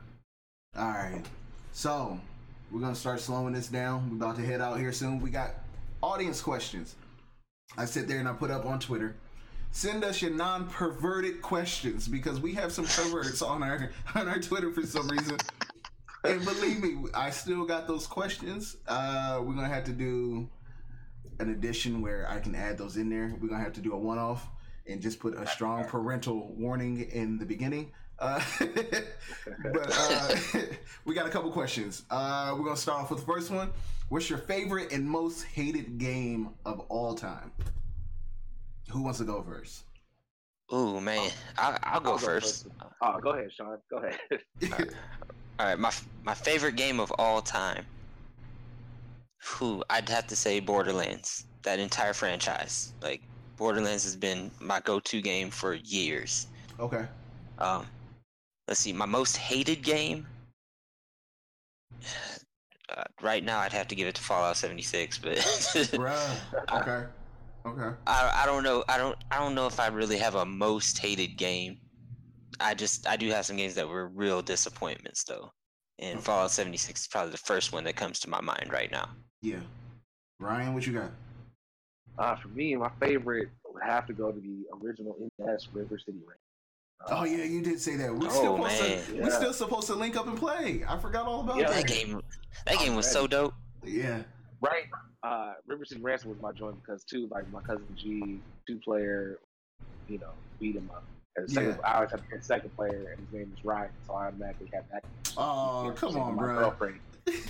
[0.78, 1.24] All right.
[1.74, 2.20] So
[2.72, 4.08] we're gonna start slowing this down.
[4.10, 5.20] We're about to head out here soon.
[5.20, 5.51] We got
[6.03, 6.95] audience questions.
[7.76, 9.16] I sit there and I put up on Twitter.
[9.72, 14.72] Send us your non-perverted questions because we have some perverts on our on our Twitter
[14.72, 15.38] for some reason.
[16.26, 18.78] And believe me, I still got those questions.
[18.88, 20.50] Uh, we're gonna have to do
[21.40, 23.36] an addition where I can add those in there.
[23.42, 24.48] We're gonna have to do a one-off
[24.88, 27.92] and just put a strong parental warning in the beginning.
[28.20, 30.36] Uh, but uh,
[31.06, 32.04] we got a couple questions.
[32.10, 33.72] Uh, we're gonna start off with the first one.
[34.10, 37.52] What's your favorite and most hated game of all time?
[38.92, 39.84] Who wants to go first?
[40.74, 42.68] Ooh man, I'll, I'll go I'll go first.
[43.02, 43.78] Oh, go ahead, Sean.
[43.90, 44.90] Go ahead.
[45.60, 47.86] All right, my f- my favorite game of all time.
[49.43, 51.45] Who I'd have to say Borderlands.
[51.64, 53.22] That entire franchise, like
[53.58, 56.47] Borderlands, has been my go-to game for years.
[56.80, 57.08] okay.
[57.58, 57.88] Um,
[58.68, 60.28] let's see, my most hated game.
[62.89, 65.38] Uh, right now, I'd have to give it to Fallout 76, but
[65.95, 66.39] Bruh.
[66.72, 67.06] Okay.
[67.66, 67.95] Okay.
[68.06, 68.84] I I don't know.
[68.88, 71.80] I don't I don't know if I really have a most hated game.
[72.60, 75.51] I just I do have some games that were real disappointments though.
[75.99, 76.26] And Okay.
[76.26, 79.10] Fallout 76 is probably the first one that comes to my mind right now.
[79.41, 79.62] Yeah.
[80.39, 81.12] Ryan, what you got?
[82.18, 86.18] Uh, for me, my favorite would have to go to the original NES River City
[86.20, 86.39] Ransom.
[87.08, 88.14] Oh yeah, you did say that.
[88.14, 89.03] We Oh, still supposed to, man.
[89.14, 89.38] we Yeah.
[89.38, 90.84] still supposed to link up and play.
[90.88, 91.70] I forgot all about Yeah.
[91.70, 91.88] that.
[91.88, 92.22] That game,
[92.66, 93.53] that game was so dope.
[93.84, 94.24] Yeah.
[94.62, 94.86] right.
[95.24, 99.38] Uh, River City Ransom was my joint because too, like my cousin G, two player,
[100.08, 101.03] you know, beat him up.
[101.36, 101.90] And the second, Yeah.
[101.90, 104.70] I always have to pick second player, and his name is Ryan, so I automatically
[104.74, 105.04] have that.
[105.38, 106.56] Oh, come on, my bro.
[106.60, 107.00] girlfriend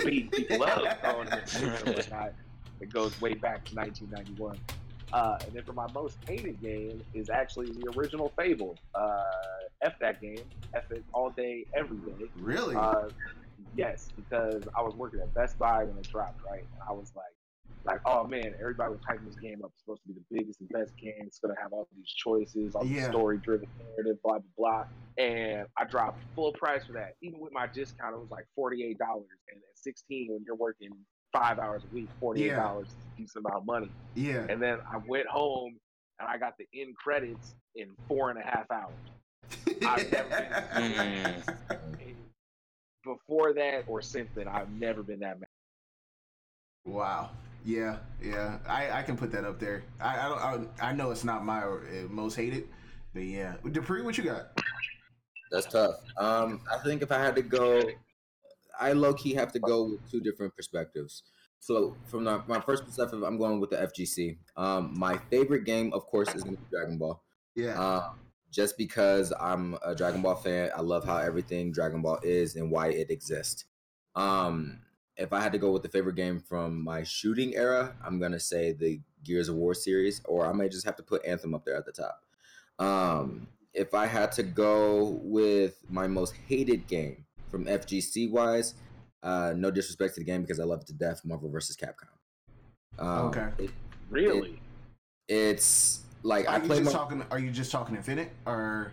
[0.04, 2.34] beat people up on it and.
[2.82, 4.58] It goes way back to 1991.
[5.14, 8.78] Uh, and then for my most hated game is actually the original Fable.
[8.94, 9.24] Uh,
[9.82, 10.40] F that game.
[10.74, 12.26] F it all day, every day.
[12.38, 12.76] Really?
[12.76, 13.10] Uh,
[13.78, 16.66] yes, because I was working at Best Buy when it dropped, right?
[16.74, 17.26] And I was like,
[17.86, 19.72] like, oh man, everybody was hyping this game up.
[19.74, 21.14] It's supposed to be the biggest and best game.
[21.22, 23.08] It's gonna have all these choices, all Yeah.
[23.08, 24.86] the story-driven narrative, blah blah blah.
[25.24, 27.16] And I dropped full price for that.
[27.22, 29.28] Even with my discount, it was like forty-eight dollars.
[29.50, 30.90] And at sixteen, when you're working
[31.32, 33.92] five hours a week, forty-eight dollars is a decent amount of money.
[34.16, 34.46] yeah.
[34.50, 35.78] And then I went home
[36.20, 38.94] and I got the end credits in four and a half hours.
[39.86, 40.30] I've never
[40.76, 41.48] Mm.
[42.02, 42.16] And
[43.04, 45.48] before that or since then, I've never been that mad.
[46.86, 47.32] Wow.
[47.66, 48.60] Yeah, yeah.
[48.68, 49.84] I, I can put that up there.
[50.00, 52.68] I I, don't, I I know it's not my uh, most hated,
[53.14, 53.56] but yeah.
[53.72, 54.58] Dupree, what you got?
[55.52, 55.96] That's tough.
[56.18, 57.82] Um, I think if I had to go,
[58.80, 61.24] I low key have to go with two different perspectives.
[61.60, 64.38] So from the, my first perspective, I'm going with the FGC.
[64.56, 67.24] Um, my favorite game, of course, is going to be Dragon Ball.
[67.56, 67.82] Yeah.
[67.82, 68.10] Uh,
[68.52, 72.70] just because I'm a Dragon Ball fan, I love how everything Dragon Ball is and
[72.70, 73.66] why it exists.
[74.16, 74.82] Um,
[75.18, 78.40] if I had to go with the favorite game from my shooting era, I'm gonna
[78.40, 81.66] say the Gears of War series, or I may just have to put Anthem up
[81.66, 82.22] there at the top.
[82.80, 88.76] Um, if I had to go with my most hated game from FGC wise,
[89.24, 91.76] uh, no disrespect to the game because I love it to death, Marvel vs.
[91.78, 92.08] Capcom.
[93.00, 93.50] Um, Okay.
[93.66, 93.72] it-
[94.10, 94.62] Really?
[95.28, 96.84] it's like are I you played.
[96.84, 97.24] just Mar- talking?
[97.32, 98.92] Are you just talking Infinite or?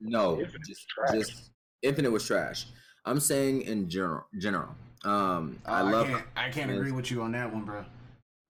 [0.00, 1.50] no, Infinite just, just
[1.82, 2.66] Infinite was trash.
[3.06, 4.26] I'm saying in general.
[4.38, 4.74] General.
[5.04, 6.06] Um, Oh, I love.
[6.06, 7.84] can't, I can't agree with you on that one, bro.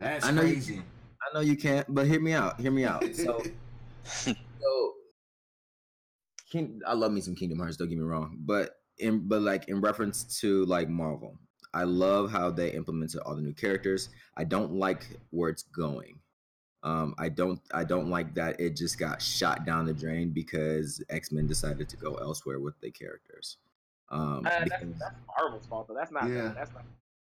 [0.01, 0.83] That's I know you- crazy.
[1.23, 2.61] I know you can't, but hear me out.
[2.61, 3.05] Hear me out.
[3.15, 3.43] So,
[4.05, 4.93] so
[6.51, 7.77] King, I love me some Kingdom Hearts.
[7.77, 11.37] Don't get me wrong, but in but like in reference to like Marvel,
[11.75, 14.09] I love how they implemented all the new characters.
[14.37, 16.19] I don't like where it's going.
[16.83, 21.03] Um, I don't I don't like that it just got shot down the drain because
[21.11, 23.59] X Men decided to go elsewhere with the characters.
[24.11, 25.95] Um, Uh, that's, because- that's Marvel's fault, though.
[25.95, 26.29] That's not.
[26.29, 26.53] Yeah.
[26.55, 26.85] That's not.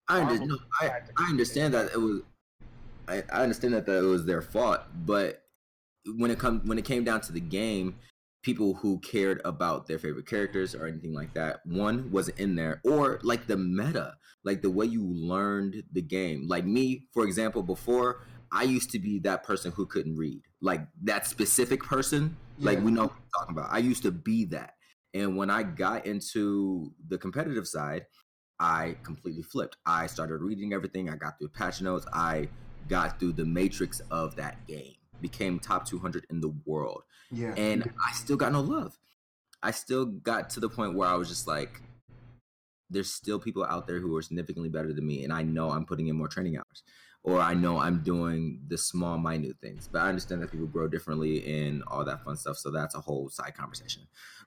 [0.09, 2.21] I, under, no, I, I understand that it was
[3.07, 5.43] I, I understand that, that it was their fault, but
[6.17, 7.95] when it come when it came down to the game,
[8.43, 12.81] people who cared about their favorite characters or anything like that, one wasn't in there,
[12.84, 16.47] or like the meta, like the way you learned the game.
[16.49, 20.81] Like me, for example, before I used to be that person who couldn't read, like
[21.03, 22.36] that specific person.
[22.59, 23.73] Like we know what I'm talking about.
[23.73, 24.75] I used to be that,
[25.14, 28.05] and when I got into the competitive side,
[28.59, 29.78] I completely flipped.
[29.86, 31.09] I started reading everything.
[31.09, 32.05] I got through patch notes.
[32.14, 32.47] I
[32.88, 34.93] got through the matrix of that game.
[35.22, 37.03] Became top 200 in the world.
[37.32, 37.53] Yeah.
[37.55, 38.97] And I still got no love.
[39.61, 41.82] I still got to the point where I was just like,
[42.89, 45.24] there's still people out there who are significantly better than me.
[45.24, 46.84] And I know I'm putting in more training hours.
[47.26, 49.88] Or I know I'm doing the small, minute things.
[49.89, 52.57] But I understand that people grow differently and all that fun stuff.
[52.57, 54.03] So that's a whole side conversation.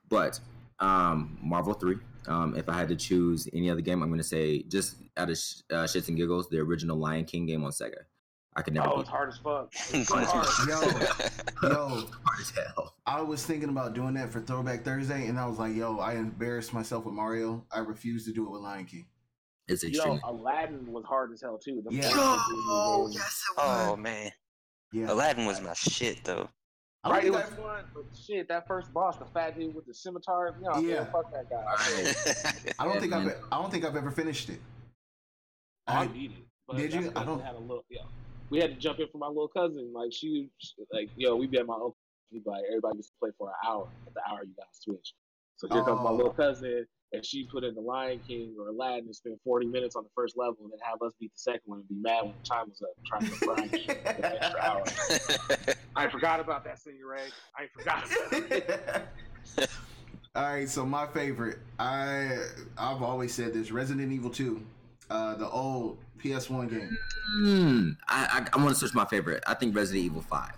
[0.07, 0.39] But
[0.79, 1.95] um, Marvel 3.
[2.27, 5.29] Um, if I had to choose any other game, I'm going to say just out
[5.29, 7.93] of sh- uh, shits and giggles, the original Lion King game on Sega.
[8.55, 9.71] I could never Oh, beat it's hard as fuck.
[9.93, 10.67] It's Hard.
[10.67, 12.95] Yo, yo, hard as hell.
[13.05, 16.15] I was thinking about doing that for Throwback Thursday, and I was like, yo, I
[16.15, 17.65] embarrassed myself with Mario.
[17.71, 19.05] I refuse to do it with Lion King.
[19.67, 20.21] It's Yo, extremely.
[20.25, 21.83] Aladdin was hard as hell too.
[21.87, 22.01] The Yeah.
[22.09, 23.87] first Oh, yes, it was.
[23.89, 24.31] oh man,
[24.91, 25.11] Yeah.
[25.11, 26.49] Aladdin was my shit though.
[27.07, 29.85] I Right, it think was I've- but shit, that first boss, the fat dude with
[29.85, 30.95] the scimitar, you know, Yeah.
[30.95, 31.63] yeah, fuck that guy.
[32.79, 33.43] I don't think Yeah, I've.
[33.51, 34.59] I don't think I've ever finished it.
[35.87, 36.37] Oh, I I, beat it.
[36.67, 37.01] But Did you?
[37.03, 38.01] that's I 'cause don't- we Had a little, yeah.
[38.49, 39.91] We had to jump in for my little cousin.
[39.93, 40.49] Like she,
[40.91, 41.95] like yo, we be at my uncle.
[42.31, 43.87] He'd like, everybody gets to play for an hour.
[44.05, 45.13] At the hour, you got to switch.
[45.57, 46.15] So here comes my Oh.
[46.15, 49.95] little cousin, and she put in the Lion King or Aladdin and spend 40 minutes
[49.95, 52.23] on the first level, and then have us beat the second one and be mad
[52.23, 54.83] when the time was up, trying to grind for the extra hour.
[55.95, 57.27] I forgot about that, Senior Ray.
[57.55, 58.05] I forgot.
[58.05, 58.99] About it.
[60.35, 62.37] All right, so my favorite, I
[62.77, 64.61] I've always said this: Resident Evil Two,
[65.09, 66.97] uh, the old PS1 game.
[67.39, 67.89] Hmm.
[68.07, 69.43] I, I I want to switch my favorite.
[69.47, 70.53] I think Resident Evil Five.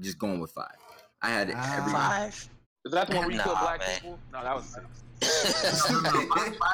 [0.00, 0.74] Just going with five.
[1.22, 1.76] I had it Ah.
[1.78, 1.92] every.
[1.92, 2.48] Five.
[2.84, 3.88] Is that the one where you killed black man.
[3.94, 4.18] people?
[4.30, 4.84] No, that was six.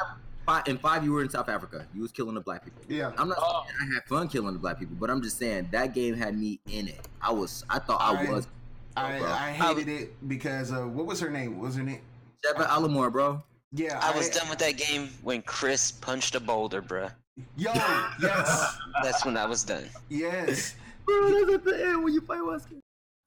[0.45, 1.85] Five, in five, you were in South Africa.
[1.93, 2.81] You was killing the black people.
[2.89, 3.63] yeah, I'm not Oh.
[3.67, 6.37] saying I had fun killing the black people, but I'm just saying that game had
[6.37, 7.07] me in it.
[7.21, 8.29] I was, I thought I Alright.
[8.29, 8.47] was.
[8.97, 9.27] I, bro.
[9.31, 11.57] I hated it because uh, what was her name?
[11.59, 12.01] What was her name?
[12.43, 13.41] Sheva Alomar, bro.
[13.71, 17.11] Yeah, I was done with that game when Chris punched a boulder, bruh.
[17.55, 17.71] Yo,
[18.21, 19.85] yes, That's when I was done.
[20.09, 20.75] yes.
[21.05, 22.81] Bro, that's at the end when you play Wesker.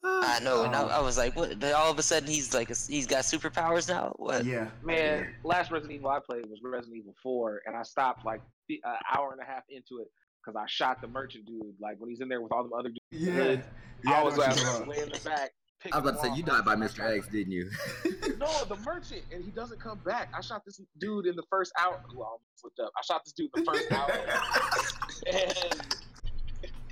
[0.05, 0.89] I know, and I, Oh.
[0.89, 4.15] I was like, "What?" All of a sudden, he's like, he's got superpowers now.
[4.17, 4.45] What?
[4.45, 8.43] Yeah, Man, last Resident Evil I played was Resident Evil 4, and I stopped like
[8.69, 8.79] an
[9.17, 10.09] hour and a half into it
[10.45, 11.75] because I shot the merchant dude.
[11.81, 13.57] Like when he's in there with all the other dudes, yeah.
[14.05, 15.53] yeah I was like way in the back.
[15.93, 17.01] I was about to say you died by Mr.
[17.15, 17.71] X, didn't you?
[18.39, 20.29] No, the merchant, and he doesn't come back.
[20.37, 22.01] I shot this dude in the first hour.
[22.15, 22.91] Well, I flipped up.
[22.97, 24.11] I shot this dude in the first hour,
[25.33, 25.97] and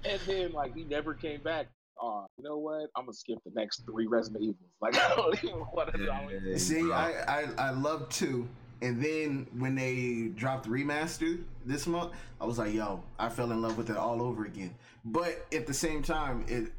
[0.05, 1.67] and then like he never came back.
[2.03, 2.89] Uh, you know what?
[2.97, 4.57] I'm gonna skip the next three Resident Evils.
[4.81, 6.57] Like I don't even want to know.
[6.57, 6.91] See.
[6.91, 8.49] I, I I love two,
[8.81, 13.63] and then when they dropped remastered this month, I was like, yo, I fell in
[13.63, 14.75] love with it all over again.
[15.05, 16.73] But at the same time, it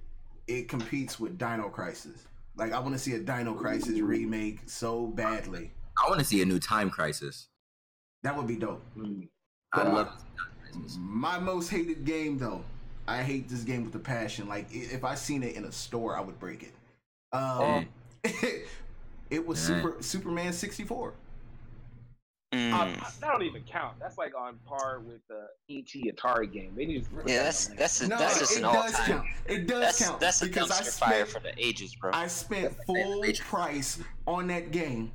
[0.48, 2.28] it competes with Dino Crisis.
[2.58, 5.72] Like I want to see a Dino Crisis remake so badly.
[6.04, 7.48] I want to see a new Time Crisis.
[8.24, 8.84] That would be dope.
[8.98, 9.28] Mm.
[9.74, 10.98] I'd But, love to see Time Crisis.
[11.00, 12.64] My most hated game though.
[13.08, 14.48] I hate this game with a passion.
[14.48, 16.74] Like if I seen it in a store, I would break it.
[17.36, 17.88] Um,
[19.30, 19.82] it was Dang.
[19.82, 21.14] Super Superman 64.
[22.54, 22.72] Mm.
[22.72, 22.86] Uh,
[23.20, 23.98] that don't even count.
[24.00, 26.72] That's like on par with the ET Atari game.
[26.76, 29.06] They need to yeah, that's that's a, No, that's just an all does time.
[29.08, 29.26] count.
[29.48, 32.12] It does That's count that's a because I dumpster fire spent for the ages, bro.
[32.14, 35.12] I spent full price on that game,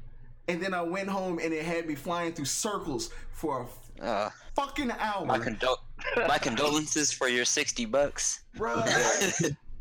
[0.49, 3.69] and then I went home and it had me flying through circles for
[4.01, 5.25] a Uh, fucking hour.
[5.25, 5.77] my condol
[6.17, 8.45] my condolences for your sixty bucks.
[8.57, 8.83] Bruh,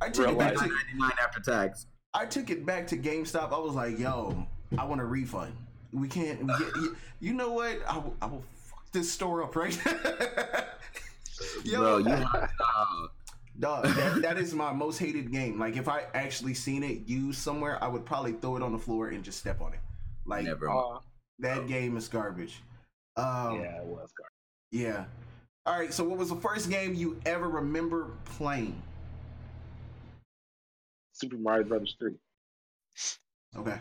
[0.02, 0.70] I, I took Real it back life.
[0.70, 1.88] to 99 after tax.
[2.14, 3.52] I took it back to GameStop.
[3.54, 4.46] I was like, "Yo,
[4.78, 5.54] I want a refund.
[5.94, 6.40] We can't.
[6.42, 7.80] We get, you, you know what?
[7.88, 9.78] I will, I will fuck this store up right
[11.64, 13.08] Yo, Bro, you have uh,
[13.60, 15.60] dog, that, that is my most hated game.
[15.60, 18.78] Like, if I actually seen it used somewhere, I would probably throw it on the
[18.78, 19.80] floor and just step on it.
[20.26, 20.70] Like, never.
[20.70, 21.00] Uh,
[21.40, 22.62] that game is garbage.
[23.16, 24.72] Um, yeah, it was garbage.
[24.72, 25.06] yeah.
[25.68, 25.93] All right.
[25.93, 28.82] So, what was the first game you ever remember playing?
[31.11, 32.13] Super Mario Brothers 3.
[33.57, 33.78] Okay.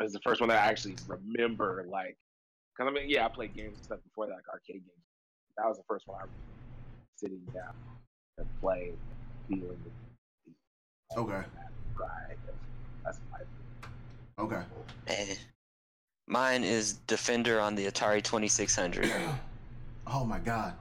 [0.00, 2.16] It's the first one that I actually remember, like,
[2.76, 5.04] because I mean, yeah, I played games and stuff before that, like arcade games.
[5.56, 6.42] That was the first one I remember
[7.16, 7.72] sitting down
[8.38, 8.96] and playing,
[9.48, 9.78] feeling
[10.44, 11.32] the Okay.
[11.94, 12.36] ride.
[13.04, 14.62] That's my Okay.
[15.06, 15.34] Eh.
[16.26, 19.10] Mine is Defender on the Atari Twenty Six Hundred.
[20.06, 20.74] Oh my God.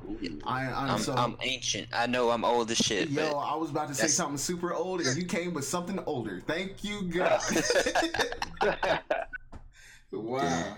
[0.45, 1.13] I, I'm, I'm, so.
[1.15, 1.88] I'm ancient.
[1.93, 5.01] I know I'm old as shit, Yo, I was about to say something super old,
[5.01, 6.41] and you came with something older.
[6.45, 7.41] Thank you, God.
[10.11, 10.78] wow.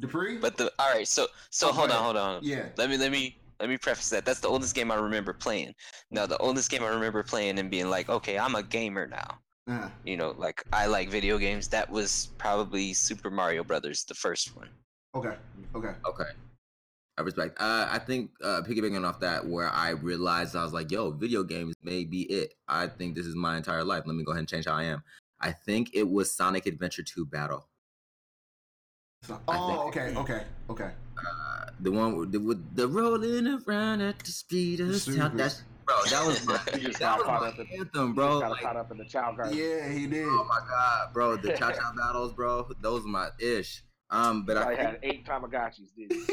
[0.00, 0.38] Dupree?
[0.38, 1.06] but the all right.
[1.06, 2.40] So so Oh, hold on, hold on.
[2.42, 2.66] yeah.
[2.76, 4.24] Let me let me let me preface that.
[4.24, 5.72] That's the oldest game I remember playing.
[6.10, 9.38] Now the oldest game I remember playing and being like, okay, I'm a gamer now.
[9.70, 11.68] Uh, You know, like I like video games.
[11.68, 14.68] That was probably Super Mario Brothers, the first one.
[15.14, 15.36] okay.
[15.76, 15.92] Okay.
[16.06, 16.30] Okay.
[17.16, 17.60] I respect.
[17.60, 21.44] Uh, I think uh, piggybacking off that, where I realized I was like, "Yo, video
[21.44, 24.02] games may be it." I think this is my entire life.
[24.06, 25.02] Let me go ahead and change how I am.
[25.40, 27.68] I think it was Sonic Adventure 2 Battle.
[29.22, 30.12] So, oh, okay.
[30.16, 30.42] Okay.
[30.70, 30.90] Okay.
[31.18, 35.38] Uh, the one with the, with the rolling around at the speed of sound.
[35.38, 35.94] That's bro.
[36.10, 38.40] That was my You just that got was my up in- anthem, bro.
[38.40, 39.56] got Like, caught up in the Chao Garden.
[39.56, 40.26] Yeah, he did.
[40.26, 41.36] oh my god, bro.
[41.36, 42.68] The cha cha battles, bro.
[42.80, 43.82] Those are my ish.
[44.14, 46.26] Um, but I I had eight Tamagotchis, did you?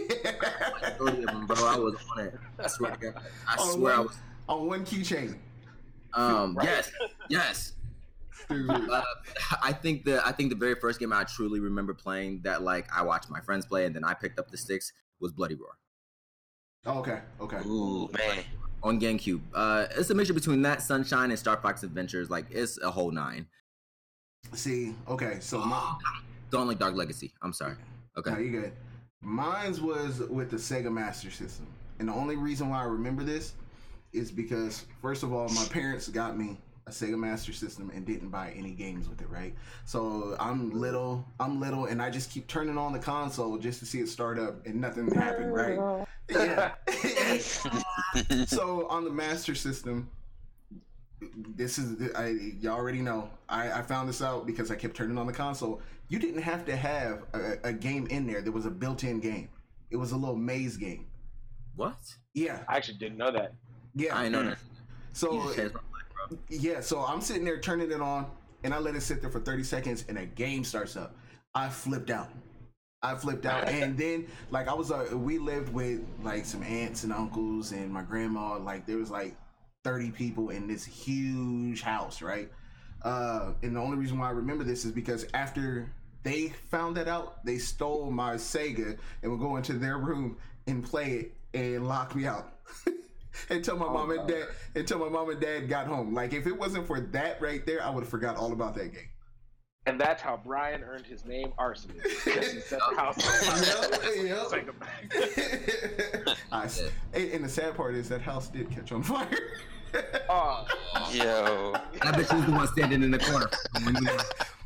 [0.82, 1.56] majority of them, bro.
[1.66, 2.36] I was on it.
[2.60, 3.22] I swear to God.
[3.48, 4.18] I Oh, swear I was.
[4.48, 5.36] On one keychain.
[6.14, 6.66] Um, Right.
[6.68, 6.92] yes,
[7.30, 7.74] yes.
[8.50, 9.02] Uh,
[9.64, 12.88] I think the I think the very first game I truly remember playing that like
[12.94, 15.78] I watched my friends play and then I picked up the sticks was Bloody Roar
[16.86, 17.20] Oh, okay.
[17.40, 17.60] Okay.
[17.66, 18.44] Ooh man,
[18.84, 19.40] on GameCube.
[19.54, 22.30] Uh, it's a mixture between that Sunshine and Star Fox Adventures.
[22.30, 23.48] Like it's a whole nine.
[24.54, 25.38] See, okay.
[25.40, 25.96] So my,
[26.52, 27.34] Don't like Dark Legacy.
[27.42, 27.76] I'm sorry.
[28.18, 28.30] Okay.
[28.30, 28.46] No, Okay.
[28.46, 28.74] you good.
[29.22, 31.68] Mine's was with the Sega Master System,
[32.00, 33.54] and the only reason why I remember this
[34.14, 38.30] is because first of all, my parents got me a Sega Master System and didn't
[38.30, 39.54] buy any games with it, right?
[39.86, 43.86] So I'm little, I'm little, and I just keep turning on the console just to
[43.86, 46.06] see it start up, and nothing happened, right?
[46.30, 46.74] Yeah.
[48.48, 50.10] so on the Master System,
[51.56, 53.30] this is the- I you already know.
[53.48, 55.80] I, I found this out because I kept turning on the console.
[56.12, 58.42] You didn't have to have a, a game in there.
[58.42, 59.48] There was a built-in game.
[59.92, 61.06] It was a little maze game.
[61.78, 61.96] What?
[62.34, 63.54] Yeah, I actually didn't know that.
[63.96, 64.18] yeah.
[64.18, 64.58] I know that.
[65.14, 66.38] So You just changed my life, bro.
[66.50, 68.30] yeah, so I'm sitting there turning it on,
[68.66, 71.16] and I let it sit there for 30 seconds, and a game starts up.
[71.56, 72.28] I flipped out.
[73.02, 77.06] I flipped out, and then like I was, uh, we lived with like some aunts
[77.06, 78.58] and uncles and my grandma.
[78.58, 79.38] Like there was like
[79.86, 82.52] 30 people in this huge house, right?
[83.02, 85.90] Uh, and the only reason why I remember this is because after
[86.24, 90.84] they found that out, they stole my Sega and would go into their room and
[90.84, 92.54] play it and lock me out.
[93.50, 96.14] until my Oh, mom and dad until my mom and dad got home.
[96.14, 98.94] Like if it wasn't for that right there, I would have forgot all about that
[98.94, 99.08] game.
[99.88, 104.16] And that's how Brian earned his name, Arsonist, because he set the house on fire.
[104.16, 104.50] Yep, yep.
[104.52, 106.38] Take it back.
[106.52, 109.28] I s- and, and the sad part is that house did catch on fire.
[110.30, 110.68] Oh,
[111.12, 111.74] Yo.
[112.02, 113.50] I bet she's the one standing in the corner.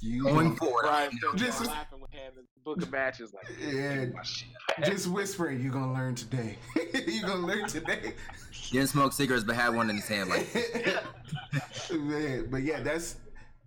[0.00, 0.82] you Going forward.
[0.82, 4.06] Brian Phillips Just- laughing with him in the book of matches like, Yeah.
[4.84, 6.58] just whispering, "You gonna learn today.
[7.06, 8.14] you gonna learn today."
[8.72, 10.28] Didn't smoke cigarettes, but had one in his hand.
[10.28, 10.48] Like,
[11.92, 13.16] Man, but yeah, that's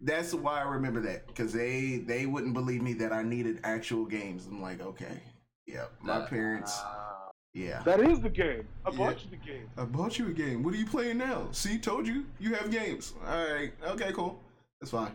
[0.01, 4.05] that's why I remember that because they they wouldn't believe me that I needed actual
[4.05, 4.45] games.
[4.45, 5.21] I'm like, okay,
[5.65, 7.81] yeah, my Uh, parents, Ah, yeah.
[7.83, 8.67] that is the game.
[8.85, 8.97] I Yeah.
[8.97, 9.69] bought you the game.
[9.77, 10.63] I bought you a game.
[10.63, 11.47] What are you playing now?
[11.51, 13.13] See, told you you have games.
[13.25, 14.41] All right, okay, cool,
[14.81, 15.13] that's fine.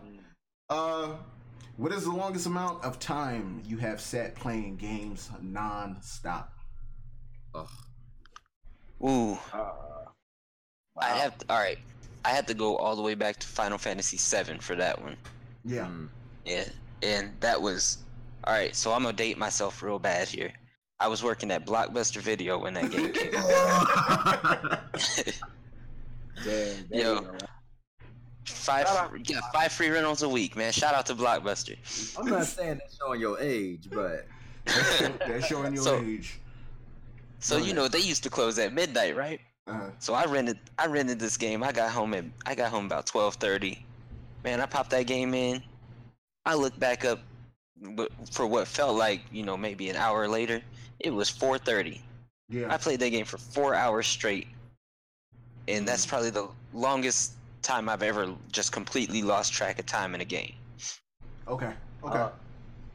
[0.69, 1.15] Uh,
[1.77, 6.53] what is the longest amount of time you have sat playing games non-stop?
[7.53, 7.69] ugh.
[9.03, 9.37] Ooh.
[9.53, 9.71] Uh,
[10.97, 11.77] I have to, all right.
[12.23, 15.17] I had to go all the way back to Final Fantasy VII for that one.
[15.63, 16.09] Yeah, Mm.
[16.45, 16.65] Yeah,
[17.01, 17.97] and that was
[18.43, 18.75] all right.
[18.75, 20.51] So I'm gonna date myself real bad here.
[20.99, 24.79] I was working at Blockbuster Video when that game came out.
[26.43, 27.37] Damn, there Yo.
[28.45, 28.87] Five,
[29.25, 30.71] yeah, five free rentals a week, man.
[30.71, 31.75] Shout out to Blockbuster.
[32.17, 34.27] I'm not saying that's showing your age, but
[34.65, 36.39] that's, show- that's showing your So- age.
[37.39, 39.39] So you know they used to close at midnight, right?
[39.67, 41.61] Uh, So I rented I rented this game.
[41.63, 43.85] I got home at I got home about twelve thirty.
[44.43, 45.61] Man, I popped that game in.
[46.45, 47.19] I looked back up
[48.31, 50.61] for what felt like you know maybe an hour later.
[50.99, 52.01] It was four thirty.
[52.49, 52.73] Yeah.
[52.73, 54.47] I played that game for four hours straight,
[55.67, 57.33] and that's probably the longest
[57.65, 60.53] time I've ever just completely lost track of time in a game.
[61.47, 62.17] okay, okay.
[62.17, 62.29] Uh,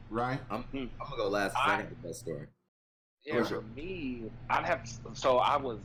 [0.09, 1.55] Ryan, I'm, I'm gonna go last.
[1.57, 2.47] I got the best story.
[3.25, 5.79] Yeah, for your- me, I'd have so I was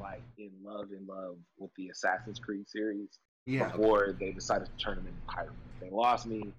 [0.00, 4.84] like in love, in love with the Assassin's Creed series yeah, before they decided to
[4.84, 5.54] turn them into pirates.
[5.80, 6.52] They lost me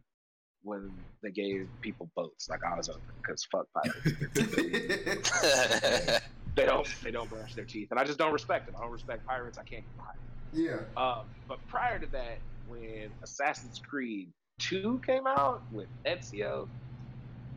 [0.64, 2.50] when they gave people boats.
[2.50, 4.04] Like I was over because fuck pirates.
[6.56, 8.76] they don't they don't brush their teeth, and I just don't respect them.
[8.78, 9.58] I don't respect pirates.
[9.58, 10.18] I can't get behind.
[10.18, 10.33] them.
[10.54, 10.78] Yeah.
[10.98, 12.38] Um, but prior to that,
[12.68, 16.68] when Assassin's Creed Two came out with Ezio,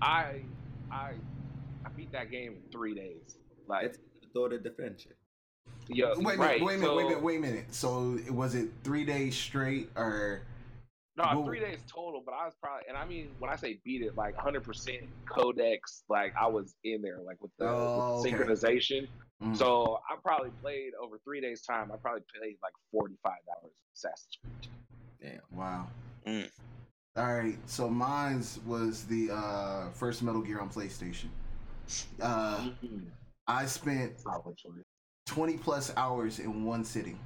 [0.02, 0.40] I
[0.90, 1.12] I
[1.84, 3.36] I beat that game in three days.
[3.68, 5.06] Like, It's the thought of defense.
[5.88, 7.74] yo, Wait a minute, right, wait a minute, so- wait a minute, wait a minute.
[7.74, 10.42] So was it three days straight or?
[11.16, 13.80] No, Well- three days total, but I was probably, and I mean, when I say
[13.84, 18.34] beat it, like 100% codex, like I was in there, like with the, Oh, with
[18.34, 18.36] okay.
[18.36, 19.08] the synchronization.
[19.42, 19.56] Mm.
[19.56, 21.90] So I probably played over three days' time.
[21.92, 24.72] I probably played like 45 hours of Assassin's Creed.
[25.20, 25.58] Damn.
[25.58, 25.88] Wow.
[26.26, 26.50] Mm.
[27.16, 27.58] All right.
[27.66, 31.28] So mine's was the uh, first Metal Gear on PlayStation.
[32.20, 33.10] Uh, Mhm.
[33.46, 34.56] I spent Solid
[35.26, 37.18] 20 plus hours in one sitting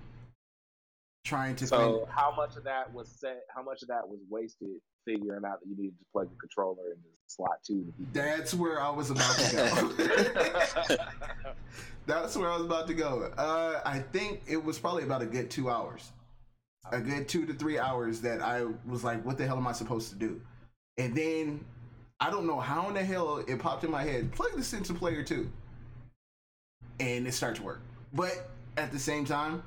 [1.24, 3.44] trying to So how much of that was set?
[3.54, 6.90] How much of that was wasted figuring out that you needed to plug the controller
[6.90, 7.92] into slot two to?
[8.12, 9.56] That's where I was about to
[10.86, 10.96] go.
[12.06, 13.30] That's where I was about to go.
[13.36, 16.10] Uh, I think it was probably about a good two hours.
[16.92, 19.72] A good two to three hours that I was like, what the hell am I
[19.72, 20.40] supposed to do?
[20.98, 21.64] And then
[22.18, 24.92] I don't know how in the hell it popped in my head, plug this into
[24.94, 25.50] player two.
[26.98, 27.80] And it starts to work.
[28.12, 29.62] But at the same time,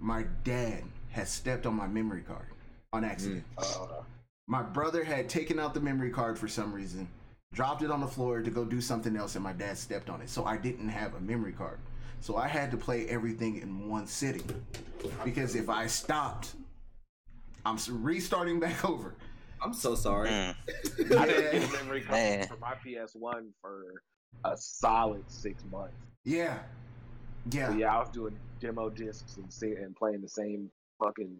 [0.00, 2.46] my dad has stepped on my memory card
[2.92, 3.44] on accident.
[3.58, 4.02] Uh,
[4.48, 7.08] My brother had taken out the memory card for some reason,
[7.52, 10.20] dropped it on the floor to go do something else, and my dad stepped on
[10.20, 10.30] it.
[10.30, 11.78] So I didn't have a memory card.
[12.20, 14.48] So I had to play everything in one sitting.
[15.24, 16.54] Because if I stopped,
[17.64, 19.14] I'm restarting back over.
[19.62, 20.30] I'm so sorry.
[20.30, 20.54] Mm.
[21.18, 22.46] I didn't get a memory card Man.
[22.46, 23.84] for my PS1 for
[24.44, 25.96] a solid six months.
[26.24, 26.58] Yeah.
[27.50, 27.68] Yeah.
[27.68, 30.70] So yeah, I was doing demo discs and and playing the same
[31.02, 31.36] fucking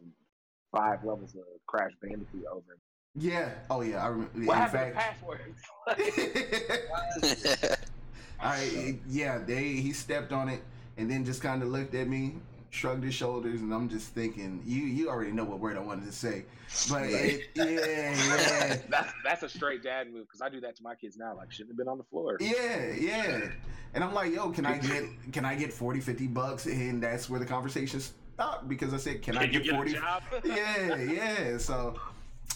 [0.75, 2.79] five levels of Crash Bandicoot over.
[3.17, 3.51] Yeah.
[3.71, 4.05] Oh, yeah.
[4.05, 4.31] I remember.
[4.45, 5.63] What in happened fact, to passwords?
[8.41, 10.63] I yeah, they he stepped on it
[10.99, 12.35] and then just kind of looked at me,
[12.71, 16.05] shrugged his shoulders, and I'm just thinking, you you already know what word I wanted
[16.07, 16.45] to say,
[16.91, 20.83] but it, yeah, yeah, that's that's a straight dad move because I do that to
[20.83, 21.35] my kids now.
[21.35, 22.37] Like shouldn't have been on the floor.
[22.41, 23.49] yeah, yeah.
[23.95, 26.67] And I'm like, yo, can I get can I get 40, 50 bucks?
[26.67, 29.75] And that's where the conversation stopped because I said, can I Can you get get
[29.75, 30.49] 40?
[30.49, 31.57] yeah, yeah.
[31.59, 31.99] So,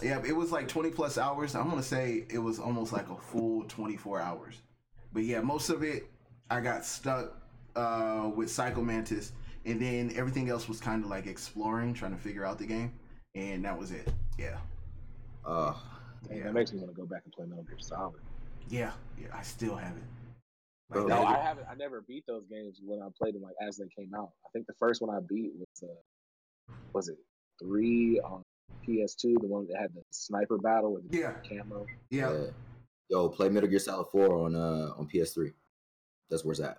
[0.02, 1.54] yeah, it was like 20 plus hours.
[1.54, 4.54] I'm gonna say it was almost like a full 24 hours.
[5.12, 6.04] But yeah, most of it,
[6.50, 7.36] I got stuck
[7.76, 9.32] uh, with Psycho Mantis,
[9.64, 12.92] and then everything else was kind of like exploring, trying to figure out the game.
[13.34, 14.08] and that was it.
[14.38, 14.58] Yeah,
[15.44, 15.74] Uh,
[16.28, 16.44] Dang, Yeah.
[16.44, 18.20] That makes me want to go back and play Metal Gear Solid.
[18.68, 19.28] yeah, yeah.
[19.32, 20.02] I still have it.
[20.90, 21.66] Bro, No, I haven't.
[21.70, 24.30] I never beat those games when I played them like as they came out.
[24.44, 27.18] I think the first one I beat was uh, was it
[27.62, 28.42] three on
[28.94, 31.86] PS2, the one that had the sniper battle with the Yeah, camo.
[32.10, 32.32] yeah.
[32.32, 32.46] yeah.
[33.08, 35.52] Yo, play Metal Gear Solid 4 on uh on PS3.
[36.28, 36.78] That's where it's at.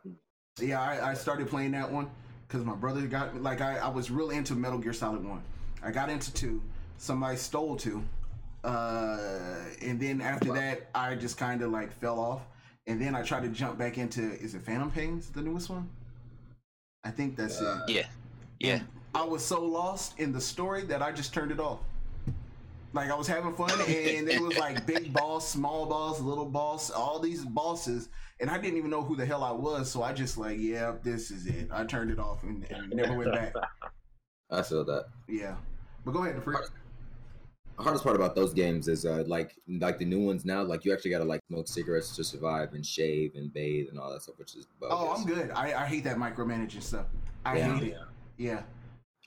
[0.60, 2.10] Yeah, I, I started playing that one
[2.48, 5.42] because my brother got like I, I was real into Metal Gear Solid One.
[5.84, 6.62] I got into two.
[6.98, 8.04] Somebody stole two,
[8.64, 9.18] uh,
[9.82, 12.42] and then after that, I just kind of like fell off.
[12.88, 15.90] And then I tried to jump back into is it Phantom Pains, the newest one?
[17.04, 17.94] I think that's Uh, it.
[17.94, 18.06] Yeah.
[18.60, 18.74] Yeah.
[18.76, 18.84] And
[19.16, 21.80] I was so lost in the story that I just turned it off.
[22.94, 26.92] Like I was having fun, and it was like big boss, small boss, little boss,
[26.92, 28.10] all these bosses,
[28.42, 29.90] and I didn't even know who the hell I was.
[29.90, 31.70] So I just like, yeah, this is it.
[31.72, 33.54] I turned it off and, and never went back.
[34.52, 35.06] I feel that.
[35.30, 35.56] Yeah,
[36.04, 36.42] but go ahead.
[36.44, 40.84] The hardest part about those games is uh like like the new ones now, like
[40.84, 44.22] you actually gotta like smoke cigarettes to survive and shave and bathe and all that
[44.22, 44.98] stuff, which is bogus.
[45.00, 45.50] Oh, I'm good.
[45.52, 47.06] I, I hate that micromanaging stuff.
[47.46, 47.78] I Yeah.
[47.78, 47.98] hate it.
[48.38, 48.64] Yeah.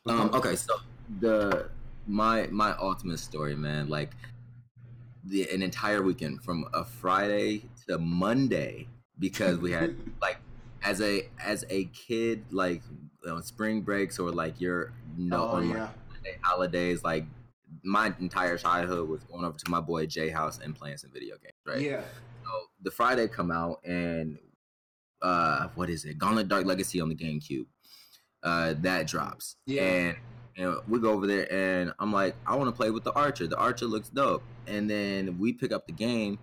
[0.06, 0.74] Um, okay, so
[1.20, 1.70] the
[2.06, 4.10] my my ultimate story, man, like
[5.24, 8.88] the an entire weekend from a Friday to Monday
[9.18, 10.38] because we had like
[10.82, 12.82] as a as a kid like
[13.28, 15.88] on spring breaks or like your no oh on yeah.
[16.22, 17.24] like, holidays like
[17.82, 21.36] my entire childhood was going over to my boy Jay house and playing some video
[21.36, 21.80] games, right?
[21.80, 22.02] Yeah.
[22.44, 22.50] So
[22.82, 24.38] the Friday come out and
[25.22, 26.18] uh what is it?
[26.18, 27.66] Gauntlet Dark Legacy on the GameCube.
[28.42, 29.56] Uh that drops.
[29.66, 29.82] Yeah.
[29.82, 30.16] And
[30.62, 33.46] know, we go over there and I'm like, I want to play with the Archer.
[33.46, 34.42] The Archer looks dope.
[34.66, 36.38] And then we pick up the game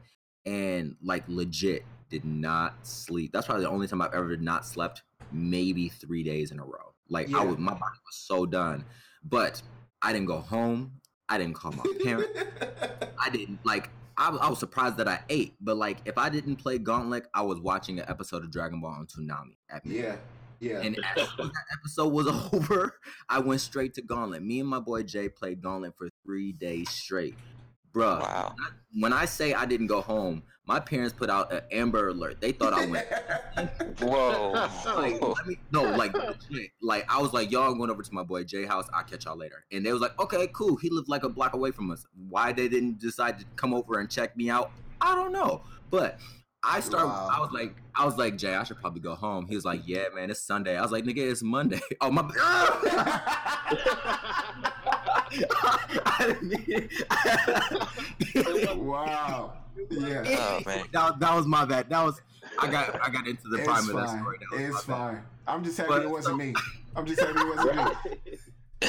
[0.45, 3.31] and like legit did not sleep.
[3.31, 6.93] That's probably the only time I've ever not slept maybe three days in a row.
[7.09, 7.39] Like Yeah.
[7.39, 8.83] I was my body was so done.
[9.23, 9.61] But
[10.01, 10.93] I didn't go home.
[11.29, 12.37] I didn't call my parents.
[13.19, 13.89] I didn't like.
[14.17, 17.41] I, I was surprised that I ate, but like, if I didn't play Gauntlet, I
[17.41, 19.99] was watching an episode of Dragon Ball on Toonami at me.
[20.01, 20.17] yeah.
[20.61, 20.79] Yeah.
[20.81, 22.93] And as soon as that episode was over,
[23.27, 24.43] I went straight to Gauntlet.
[24.43, 27.35] Me and my boy Jay played Gauntlet for three days straight,
[27.93, 28.21] bruh.
[28.21, 28.55] Wow.
[28.93, 32.39] When I say I didn't go home, my parents put out an Amber Alert.
[32.39, 33.07] They thought I went.
[33.99, 34.51] Whoa.
[34.95, 36.15] Like, let me, no, like,
[36.81, 38.87] like I was like, y'all, I'm going over to my boy Jay house.
[38.93, 39.65] I'll catch y'all later.
[39.71, 40.77] And they was like, okay, cool.
[40.77, 42.05] He lived like a block away from us.
[42.29, 45.63] Why they didn't decide to come over and check me out, I don't know.
[45.89, 46.19] But
[46.63, 47.07] I start.
[47.07, 47.29] Wow.
[47.35, 49.47] I was like, I was like, Jay, I should probably go home.
[49.47, 50.77] He was like, Yeah, man, it's Sunday.
[50.77, 51.79] I was like, Nigga, it's Monday.
[52.01, 52.21] Oh my.
[56.05, 56.91] I didn't mean it.
[58.77, 59.53] wow.
[59.89, 60.23] Yeah.
[60.27, 60.85] Oh, man.
[60.91, 61.89] That, that was my bad.
[61.89, 62.21] That was
[62.59, 64.37] I got I got into the It's prime of that story.
[64.39, 65.13] That was It's my bad.
[65.13, 65.23] fine.
[65.47, 66.53] I'm just happy But- it wasn't me.
[66.95, 67.83] I'm just happy it wasn't me.
[68.83, 68.87] Uh,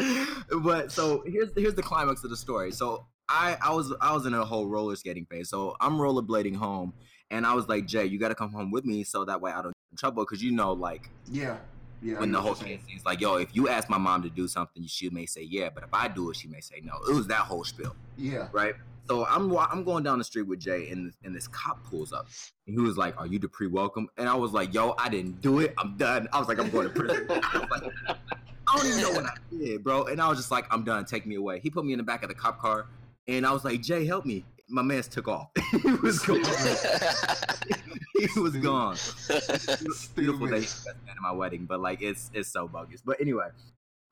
[0.62, 2.72] but so here's here's the climax of the story.
[2.72, 5.48] So I I was I was in a whole roller skating phase.
[5.48, 6.92] So I'm rollerblading home,
[7.30, 9.52] and I was like, Jay, you got to come home with me so that way
[9.52, 10.24] I don't get in trouble.
[10.24, 11.58] Because you know, like Yeah.
[12.02, 12.18] Yeah.
[12.18, 14.86] When the whole kid scene's like, yo, if you ask my mom to do something,
[14.86, 16.94] she may say yeah, but if I do it, she may say no.
[17.08, 17.94] It was that whole spiel.
[18.16, 18.48] Yeah.
[18.52, 18.74] right?
[19.10, 22.28] So I'm I'm going down the street with Jay, and and this cop pulls up,
[22.68, 25.40] and he was like, "Are you Dupree Welcome?" And I was like, "Yo, I didn't
[25.40, 25.74] do it.
[25.78, 27.26] I'm done." I was like, "I'm going to prison."
[28.70, 30.04] I was like, I don't even know what I did, bro.
[30.04, 31.04] And I was just like, I'm done.
[31.04, 31.60] Take me away.
[31.60, 32.86] He put me in the back of the cop car,
[33.28, 34.44] and I was like, Jay, help me.
[34.68, 35.48] My man's took off.
[35.82, 36.40] he was gone.
[38.18, 38.96] he was gone.
[40.14, 43.00] Beautiful day, best man at my wedding, but like it's it's so bogus.
[43.04, 43.48] But anyway,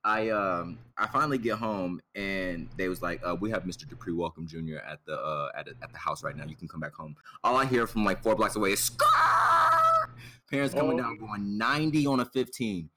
[0.02, 3.88] I um I finally get home and they was like, uh, we have Mr.
[3.88, 4.78] Dupree Welcome Jr.
[4.84, 6.44] at the uh at, at the house right now.
[6.44, 7.14] You can come back home.
[7.44, 10.10] All I hear from like four blocks away is Scar!
[10.50, 11.02] Parents coming Oh.
[11.04, 12.88] down going 90 on a 15.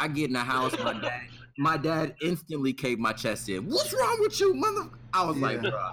[0.00, 1.20] I get in the house, my dad,
[1.58, 3.68] my dad instantly caved my chest in.
[3.68, 4.88] What's wrong with you, mother?
[5.12, 5.92] I was like, bro,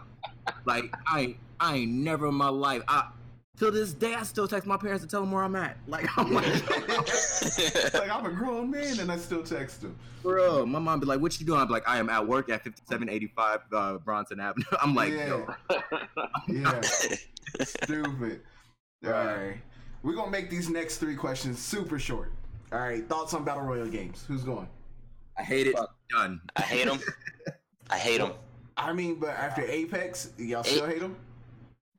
[0.65, 2.83] like I ain't, I ain't never in my life.
[2.87, 3.09] I
[3.57, 5.77] till this day I still text my parents to tell them where I'm at.
[5.87, 6.45] Like I'm like,
[7.93, 9.97] like I'm a grown man and I still text them.
[10.23, 12.63] bro, my mom be like, "What you doing?" I'm like, "I am at work at
[12.63, 15.27] 5785 uh, Bronson Avenue." I'm like, yeah.
[15.27, 15.47] yo,
[16.47, 16.81] yeah.
[17.61, 18.41] Stupid.
[19.05, 19.57] All right.
[20.01, 22.31] We're gonna make these next three questions super short.
[22.71, 23.07] All right.
[23.07, 24.23] Thoughts on battle royale games?
[24.27, 24.67] Who's going?
[25.37, 25.75] I hate it.
[26.09, 26.41] Done.
[26.55, 26.99] I hate them.
[27.89, 28.33] I hate them.
[28.75, 31.15] I mean, but after Apex, y'all still hate them?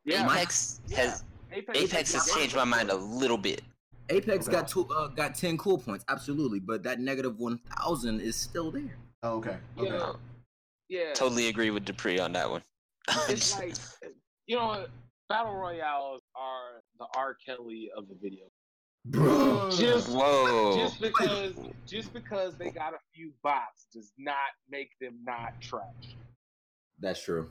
[0.05, 3.63] yeah, Apex has Apex has changed my mind a little bit.
[4.11, 4.57] Apex Okay.
[4.57, 8.97] got two, uh, got 10 cool points, absolutely, but that negative 1,000 is still there.
[9.23, 9.57] Oh, okay.
[9.79, 9.95] Okay.
[9.95, 10.13] Yeah.
[10.89, 12.63] Yeah, Totally agree with Dupree on that one.
[13.29, 13.75] it's like
[14.47, 14.91] you know, what?
[15.29, 17.37] battle royales are the R.
[17.45, 18.45] Kelly of the video.
[19.11, 19.71] Bro.
[19.71, 20.77] Just Whoa.
[20.77, 21.55] just because
[21.87, 24.35] just because they got a few bots does not
[24.71, 26.17] make them not trash.
[27.01, 27.51] That's true.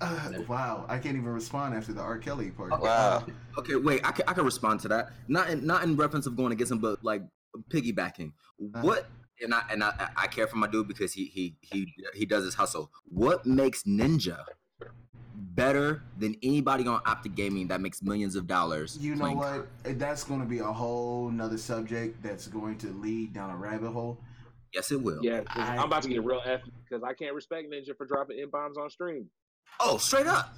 [0.00, 2.18] Uh, wow, I can't even respond after the R.
[2.18, 2.70] Kelly part.
[2.80, 3.24] Wow.
[3.58, 4.00] Okay, wait.
[4.04, 5.10] I can, I can respond to that.
[5.28, 7.22] Not in not in reference of going against him, but like
[7.70, 8.32] piggybacking.
[8.58, 9.06] What?
[9.40, 12.44] And I and I I care for my dude because he he he he does
[12.44, 12.90] his hustle.
[13.08, 14.44] What makes Ninja
[15.56, 18.96] better than anybody on Optic Gaming that makes millions of dollars?
[19.00, 19.66] You know playing what?
[19.82, 23.90] That's going to be a whole nother subject that's going to lead down a rabbit
[23.90, 24.18] hole.
[24.72, 25.18] Yes, it will.
[25.22, 28.06] Yeah, I- I'm about to get a real F because I can't respect Ninja for
[28.06, 29.26] dropping n bombs on stream.
[29.80, 30.54] Oh, straight up.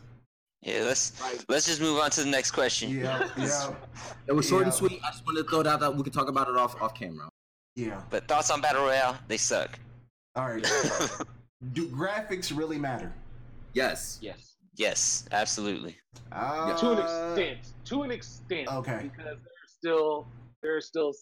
[0.63, 2.91] Yeah, let's Like, let's just move on to the next question.
[2.91, 3.73] Yeah, yeah,
[4.27, 5.01] It was short and sweet.
[5.07, 6.95] I just wanted to throw it out that we could talk about it off off
[6.95, 7.29] camera.
[7.77, 8.03] yeah.
[8.11, 9.17] But thoughts on battle royale?
[9.29, 9.79] They suck.
[10.35, 10.65] All right.
[11.73, 13.13] Do graphics really matter?
[13.75, 14.19] Yes.
[14.21, 14.48] yes,
[14.79, 15.97] yes, absolutely.
[16.33, 18.69] Uh, to an extent, to an extent.
[18.69, 19.01] okay.
[19.03, 20.27] Because there's still
[20.63, 21.13] there's still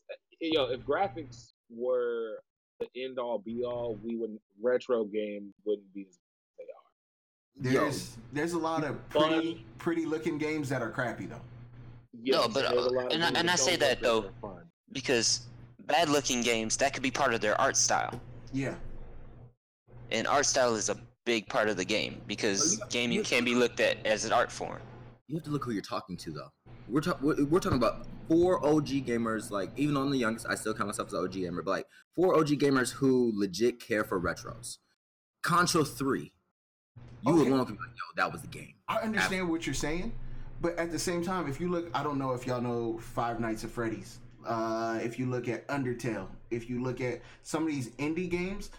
[0.41, 2.39] you know if graphics were
[2.81, 6.19] the end all be all, we would retro game wouldn't be as
[6.59, 7.73] they are.
[7.75, 7.81] Yo.
[7.81, 9.33] There's there's a lot of Fun.
[9.33, 11.41] pretty pretty looking games that are crappy though.
[12.23, 14.31] Yes, but, there's uh, and I- and I say that, though.
[14.93, 15.47] Because
[15.87, 18.19] bad looking games that could be part of their art style,
[18.53, 18.75] Yeah.
[20.11, 20.97] and art style is a
[21.27, 24.51] big part of the game because Well, gaming can be looked at as an art
[24.51, 24.81] form.
[25.27, 26.53] You have to look who you're talking to, though.
[26.89, 30.55] We're, talk- we're, we're talking about four OG gamers, like, even on the youngest, I
[30.55, 34.05] still count myself as an OG gamer, but like, four OG gamers who legit care
[34.05, 34.79] for retros.
[35.43, 36.33] Contra 3.
[37.27, 37.51] You Okay.
[37.51, 38.75] alone can be like, yo, that was the game.
[38.89, 40.13] I understand what you're saying,
[40.61, 43.41] but at the same time, if you look, I don't know if y'all know Five
[43.41, 44.21] Nights at Freddy's.
[44.47, 48.71] Uh, if you look at Undertale, if you look at some of these indie games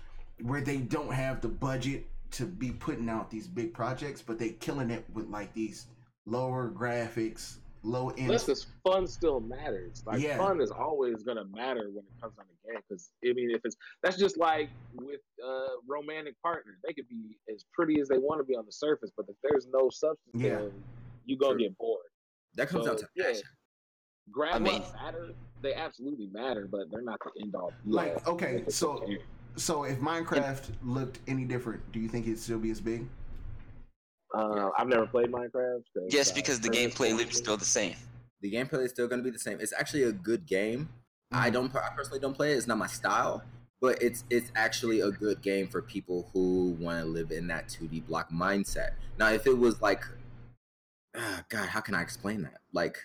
[0.43, 4.49] where they don't have the budget to be putting out these big projects, but they
[4.49, 5.87] killing it with like these
[6.25, 8.29] lower graphics, low end.
[8.29, 10.03] That's because fun still matters.
[10.05, 10.37] Like Yeah.
[10.37, 12.81] fun is always gonna matter when it comes on the game.
[12.87, 17.37] Because I mean, if it's that's just like with uh, romantic partners, they could be
[17.53, 20.19] as pretty as they want to be on the surface, but if there's no substance,
[20.35, 20.57] Yeah.
[20.57, 20.71] there,
[21.25, 21.63] you gonna True.
[21.63, 22.01] get bored.
[22.55, 23.23] That comes So, down to yeah.
[23.25, 23.43] passion.
[24.35, 25.29] Graphics I mean- matter.
[25.59, 27.73] They absolutely matter, but they're not the end all.
[27.85, 29.17] Like, okay, so- okay.
[29.57, 33.07] So if Minecraft looked any different, do you think it'd still be as big?
[34.35, 35.83] Uh, I've never played Minecraft.
[35.93, 37.95] 'cause, Yes, because the gameplay told loop's still the same.
[38.41, 39.59] The gameplay is still going to be the same.
[39.59, 40.89] It's actually a good game.
[41.31, 41.75] I don't.
[41.75, 42.57] I personally don't play it.
[42.57, 43.43] It's not my style,
[43.81, 47.67] but it's it's actually a good game for people who want to live in that
[47.67, 48.91] 2D block mindset.
[49.17, 50.03] Now, if it was like,
[51.15, 52.61] ah, God, how can I explain that?
[52.71, 52.97] Like,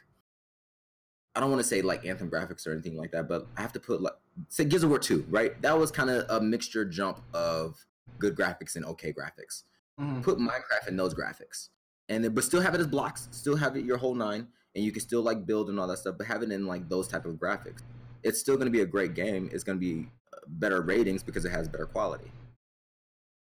[1.34, 3.72] I don't want to say like Anthem graphics or anything like that, but I have
[3.72, 4.12] to put like
[4.48, 5.60] say Gears of War 2, right?
[5.62, 7.76] That was kind of a mixture jump of
[8.18, 9.62] good graphics and okay graphics
[10.00, 10.22] Mhm.
[10.22, 11.68] put Minecraft in those graphics,
[12.08, 14.82] and then, but still have it as blocks, still have it your whole nine, and
[14.84, 17.06] you can still like build and all that stuff, but have it in like those
[17.08, 17.82] type of graphics.
[18.22, 19.50] It's still going to be a great game.
[19.52, 22.30] It's going to be uh, better ratings because it has better quality.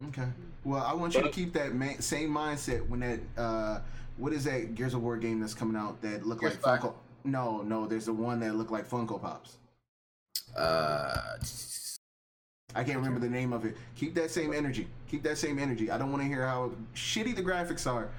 [0.09, 0.27] Okay.
[0.63, 3.79] Well, I want you to keep that ma- same mindset when that uh,
[4.17, 6.79] what is that Gears of War game that's coming out that look Gears like five.
[6.81, 6.93] Funko?
[7.27, 9.57] No, no, there's the one that look like Funko Pops.
[10.55, 11.37] Uh,
[12.73, 13.75] I can't remember the name of it.
[13.97, 14.87] Keep that same energy.
[15.09, 15.91] Keep that same energy.
[15.91, 18.09] I don't want to hear how shitty the graphics are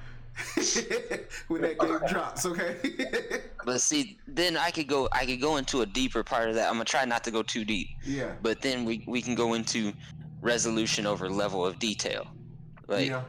[1.48, 2.44] when that game drops.
[2.44, 2.76] Okay.
[3.64, 6.68] But see, then I could go I could go into a deeper part of that.
[6.68, 7.88] I'm gonna try not to go too deep.
[8.02, 8.32] yeah.
[8.40, 9.92] But then we, we can go into
[10.40, 12.26] resolution over level of detail.
[12.86, 13.24] Like yeah.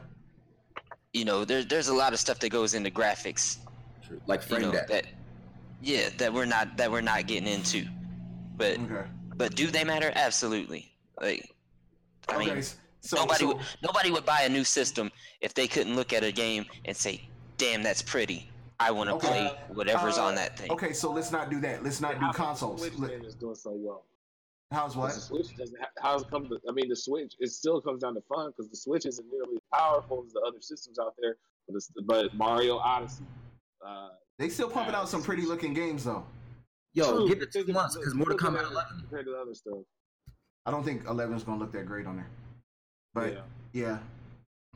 [1.12, 3.58] you know, there, there's a lot of stuff that goes into graphics.
[4.26, 4.88] like You frame know, that.
[4.88, 5.04] that
[5.82, 7.86] yeah, that we're not that we're not getting into.
[8.56, 9.04] But Okay.
[9.36, 10.12] but do they matter?
[10.14, 10.92] Absolutely.
[11.20, 11.54] Like
[12.28, 12.54] I okay.
[12.54, 12.62] mean
[13.02, 16.22] So, nobody so, would nobody would buy a new system if they couldn't look at
[16.22, 17.22] a game and say,
[17.56, 18.50] "Damn, that's pretty.
[18.78, 19.26] I want to Okay.
[19.26, 21.82] play whatever's Uh, on that thing." okay, so let's not do that.
[21.82, 22.80] Let's not do How consoles.
[22.80, 24.04] Switch Let- is doing so well.
[24.70, 25.14] How's what?
[25.14, 25.80] The Switch doesn't.
[25.80, 26.60] Ha- how's it come to?
[26.68, 27.34] I mean, the Switch.
[27.40, 30.40] It still comes down to fun because the Switch isn't nearly as powerful as the
[30.46, 31.38] other systems out there.
[31.66, 33.24] But, it's, but Mario Odyssey.
[33.84, 36.24] Uh, They still pumping out some pretty looking games though.
[36.94, 38.98] Yo, true, give it two because months because Mortal because of Kombat the- 11.
[39.00, 39.78] compared to the other stuff.
[40.64, 42.28] I don't think 11 is gonna look that great on there.
[43.12, 43.40] But yeah.
[43.72, 43.98] yeah,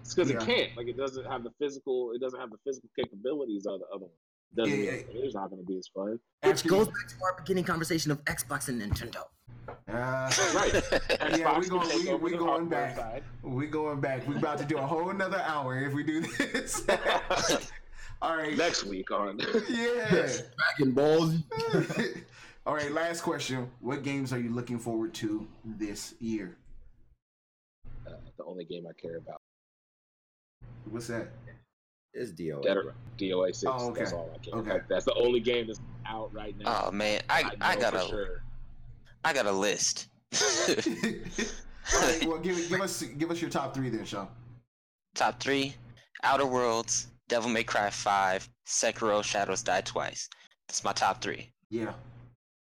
[0.00, 0.36] It's because Yeah.
[0.42, 0.76] it can't.
[0.76, 2.12] Like it doesn't have the physical.
[2.14, 4.10] It doesn't have the physical capabilities of the other one.
[4.54, 5.20] Doesn't Yeah, mean yeah.
[5.24, 6.10] it's not going to be as fun.
[6.42, 9.24] Which After- goes back to our beginning conversation of Xbox and Nintendo.
[9.66, 9.72] Uh,
[10.54, 10.74] Right.
[11.40, 12.96] Yeah, we Xbox going- can we- over we going back.
[12.96, 13.24] side.
[13.42, 14.28] we going back.
[14.28, 16.84] We about to do a whole another hour if we do this.
[18.24, 18.56] All right.
[18.56, 19.38] Next week on.
[19.68, 20.08] Yeah.
[20.08, 21.34] Dragon Balls.
[22.66, 22.90] All right.
[22.90, 23.70] Last question.
[23.80, 26.56] What games are you looking forward to this year?
[28.06, 29.42] Uh, the only game I care about.
[30.88, 31.28] What's that?
[32.14, 32.62] It's DOA.
[32.62, 33.70] Dead or, DOA six.
[33.70, 34.00] Oh, okay.
[34.00, 34.54] That's all I care.
[34.54, 34.70] Okay.
[34.70, 36.84] Like, that's the only game that's out right now.
[36.86, 38.42] Oh man, I I know got a sure.
[39.22, 40.08] I got a list.
[41.94, 44.28] All right, well, give, give us give us your top three then, Sean.
[45.14, 45.74] Top three:
[46.22, 50.28] Outer Worlds, Devil May Cry Five, Sekiro: Shadows Die Twice.
[50.68, 51.52] That's my top three.
[51.70, 51.92] Yeah.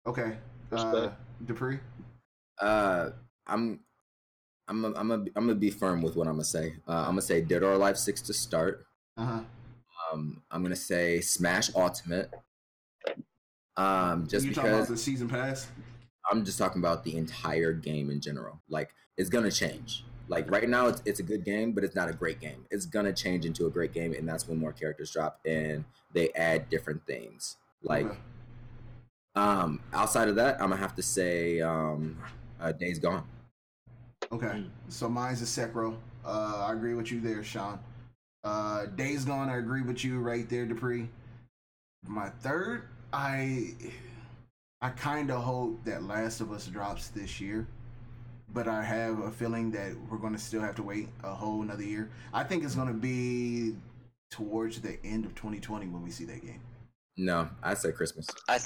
[0.06, 0.36] Okay.
[0.72, 1.10] Uh,
[1.44, 1.78] Dupree.
[2.60, 3.10] Uh,
[3.46, 3.80] I'm,
[4.66, 6.74] I'm, a, I'm, a, I'm gonna be firm with what I'm gonna say.
[6.86, 8.84] Uh, I'm gonna say Dead or Alive Six to start.
[9.16, 9.40] Uh huh.
[10.12, 12.30] Um, I'm gonna say Smash Ultimate.
[13.76, 15.68] Um, just you talking about because the season pass?
[16.30, 18.60] I'm just talking about the entire game in general.
[18.68, 20.04] Like it's gonna change.
[20.28, 22.66] Like right now, it's it's a good game, but it's not a great game.
[22.70, 26.30] It's gonna change into a great game, and that's when more characters drop and they
[26.34, 27.56] add different things.
[27.82, 28.06] Like
[29.34, 32.18] um, outside of that, I'm gonna have to say um,
[32.60, 33.24] uh, Days Gone.
[34.32, 34.64] Okay.
[34.88, 35.96] So mine's a Sekiro.
[36.24, 37.78] Uh, I agree with you there, Sean.
[38.44, 39.48] Uh, Days Gone.
[39.48, 41.08] I agree with you right there, Dupree.
[42.06, 43.74] My third, I,
[44.80, 47.66] I kind of hope that Last of Us drops this year,
[48.54, 51.82] but I have a feeling that we're gonna still have to wait a whole another
[51.82, 52.10] year.
[52.32, 53.76] I think it's gonna be
[54.30, 56.60] towards the end of 2020 when we see that game.
[57.16, 58.26] No, I say Christmas.
[58.48, 58.58] I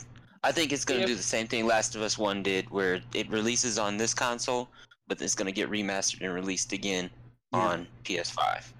[0.44, 3.00] I think it's gonna If- do the same thing Last of Us One did, where
[3.14, 4.68] it releases on this console,
[5.06, 7.10] but it's gonna get remastered and released again
[7.52, 7.58] Yeah.
[7.60, 8.72] on PS5.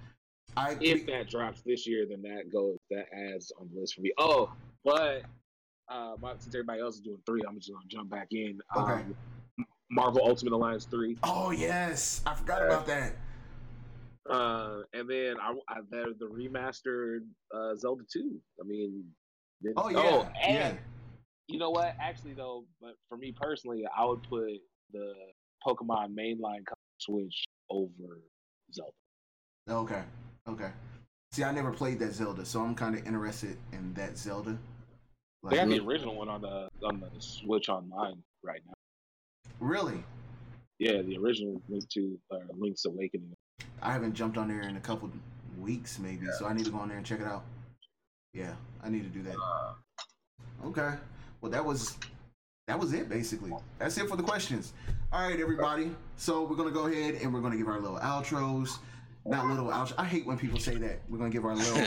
[0.55, 4.01] I If that drops this year, then that goes that adds on the list for
[4.01, 4.11] me.
[4.17, 4.51] Oh,
[4.83, 5.23] but
[5.89, 8.59] uh, since everybody else is doing three, I'm just gonna jump back in.
[8.75, 8.93] Okay.
[8.93, 9.15] Um,
[9.93, 11.17] Marvel Ultimate Alliance three.
[11.23, 13.15] Oh yes, I forgot about that.
[14.29, 17.19] uh, and then I, I there's the remastered
[17.53, 18.39] uh, Zelda two.
[18.59, 19.03] I mean,
[19.77, 20.73] Oh yeah, and yeah.
[21.47, 21.95] you know what?
[21.99, 24.49] Actually, though, but for me personally, I would put
[24.91, 25.13] the
[25.65, 26.63] Pokemon mainline
[26.99, 28.19] Switch over
[28.73, 28.91] Zelda.
[29.69, 30.03] Okay.
[30.49, 30.71] Okay.
[31.31, 34.57] See, I never played that Zelda, so I'm kind of interested in that Zelda.
[35.49, 38.73] They got Like, the original one on the on the Switch Online right now.
[39.63, 40.03] Really?
[40.79, 43.33] Yeah, the original Link to uh, Link's Awakening.
[43.81, 45.09] I haven't jumped on there in a couple
[45.59, 47.43] weeks, maybe, so I need to go on there and check it out.
[48.33, 48.53] Yeah,
[48.83, 49.35] I need to do that.
[49.35, 49.73] Uh,
[50.65, 50.93] Okay.
[51.41, 51.97] Well, that was
[52.67, 53.51] that was it basically.
[53.79, 54.71] That's it for the questions.
[55.11, 55.91] All right, everybody.
[56.15, 58.77] So we're gonna go ahead and we're gonna give our little outros.
[59.25, 59.93] Not little outro.
[59.97, 61.01] I hate when people say that.
[61.09, 61.85] We're gonna give our little.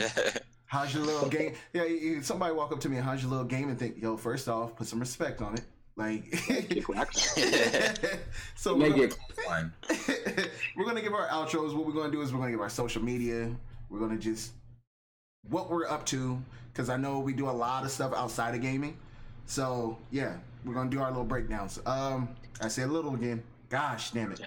[0.65, 1.53] How's your little game?
[1.73, 2.97] Yeah, somebody walk up to me.
[2.97, 3.69] How's your little game?
[3.69, 5.61] And think, yo, first off, put some respect on it.
[5.97, 6.31] Like,
[8.55, 9.09] so we're gonna,
[10.77, 11.75] we're gonna give our outros.
[11.75, 13.49] What we're gonna do is we're gonna give our social media.
[13.89, 14.51] We're gonna just
[15.49, 16.39] what we're up to
[16.71, 18.95] because I know we do a lot of stuff outside of gaming.
[19.47, 21.79] So yeah, we're gonna do our little breakdowns.
[21.87, 22.29] Um,
[22.61, 23.41] I said little again.
[23.69, 24.41] Gosh, damn it.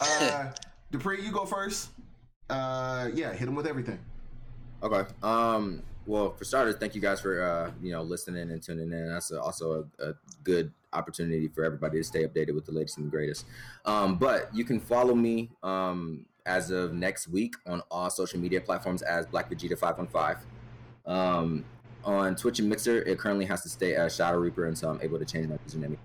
[0.00, 0.52] Uh,
[0.92, 1.90] Dupree, you go first.
[2.48, 3.98] Uh, yeah, hit him with everything.
[4.80, 5.10] Okay.
[5.24, 5.82] Um.
[6.06, 9.08] Well, for starters, thank you guys for uh, you know listening and tuning in.
[9.08, 10.14] That's a, also a, a
[10.44, 13.46] good opportunity for everybody to stay updated with the latest and the greatest.
[13.84, 18.60] Um, but you can follow me um, as of next week on all social media
[18.60, 20.38] platforms as Black Vegeta five one five.
[21.06, 21.64] Um,
[22.04, 25.18] on Twitch and Mixer, it currently has to stay as Shadow Reaper until I'm able
[25.18, 25.96] to change my username.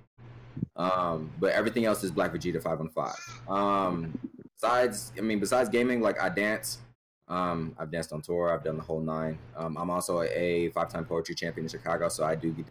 [0.76, 3.18] Um, but everything else is Black Vegeta five one five.
[3.48, 4.18] Um,
[4.56, 6.80] besides, I mean, besides gaming, like I dance.
[7.28, 8.52] Um, I've danced on tour.
[8.52, 9.38] I've done the whole nine.
[9.56, 12.66] Um, I'm also a five-time poetry champion in Chicago, so I do get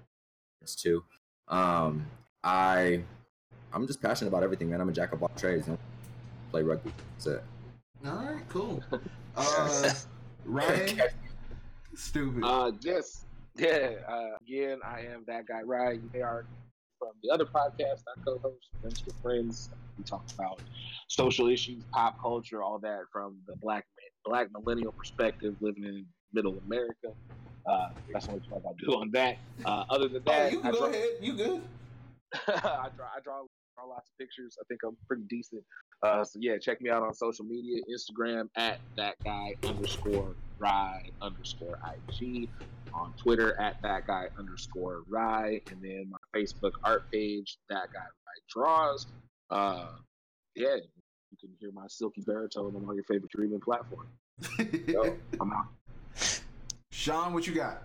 [0.77, 1.05] too.
[1.49, 2.07] Um,
[2.45, 3.03] I,
[3.73, 4.81] I'm just passionate about everything, man.
[4.81, 5.69] I'm a jack of all trades.
[5.69, 5.79] And
[6.51, 6.93] play rugby.
[7.15, 7.45] That's it.
[8.07, 8.83] All right, cool.
[9.41, 9.93] Uh,
[10.47, 11.01] Ryan,
[11.95, 12.43] stupid.
[12.43, 13.91] Uh, yes, yeah.
[14.09, 16.11] Uh, again, I am that guy, Ryan.
[16.13, 16.45] They are
[16.99, 19.71] from the other podcast I co-host, Friends with Friends.
[19.97, 20.61] We talk about
[21.07, 23.87] social issues, pop culture, all that from the black
[24.25, 27.13] black millennial perspective, living in Middle America.
[27.67, 29.39] Uh, that's the only talk I'll do on that.
[29.65, 31.09] Uh, other than oh, that, you I can go draw- ahead.
[31.21, 31.63] You good?
[32.49, 33.43] I draw, I draw,
[33.75, 34.57] draw lots of pictures.
[34.61, 35.63] I think I'm pretty decent.
[36.03, 41.11] Uh, so yeah, check me out on social media: Instagram at that guy underscore rye
[41.21, 41.79] underscore
[42.21, 42.49] ig,
[42.95, 48.01] on Twitter at that guy underscore rye, and then my Facebook art page that guy
[48.01, 49.07] rye draws.
[49.51, 49.89] Uh,
[50.55, 54.11] yeah, you can hear my silky baritone on all your favorite streaming platforms.
[54.87, 55.67] Yo, I'm out.
[56.91, 57.83] Sean, what you got?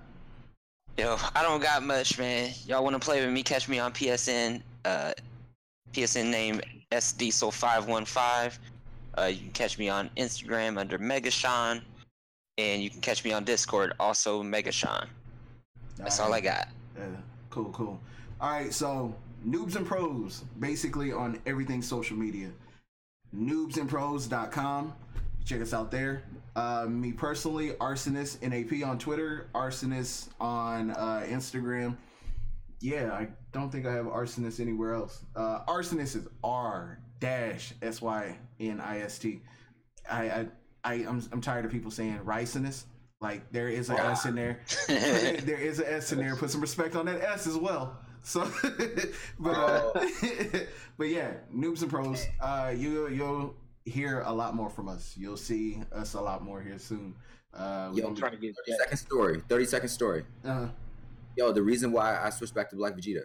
[0.97, 2.51] Yo, I don't got much, man.
[2.67, 3.43] Y'all want to play with me?
[3.43, 4.61] Catch me on PSN.
[4.85, 5.11] Uh,
[5.93, 6.61] PSN name
[6.91, 8.57] SDiesel515.
[9.17, 11.81] Uh, you can catch me on Instagram under Megashawn,
[12.57, 15.07] and you can catch me on Discord also Megashawn.
[15.97, 16.69] That's all I got.
[16.97, 17.05] Yeah,
[17.49, 17.99] cool, cool.
[18.41, 19.13] All right, so
[19.47, 22.49] noobs and pros, basically on everything social media.
[23.35, 24.93] Noobsandpros.com.
[25.45, 26.23] Check us out there.
[26.55, 31.97] Uh, me personally, Arsonist NAP on Twitter, Arsonist on uh, Instagram.
[32.79, 35.23] Yeah, I don't think I have Arsonist anywhere else.
[35.35, 39.41] Uh, Arsonist is R dash S Y N I S T.
[40.09, 40.47] I I
[40.83, 42.83] I I'm I'm tired of people saying Ricinus.
[43.21, 44.59] Like there is an S in there.
[44.87, 46.35] there is an S in there.
[46.35, 47.97] Put some respect on that S as well.
[48.21, 48.49] So,
[49.39, 49.91] but uh,
[50.97, 52.25] but yeah, noobs and pros.
[52.41, 53.55] Uh, you you'll
[53.85, 55.15] hear a lot more from us.
[55.17, 57.15] You'll see us a lot more here soon.
[57.53, 59.41] Uh, Yo, I'm trying to get 30 second story.
[59.49, 60.25] 30 second story.
[60.43, 60.67] be- uh,
[61.37, 63.23] Yo, the reason why I switched back to Black Vegeta.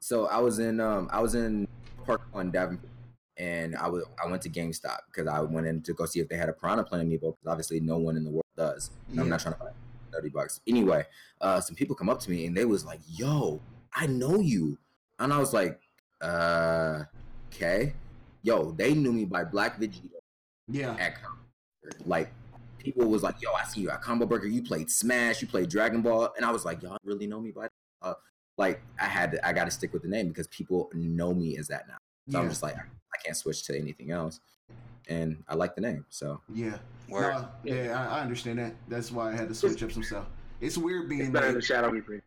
[0.00, 1.66] So I was in um I was in
[2.04, 2.90] Park One Davenport
[3.38, 6.28] and I was I went to GameStop because I went in to go see if
[6.28, 8.90] they had a Piranha Plant amiibo because obviously no one in the world does.
[9.10, 9.70] And I'm not trying to buy
[10.12, 10.60] 30 bucks.
[10.66, 11.04] Anyway,
[11.40, 13.60] uh some people come up to me and they was like, "Yo,
[13.94, 14.78] I know you."
[15.18, 15.80] And I was like,
[16.20, 17.04] "Uh,
[17.52, 17.94] okay."
[18.42, 20.10] Yo, they knew me by Black Vegeta
[20.68, 21.42] yeah, at Combo
[21.82, 21.96] Burger.
[22.06, 22.32] Like
[22.78, 24.46] people was like, "Yo, I see you at Combo Burger.
[24.46, 25.42] You played Smash.
[25.42, 27.68] You played Dragon Ball," and I was like, "Y'all really know me by?"
[28.02, 28.14] Uh,
[28.58, 31.56] like I had, to, I got to stick with the name because people know me
[31.58, 31.96] as that now.
[32.28, 34.40] So I'm just like, I can't switch to anything else,
[35.08, 36.04] and I like the name.
[36.08, 36.78] So yeah.
[37.08, 38.74] No, yeah, I, I understand that.
[38.88, 40.26] That's why I had to switch up some stuff.
[40.60, 42.22] It's weird it's being better like, than Shadow Reaper.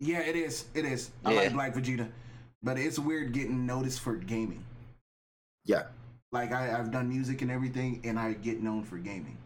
[0.00, 1.10] yeah, it is, it is.
[1.24, 2.08] I like Black Vegeta,
[2.62, 4.64] but it's weird getting noticed for gaming.
[5.64, 5.84] Yeah,
[6.32, 9.38] Like I, I've done music and everything, and I get known for gaming.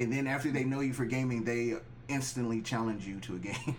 [0.00, 1.74] And then after they know you for gaming, they
[2.08, 3.76] instantly challenge you to a game.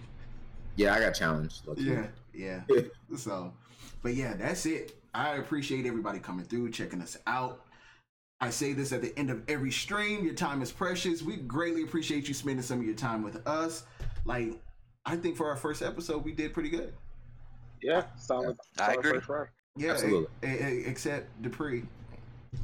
[0.75, 1.67] yeah, I got challenged.
[1.67, 1.83] low-key.
[1.83, 2.61] yeah, yeah.
[3.17, 3.53] so,
[4.01, 4.99] but yeah, that's it.
[5.13, 7.61] I appreciate everybody coming through, checking us out.
[8.41, 10.25] I say this at the end of every stream.
[10.25, 11.21] Your time is precious.
[11.21, 13.85] We greatly appreciate you spending some of your time with us.
[14.25, 14.59] Like,
[15.05, 16.93] I think for our first episode, we did pretty good.
[17.81, 18.57] Yeah, solid.
[18.77, 19.19] I solid agree.
[19.77, 20.27] Yeah, Absolutely.
[20.43, 21.83] e- e- except Dupree.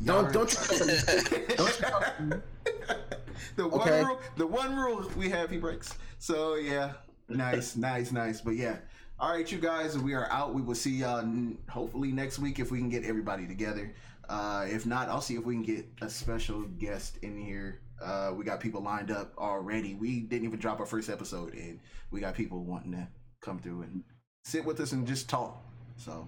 [0.05, 0.77] Don't Y'all- don't you
[1.57, 2.41] don't you
[3.57, 4.03] the one Okay.
[4.05, 5.93] rule, the one rule we have, he breaks.
[6.19, 6.93] So yeah,
[7.27, 8.39] nice, nice, nice.
[8.39, 8.77] But yeah,
[9.19, 10.53] all right, you guys, we are out.
[10.53, 13.93] We will see y'all n- hopefully next week if we can get everybody together.
[14.29, 17.81] Uh, if not, I'll see if we can get a special guest in here.
[18.01, 19.95] Uh, we got people lined up already.
[19.95, 21.79] We didn't even drop our first episode, and
[22.11, 23.07] we got people wanting to
[23.41, 24.03] come through and
[24.45, 25.61] sit with us and just talk.
[25.97, 26.27] So,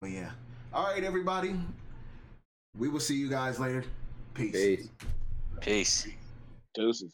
[0.00, 0.30] but yeah,
[0.72, 1.54] all right, everybody.
[2.76, 3.84] We will see you guys later.
[4.34, 4.52] Peace.
[4.52, 4.88] Peace.
[5.60, 6.08] Peace.
[6.74, 7.12] Deuces.